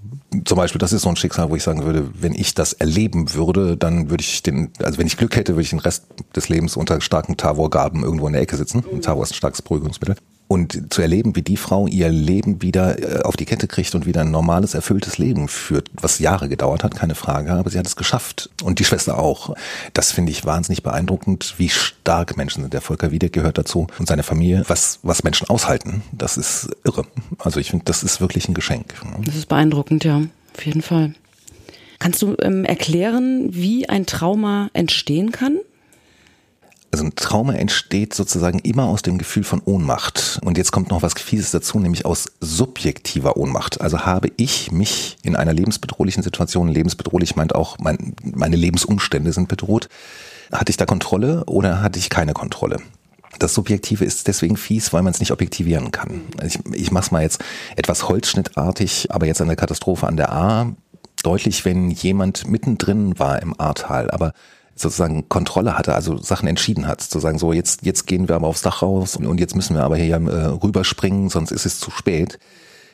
zum 0.45 0.57
Beispiel, 0.57 0.79
das 0.79 0.93
ist 0.93 1.01
so 1.01 1.09
ein 1.09 1.17
Schicksal, 1.17 1.49
wo 1.49 1.55
ich 1.55 1.63
sagen 1.63 1.84
würde, 1.84 2.09
wenn 2.13 2.34
ich 2.34 2.53
das 2.53 2.73
erleben 2.73 3.34
würde, 3.34 3.75
dann 3.75 4.09
würde 4.09 4.21
ich 4.21 4.43
den, 4.43 4.71
also 4.79 4.97
wenn 4.97 5.07
ich 5.07 5.17
Glück 5.17 5.36
hätte, 5.36 5.53
würde 5.53 5.63
ich 5.63 5.71
den 5.71 5.79
Rest 5.79 6.05
des 6.36 6.47
Lebens 6.47 6.77
unter 6.77 7.01
starken 7.01 7.36
Tavor-Gaben 7.36 8.03
irgendwo 8.03 8.27
in 8.27 8.34
der 8.34 8.41
Ecke 8.41 8.55
sitzen. 8.55 8.84
Tavor 9.01 9.23
ist 9.23 9.32
ein 9.32 9.36
starkes 9.36 9.61
Beruhigungsmittel 9.61 10.15
und 10.52 10.93
zu 10.93 11.02
erleben, 11.02 11.38
wie 11.38 11.43
die 11.43 11.56
Frau 11.56 11.88
ihr 11.88 12.10
Leben 12.10 12.62
wieder 12.62 12.99
äh, 12.99 13.22
auf 13.22 13.38
die 13.38 13.45
Kette 13.45 13.70
kriegt 13.70 13.95
und 13.95 14.06
wieder 14.06 14.20
ein 14.20 14.32
normales, 14.32 14.74
erfülltes 14.74 15.18
Leben 15.18 15.47
führt, 15.47 15.89
was 15.93 16.20
Jahre 16.20 16.49
gedauert 16.49 16.84
hat, 16.84 16.93
keine 16.93 17.16
Frage, 17.16 17.54
aber 17.54 17.70
sie 17.70 17.80
hat 17.80 17.88
es 17.88 17.95
geschafft. 17.95 18.49
Und 18.62 18.80
die 18.80 18.84
Schwester 18.84 19.18
auch. 19.18 19.56
Das 19.93 20.12
finde 20.12 20.34
ich 20.34 20.43
wahnsinnig 20.43 20.84
beeindruckend, 20.84 21.54
wie 21.58 21.70
stark 21.70 22.36
Menschen 22.36 22.64
sind. 22.64 22.74
Der 22.74 22.82
Volker 22.82 23.12
Wiedek 23.12 23.32
gehört 23.32 23.58
dazu 23.58 23.88
und 23.97 24.10
seine 24.10 24.24
Familie, 24.24 24.66
was, 24.68 24.99
was 25.04 25.24
Menschen 25.24 25.49
aushalten. 25.49 26.04
Das 26.12 26.36
ist 26.36 26.68
irre. 26.84 27.06
Also 27.39 27.62
ich 27.62 27.70
finde, 27.70 27.86
das 27.86 28.04
ist 28.04 28.20
wirklich 28.20 28.49
ein 28.49 28.54
Geschenk. 28.54 28.93
Das 29.24 29.38
ist 29.38 29.47
beeindruckend, 29.47 30.04
ja, 30.04 30.22
auf 30.54 30.66
jeden 30.66 30.82
Fall. 30.82 31.14
Kannst 31.99 32.22
du 32.22 32.36
ähm, 32.41 32.66
erklären, 32.66 33.47
wie 33.54 33.88
ein 33.88 34.06
Trauma 34.06 34.70
entstehen 34.74 35.32
kann? 35.32 35.60
Also 36.91 37.05
ein 37.05 37.15
Trauma 37.15 37.53
entsteht 37.53 38.13
sozusagen 38.13 38.59
immer 38.59 38.85
aus 38.85 39.01
dem 39.01 39.17
Gefühl 39.17 39.45
von 39.45 39.61
Ohnmacht. 39.63 40.39
Und 40.43 40.57
jetzt 40.57 40.73
kommt 40.73 40.89
noch 40.89 41.01
was 41.01 41.13
Fieses 41.13 41.51
dazu, 41.51 41.79
nämlich 41.79 42.05
aus 42.05 42.31
subjektiver 42.41 43.37
Ohnmacht. 43.37 43.79
Also 43.79 44.01
habe 44.01 44.29
ich 44.35 44.73
mich 44.73 45.17
in 45.23 45.37
einer 45.37 45.53
lebensbedrohlichen 45.53 46.21
Situation, 46.21 46.67
lebensbedrohlich 46.67 47.37
meint 47.37 47.55
auch, 47.55 47.77
mein, 47.79 48.13
meine 48.23 48.57
Lebensumstände 48.57 49.31
sind 49.31 49.47
bedroht, 49.47 49.87
hatte 50.51 50.69
ich 50.69 50.77
da 50.77 50.85
Kontrolle 50.85 51.45
oder 51.45 51.81
hatte 51.81 51.97
ich 51.97 52.09
keine 52.09 52.33
Kontrolle? 52.33 52.77
Das 53.39 53.53
Subjektive 53.53 54.03
ist 54.03 54.27
deswegen 54.27 54.57
fies, 54.57 54.91
weil 54.91 55.01
man 55.01 55.13
es 55.13 55.21
nicht 55.21 55.31
objektivieren 55.31 55.91
kann. 55.91 56.21
Ich, 56.45 56.59
ich 56.73 56.91
mache 56.91 57.05
es 57.05 57.11
mal 57.11 57.21
jetzt 57.21 57.41
etwas 57.77 58.09
holzschnittartig, 58.09 59.07
aber 59.11 59.25
jetzt 59.25 59.41
an 59.41 59.47
der 59.47 59.55
Katastrophe 59.55 60.07
an 60.07 60.17
der 60.17 60.33
A 60.33 60.75
deutlich, 61.23 61.63
wenn 61.63 61.89
jemand 61.89 62.47
mittendrin 62.47 63.17
war 63.17 63.41
im 63.41 63.59
Ahrtal, 63.59 64.11
aber 64.11 64.33
sozusagen 64.82 65.29
Kontrolle 65.29 65.77
hatte, 65.77 65.95
also 65.95 66.17
Sachen 66.17 66.47
entschieden 66.47 66.88
hat, 66.88 67.01
zu 67.01 67.19
sagen, 67.19 67.38
so 67.38 67.53
jetzt, 67.53 67.86
jetzt 67.86 68.07
gehen 68.07 68.27
wir 68.27 68.36
aber 68.36 68.47
aufs 68.47 68.61
Dach 68.61 68.82
raus 68.82 69.15
und 69.15 69.39
jetzt 69.39 69.55
müssen 69.55 69.75
wir 69.75 69.84
aber 69.84 69.97
hier 69.97 70.15
äh, 70.15 70.45
rüberspringen, 70.45 71.29
sonst 71.29 71.51
ist 71.51 71.65
es 71.65 71.79
zu 71.79 71.91
spät 71.91 72.39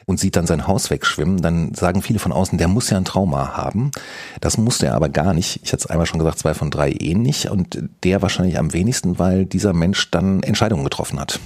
und 0.05 0.19
sieht 0.19 0.37
dann 0.37 0.47
sein 0.47 0.67
Haus 0.67 0.89
wegschwimmen, 0.89 1.41
dann 1.41 1.73
sagen 1.73 2.01
viele 2.01 2.19
von 2.19 2.31
außen, 2.31 2.57
der 2.57 2.69
muss 2.69 2.89
ja 2.89 2.97
ein 2.97 3.05
Trauma 3.05 3.57
haben. 3.57 3.91
Das 4.39 4.57
musste 4.57 4.87
er 4.87 4.95
aber 4.95 5.09
gar 5.09 5.33
nicht. 5.33 5.59
Ich 5.63 5.73
hatte 5.73 5.83
es 5.83 5.85
einmal 5.87 6.05
schon 6.05 6.19
gesagt, 6.19 6.39
zwei 6.39 6.53
von 6.53 6.71
drei 6.71 6.91
eh 6.91 7.13
nicht 7.13 7.49
und 7.49 7.83
der 8.03 8.21
wahrscheinlich 8.21 8.57
am 8.57 8.71
wenigsten, 8.71 9.19
weil 9.19 9.45
dieser 9.45 9.73
Mensch 9.73 10.09
dann 10.09 10.43
Entscheidungen 10.43 10.85
getroffen 10.85 11.19
hat 11.19 11.39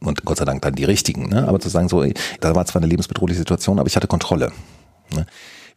und 0.00 0.24
Gott 0.24 0.38
sei 0.38 0.44
Dank 0.44 0.62
dann 0.62 0.74
die 0.74 0.84
richtigen. 0.84 1.28
Ne? 1.28 1.46
Aber 1.46 1.60
zu 1.60 1.68
sagen, 1.68 1.88
so, 1.88 2.04
da 2.40 2.54
war 2.54 2.66
zwar 2.66 2.82
eine 2.82 2.88
lebensbedrohliche 2.88 3.38
Situation, 3.38 3.78
aber 3.78 3.86
ich 3.86 3.94
hatte 3.94 4.08
Kontrolle. 4.08 4.50
Ne? 5.14 5.26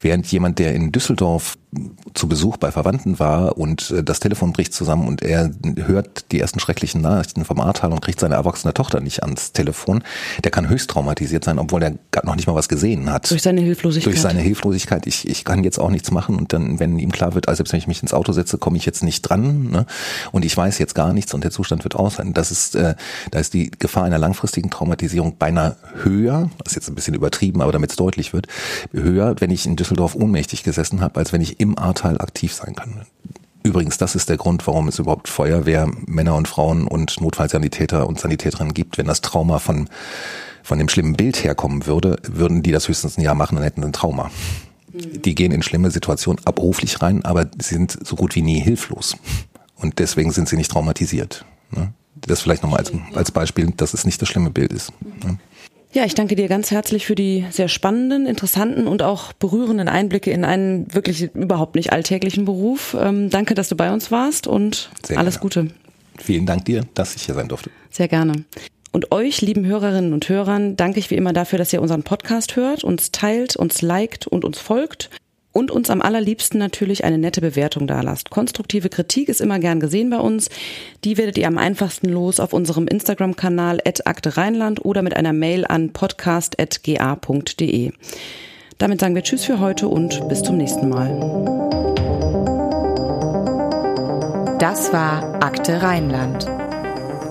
Während 0.05 0.27
jemand, 0.27 0.59
der 0.59 0.75
in 0.75 0.91
Düsseldorf 0.91 1.57
zu 2.13 2.29
Besuch 2.29 2.57
bei 2.57 2.71
Verwandten 2.71 3.19
war 3.19 3.57
und 3.57 3.91
äh, 3.91 4.03
das 4.03 4.19
Telefon 4.19 4.53
bricht 4.53 4.73
zusammen 4.73 5.07
und 5.07 5.21
er 5.21 5.51
hört 5.75 6.31
die 6.31 6.39
ersten 6.39 6.59
schrecklichen 6.59 7.01
Nachrichten 7.01 7.43
vom 7.43 7.59
Ahrtal 7.59 7.91
und 7.91 8.01
kriegt 8.01 8.19
seine 8.19 8.35
erwachsene 8.35 8.73
Tochter 8.73 9.01
nicht 9.01 9.23
ans 9.23 9.51
Telefon, 9.51 10.03
der 10.43 10.51
kann 10.51 10.69
höchst 10.69 10.89
traumatisiert 10.91 11.43
sein, 11.43 11.59
obwohl 11.59 11.83
er 11.83 11.95
noch 12.23 12.35
nicht 12.35 12.47
mal 12.47 12.55
was 12.55 12.69
gesehen 12.69 13.11
hat. 13.11 13.29
Durch 13.29 13.41
seine 13.41 13.61
Hilflosigkeit. 13.61 14.13
Durch 14.13 14.21
seine 14.21 14.39
Hilflosigkeit. 14.39 15.07
Ich, 15.07 15.27
ich 15.27 15.43
kann 15.43 15.63
jetzt 15.63 15.79
auch 15.79 15.89
nichts 15.89 16.11
machen 16.11 16.35
und 16.35 16.53
dann, 16.53 16.79
wenn 16.79 16.97
ihm 16.99 17.11
klar 17.11 17.33
wird, 17.33 17.49
also 17.49 17.57
selbst 17.57 17.73
wenn 17.73 17.79
ich 17.79 17.87
mich 17.87 18.01
ins 18.01 18.13
Auto 18.13 18.31
setze, 18.31 18.57
komme 18.57 18.77
ich 18.77 18.85
jetzt 18.85 19.03
nicht 19.03 19.23
dran 19.23 19.71
ne? 19.71 19.85
und 20.31 20.45
ich 20.45 20.55
weiß 20.55 20.77
jetzt 20.77 20.95
gar 20.95 21.11
nichts 21.11 21.33
und 21.33 21.43
der 21.43 21.51
Zustand 21.51 21.83
wird 21.83 21.95
aus 21.95 22.15
sein. 22.15 22.33
Das 22.33 22.51
ist, 22.51 22.75
äh, 22.75 22.95
da 23.31 23.39
ist 23.39 23.53
die 23.53 23.69
Gefahr 23.71 24.05
einer 24.05 24.19
langfristigen 24.19 24.69
Traumatisierung 24.69 25.37
beinahe 25.37 25.75
höher, 26.03 26.49
das 26.63 26.71
ist 26.71 26.75
jetzt 26.75 26.89
ein 26.89 26.95
bisschen 26.95 27.15
übertrieben, 27.15 27.61
aber 27.61 27.73
damit 27.73 27.89
es 27.89 27.95
deutlich 27.97 28.31
wird, 28.31 28.47
höher, 28.93 29.35
wenn 29.39 29.51
ich 29.51 29.65
in 29.65 29.75
Düsseldorf 29.75 29.94
ohnmächtig 30.15 30.63
gesessen 30.63 31.01
habe, 31.01 31.19
als 31.19 31.33
wenn 31.33 31.41
ich 31.41 31.59
im 31.59 31.77
Ahrtal 31.77 32.19
aktiv 32.19 32.53
sein 32.53 32.75
kann. 32.75 33.05
Übrigens, 33.63 33.97
das 33.97 34.13
ist 34.13 34.29
der 34.29 34.37
Grund, 34.37 34.67
warum 34.67 34.87
es 34.87 34.99
überhaupt 34.99 35.27
Feuerwehr, 35.27 35.89
Männer 36.05 36.35
und 36.35 36.47
Frauen 36.47 36.87
und 36.87 37.19
Notfallsanitäter 37.19 38.07
und 38.07 38.19
Sanitäterinnen 38.19 38.75
gibt. 38.75 38.99
Wenn 38.99 39.07
das 39.07 39.21
Trauma 39.21 39.57
von, 39.57 39.89
von 40.61 40.77
dem 40.77 40.87
schlimmen 40.87 41.13
Bild 41.13 41.43
herkommen 41.43 41.87
würde, 41.87 42.17
würden 42.27 42.61
die 42.61 42.71
das 42.71 42.87
höchstens 42.87 43.17
ein 43.17 43.21
Jahr 43.21 43.33
machen 43.33 43.57
und 43.57 43.63
hätten 43.63 43.83
ein 43.83 43.91
Trauma. 43.91 44.29
Die 44.93 45.33
gehen 45.33 45.51
in 45.51 45.63
schlimme 45.63 45.89
Situationen 45.89 46.45
abruflich 46.45 47.01
rein, 47.01 47.25
aber 47.25 47.47
sie 47.59 47.73
sind 47.73 47.97
so 48.05 48.15
gut 48.15 48.35
wie 48.35 48.43
nie 48.43 48.59
hilflos. 48.59 49.17
Und 49.77 49.97
deswegen 49.97 50.31
sind 50.31 50.47
sie 50.47 50.57
nicht 50.57 50.69
traumatisiert. 50.69 51.43
Ne? 51.71 51.91
Das 52.15 52.41
vielleicht 52.41 52.61
nochmal 52.61 52.79
als, 52.79 52.91
als 53.15 53.31
Beispiel, 53.31 53.73
dass 53.75 53.95
es 53.95 54.05
nicht 54.05 54.21
das 54.21 54.29
schlimme 54.29 54.51
Bild 54.51 54.71
ist. 54.71 54.93
Ja, 55.95 56.03
ich 56.03 56.13
danke 56.13 56.35
dir 56.35 56.49
ganz 56.49 56.71
herzlich 56.71 57.05
für 57.05 57.15
die 57.15 57.45
sehr 57.51 57.69
spannenden, 57.69 58.25
interessanten 58.25 58.85
und 58.85 59.01
auch 59.01 59.31
berührenden 59.31 59.87
Einblicke 59.87 60.29
in 60.29 60.43
einen 60.43 60.93
wirklich 60.93 61.33
überhaupt 61.33 61.75
nicht 61.75 61.93
alltäglichen 61.93 62.43
Beruf. 62.43 62.97
Ähm, 62.99 63.29
danke, 63.29 63.53
dass 63.53 63.69
du 63.69 63.77
bei 63.77 63.93
uns 63.93 64.11
warst 64.11 64.45
und 64.45 64.89
sehr 65.05 65.17
alles 65.17 65.39
Gute. 65.39 65.69
Vielen 66.17 66.45
Dank 66.45 66.65
dir, 66.65 66.83
dass 66.95 67.15
ich 67.15 67.21
hier 67.21 67.33
sein 67.33 67.47
durfte. 67.47 67.69
Sehr 67.91 68.09
gerne. 68.09 68.43
Und 68.91 69.13
euch, 69.13 69.39
lieben 69.39 69.65
Hörerinnen 69.65 70.11
und 70.11 70.27
Hörern, 70.27 70.75
danke 70.75 70.99
ich 70.99 71.09
wie 71.11 71.15
immer 71.15 71.31
dafür, 71.31 71.57
dass 71.57 71.71
ihr 71.71 71.81
unseren 71.81 72.03
Podcast 72.03 72.57
hört, 72.57 72.83
uns 72.83 73.11
teilt, 73.11 73.55
uns 73.55 73.81
liked 73.81 74.27
und 74.27 74.43
uns 74.43 74.59
folgt 74.59 75.09
und 75.55 75.71
uns 75.71 75.89
am 75.89 76.01
allerliebsten 76.01 76.59
natürlich 76.59 77.05
eine 77.05 77.17
nette 77.17 77.39
Bewertung 77.39 77.87
dalasst. 77.87 78.29
Konstruktive 78.29 78.89
Kritik 78.89 79.29
ist 79.29 79.39
immer 79.39 79.57
gern 79.59 79.79
gesehen 79.79 80.09
bei 80.09 80.19
uns. 80.19 80.49
Die 81.05 81.17
werdet 81.17 81.37
ihr 81.37 81.47
am 81.47 81.57
einfachsten 81.57 82.09
los 82.09 82.41
auf 82.41 82.51
unserem 82.51 82.87
Instagram-Kanal 82.87 83.79
akte 84.03 84.35
Rheinland 84.35 84.83
oder 84.83 85.01
mit 85.01 85.15
einer 85.15 85.31
Mail 85.31 85.65
an 85.65 85.93
podcast.ga.de. 85.93 87.91
Damit 88.77 88.99
sagen 88.99 89.15
wir 89.15 89.23
Tschüss 89.23 89.45
für 89.45 89.61
heute 89.61 89.87
und 89.87 90.27
bis 90.27 90.43
zum 90.43 90.57
nächsten 90.57 90.89
Mal. 90.89 91.07
Das 94.59 94.91
war 94.91 95.41
Akte 95.41 95.81
Rheinland, 95.81 96.47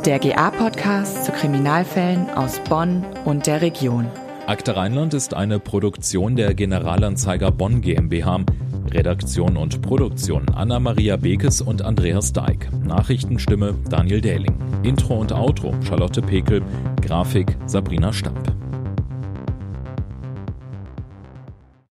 der 0.07 0.19
GA-Podcast 0.19 1.27
zu 1.27 1.33
Kriminalfällen 1.33 2.31
aus 2.31 2.59
Bonn 2.61 3.05
und 3.27 3.47
der 3.47 3.61
Region. 3.61 4.11
Akte 4.47 4.77
Rheinland 4.77 5.15
ist 5.15 5.33
eine 5.33 5.59
Produktion 5.59 6.37
der 6.37 6.53
Generalanzeiger 6.53 7.51
Bonn 7.51 7.81
GmbH. 7.81 8.45
Redaktion 8.91 9.57
und 9.57 9.81
Produktion 9.81 10.51
Anna-Maria 10.51 11.17
Bekes 11.17 11.63
und 11.63 11.81
Andreas 11.81 12.35
Deik. 12.35 12.69
Nachrichtenstimme 12.85 13.75
Daniel 13.89 14.21
Dähling. 14.21 14.55
Intro 14.83 15.15
und 15.15 15.33
Outro 15.33 15.73
Charlotte 15.83 16.21
Pekel. 16.21 16.63
Grafik 17.01 17.57
Sabrina 17.65 18.13
Stamp. 18.13 18.64